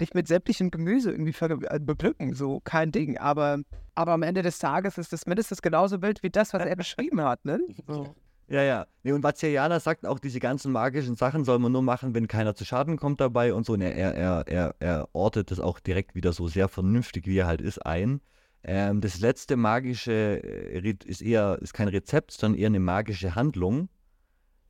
[0.00, 2.34] dich mit sämtlichem Gemüse irgendwie äh, beglücken.
[2.34, 3.18] So, kein Ding.
[3.18, 3.58] Aber,
[3.94, 7.20] aber am Ende des Tages ist das mindestens genauso wild wie das, was er beschrieben
[7.22, 7.60] hat, ne?
[7.86, 8.14] So.
[8.48, 8.86] Ja, ja.
[9.02, 12.54] Nee, und Vatsayana sagt auch, diese ganzen magischen Sachen soll man nur machen, wenn keiner
[12.54, 13.74] zu Schaden kommt dabei und so.
[13.74, 17.36] Und er, er, er, er, er ortet das auch direkt wieder so sehr vernünftig, wie
[17.36, 18.20] er halt ist, ein.
[18.64, 23.88] Ähm, das letzte magische äh, ist eher, ist kein Rezept, sondern eher eine magische Handlung.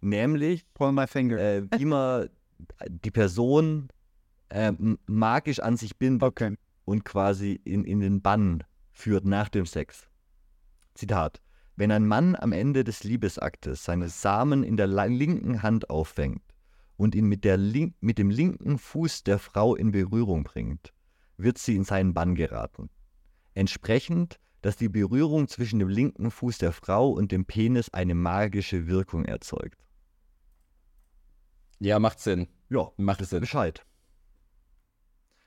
[0.00, 2.28] Nämlich, äh, wie man
[2.88, 3.88] die Person
[4.50, 6.56] ähm, magisch an sich bindet okay.
[6.84, 10.08] und quasi in, in den Bann führt nach dem Sex.
[10.94, 11.40] Zitat.
[11.76, 16.42] Wenn ein Mann am Ende des Liebesaktes seine Samen in der linken Hand auffängt
[16.96, 20.92] und ihn mit, der link mit dem linken Fuß der Frau in Berührung bringt,
[21.36, 22.90] wird sie in seinen Bann geraten.
[23.58, 28.86] Entsprechend, dass die Berührung zwischen dem linken Fuß der Frau und dem Penis eine magische
[28.86, 29.84] Wirkung erzeugt.
[31.80, 32.46] Ja, macht Sinn.
[32.68, 33.40] Ja, Macht Sinn.
[33.40, 33.84] Bescheid.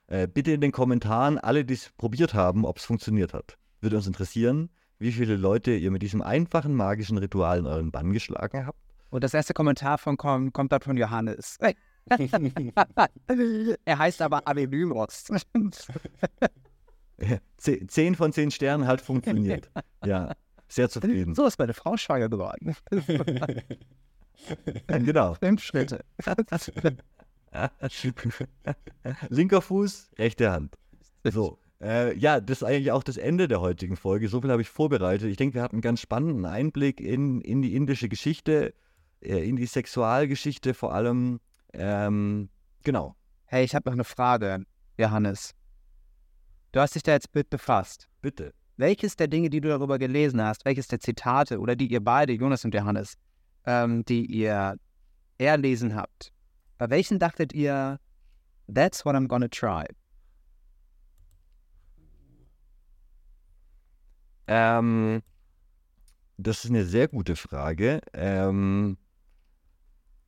[0.07, 3.57] Äh, bitte in den Kommentaren alle, die es probiert haben, ob es funktioniert hat.
[3.79, 4.69] Würde uns interessieren,
[4.99, 8.77] wie viele Leute ihr mit diesem einfachen magischen Ritual in euren Bann geschlagen habt.
[9.09, 11.57] Und das erste Kommentar von kommt, kommt dann von Johannes.
[13.85, 15.23] er heißt aber Anonymous.
[15.23, 15.37] Ze-
[17.57, 19.69] Zehn von zehn Sternen hat funktioniert.
[20.05, 20.33] ja,
[20.67, 21.35] sehr zufrieden.
[21.35, 22.75] so ist meine Frau schwanger geworden.
[24.87, 25.35] genau.
[25.35, 26.03] Fünf Schritte.
[29.29, 30.75] Linker Fuß, rechte Hand.
[31.23, 31.59] So.
[31.81, 34.29] Äh, ja, das ist eigentlich auch das Ende der heutigen Folge.
[34.29, 35.27] So viel habe ich vorbereitet.
[35.29, 38.75] Ich denke, wir hatten einen ganz spannenden Einblick in, in die indische Geschichte,
[39.19, 41.39] äh, in die Sexualgeschichte vor allem.
[41.73, 42.49] Ähm,
[42.83, 43.15] genau.
[43.45, 44.63] Hey, ich habe noch eine Frage,
[44.97, 45.55] Johannes.
[46.71, 48.07] Du hast dich da jetzt mit befasst.
[48.21, 48.53] Bitte.
[48.77, 52.33] Welches der Dinge, die du darüber gelesen hast, welches der Zitate oder die ihr beide,
[52.33, 53.17] Jonas und Johannes,
[53.65, 54.77] ähm, die ihr
[55.37, 56.31] erlesen habt,
[56.77, 57.99] bei welchen dachtet ihr,
[58.73, 59.85] that's what I'm gonna try?
[64.47, 65.21] Ähm,
[66.37, 68.01] das ist eine sehr gute Frage.
[68.13, 68.97] Ähm,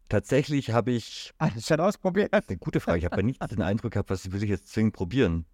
[0.10, 2.34] tatsächlich habe ich Alles schon ausprobiert.
[2.34, 3.00] Eine gute Frage.
[3.00, 5.46] Ich habe ja nicht den Eindruck gehabt, was will ich jetzt zwingend probieren.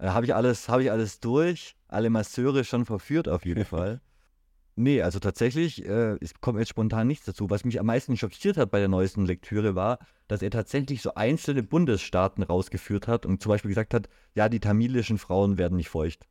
[0.00, 1.76] Äh, habe ich alles, habe ich alles durch?
[1.88, 4.00] Alle Masseure schon verführt auf jeden Fall.
[4.76, 7.50] Nee, also tatsächlich, äh, es kommt jetzt spontan nichts dazu.
[7.50, 11.14] Was mich am meisten schockiert hat bei der neuesten Lektüre war, dass er tatsächlich so
[11.14, 15.90] einzelne Bundesstaaten rausgeführt hat und zum Beispiel gesagt hat, ja, die tamilischen Frauen werden nicht
[15.90, 16.26] feucht.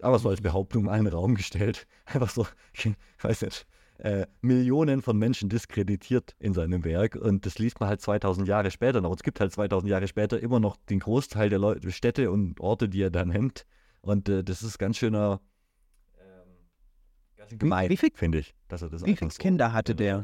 [0.00, 1.86] Aber so als Behauptung mal in den Raum gestellt.
[2.06, 3.66] Einfach so, ich weiß nicht,
[3.98, 8.70] äh, Millionen von Menschen diskreditiert in seinem Werk und das liest man halt 2000 Jahre
[8.70, 9.10] später noch.
[9.10, 12.60] Und es gibt halt 2000 Jahre später immer noch den Großteil der Leute, Städte und
[12.60, 13.66] Orte, die er da nennt.
[14.00, 15.40] Und äh, das ist ganz schöner,
[16.18, 20.22] ähm, gemein, finde ich, dass er das Wie viele so Kinder hatte der?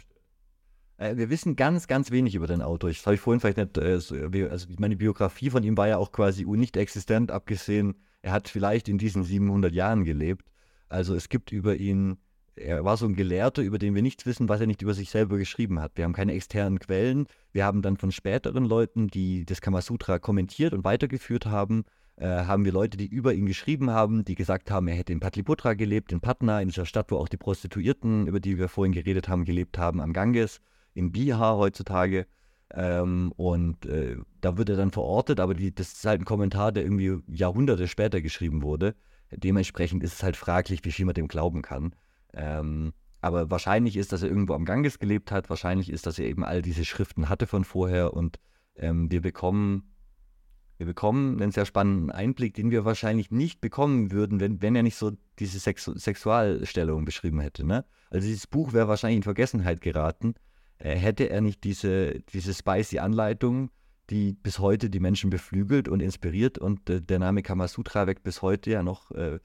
[0.97, 2.90] Äh, wir wissen ganz, ganz wenig über den Autor.
[2.90, 5.97] Das habe ich vorhin vielleicht nicht, äh, wir- also meine Biografie von ihm war ja
[5.97, 10.44] auch quasi nicht existent, abgesehen, er hat vielleicht in diesen 700 Jahren gelebt.
[10.88, 12.18] Also es gibt über ihn,
[12.61, 15.11] er war so ein Gelehrter, über den wir nichts wissen, was er nicht über sich
[15.11, 15.93] selber geschrieben hat.
[15.95, 17.27] Wir haben keine externen Quellen.
[17.53, 21.85] Wir haben dann von späteren Leuten, die das Kamasutra kommentiert und weitergeführt haben,
[22.20, 25.20] äh, haben wir Leute, die über ihn geschrieben haben, die gesagt haben, er hätte in
[25.20, 28.93] Patliputra gelebt, in Patna, in dieser Stadt, wo auch die Prostituierten, über die wir vorhin
[28.93, 30.61] geredet haben, gelebt haben, am Ganges,
[30.93, 32.27] in Bihar heutzutage.
[32.73, 36.73] Ähm, und äh, da wird er dann verortet, aber die, das ist halt ein Kommentar,
[36.73, 38.95] der irgendwie Jahrhunderte später geschrieben wurde.
[39.32, 41.95] Dementsprechend ist es halt fraglich, wie viel man dem glauben kann.
[42.35, 45.51] Ähm, aber wahrscheinlich ist, dass er irgendwo am Ganges gelebt hat.
[45.51, 48.15] Wahrscheinlich ist, dass er eben all diese Schriften hatte von vorher.
[48.15, 48.39] Und
[48.77, 49.94] ähm, wir bekommen,
[50.78, 54.82] wir bekommen einen sehr spannenden Einblick, den wir wahrscheinlich nicht bekommen würden, wenn, wenn er
[54.82, 57.66] nicht so diese Sexu Sexualstellung beschrieben hätte.
[57.66, 57.85] Ne?
[58.09, 60.35] Also dieses Buch wäre wahrscheinlich in Vergessenheit geraten,
[60.78, 63.70] äh, hätte er nicht diese, diese spicy Anleitung,
[64.09, 66.57] die bis heute die Menschen beflügelt und inspiriert.
[66.57, 69.40] Und äh, der Name Kamasutra weckt bis heute ja noch äh,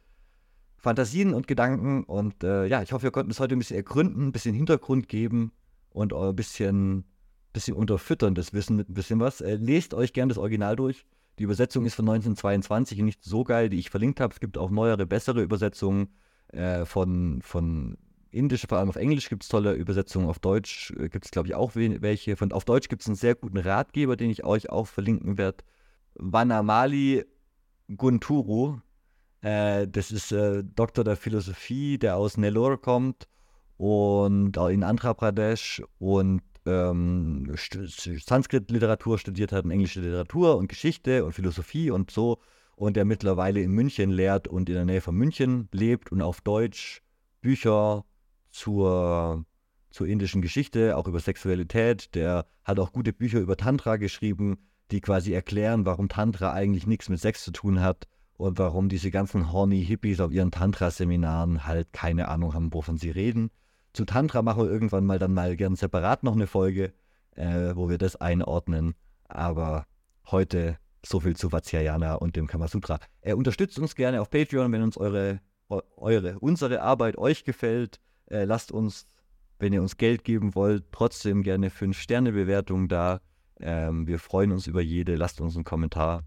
[0.85, 2.03] Fantasien und Gedanken.
[2.03, 5.07] Und äh, ja, ich hoffe, wir konnten es heute ein bisschen ergründen, ein bisschen Hintergrund
[5.09, 5.51] geben
[5.89, 7.05] und ein bisschen,
[7.53, 9.41] bisschen unterfüttern, das Wissen mit ein bisschen was.
[9.41, 11.03] Äh, lest euch gern das Original durch.
[11.39, 14.31] Die Übersetzung ist von 1922 und nicht so geil, die ich verlinkt habe.
[14.31, 16.09] Es gibt auch neuere, bessere Übersetzungen
[16.49, 17.97] äh, von, von
[18.29, 20.27] Indisch, vor allem auf Englisch gibt es tolle Übersetzungen.
[20.27, 22.35] Auf Deutsch äh, gibt es, glaube ich, auch we- welche.
[22.35, 25.63] Von, auf Deutsch gibt es einen sehr guten Ratgeber, den ich euch auch verlinken werde.
[26.13, 27.25] Vanamali
[27.97, 28.81] Gunturu.
[29.45, 33.27] Äh, das ist äh, Doktor der Philosophie, der aus Nellore kommt
[33.77, 41.23] und auch in Andhra Pradesh und ähm, Sanskrit-Literatur studiert hat und englische Literatur und Geschichte
[41.23, 42.39] und Philosophie und so.
[42.75, 46.41] Und der mittlerweile in München lehrt und in der Nähe von München lebt und auf
[46.41, 47.03] Deutsch
[47.41, 48.03] Bücher
[48.49, 49.45] zur,
[49.91, 52.15] zur indischen Geschichte, auch über Sexualität.
[52.15, 54.57] Der hat auch gute Bücher über Tantra geschrieben,
[54.89, 59.11] die quasi erklären, warum Tantra eigentlich nichts mit Sex zu tun hat und warum diese
[59.11, 63.49] ganzen horny Hippies auf ihren Tantra-Seminaren halt keine Ahnung haben, wovon sie reden.
[63.93, 66.93] Zu Tantra machen wir irgendwann mal dann mal gern separat noch eine Folge,
[67.35, 68.95] äh, wo wir das einordnen.
[69.27, 69.85] Aber
[70.29, 72.99] heute So viel zu Vatsyayana und dem Kamasutra.
[73.21, 75.39] Äh, unterstützt uns gerne auf Patreon, wenn uns eure,
[75.69, 77.99] eure, unsere Arbeit euch gefällt.
[78.25, 79.05] Äh, lasst uns,
[79.59, 83.21] wenn ihr uns Geld geben wollt, trotzdem gerne 5-Sterne-Bewertungen da.
[83.59, 85.15] Ähm, wir freuen uns über jede.
[85.15, 86.23] Lasst uns einen Kommentar.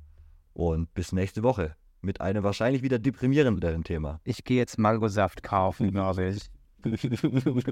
[0.53, 4.21] Und bis nächste Woche mit einem wahrscheinlich wieder deprimierenderen Thema.
[4.25, 6.51] Ich gehe jetzt Mangosaft kaufen, glaube ich.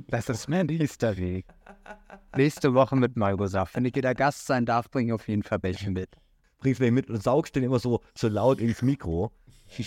[0.08, 1.46] Das ist mein nächster Weg.
[2.36, 3.76] Nächste Woche mit Mangosaft.
[3.76, 6.10] Wenn ich wieder Gast sein darf, bringe ich auf jeden Fall welche mit.
[6.58, 9.30] Bringst welche mit und saugst den immer so, so laut ins Mikro.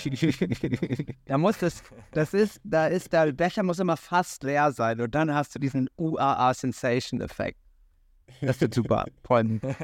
[1.26, 5.14] da muss das, das ist, da ist, der Becher muss immer fast leer sein und
[5.16, 7.60] dann hast du diesen UAA Sensation Effekt.
[8.42, 9.06] Das wird super.
[9.24, 9.76] Freunde.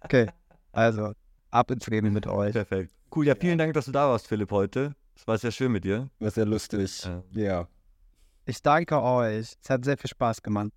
[0.00, 0.28] Okay,
[0.72, 1.12] also
[1.50, 2.52] ab ins Leben mit euch.
[2.52, 2.92] Perfekt.
[3.14, 4.94] Cool, ja, vielen Dank, dass du da warst, Philipp, heute.
[5.14, 6.10] Es war sehr schön mit dir.
[6.18, 7.04] War sehr lustig.
[7.04, 7.22] Ja.
[7.32, 7.68] ja.
[8.44, 9.56] Ich danke euch.
[9.62, 10.70] Es hat sehr viel Spaß gemacht.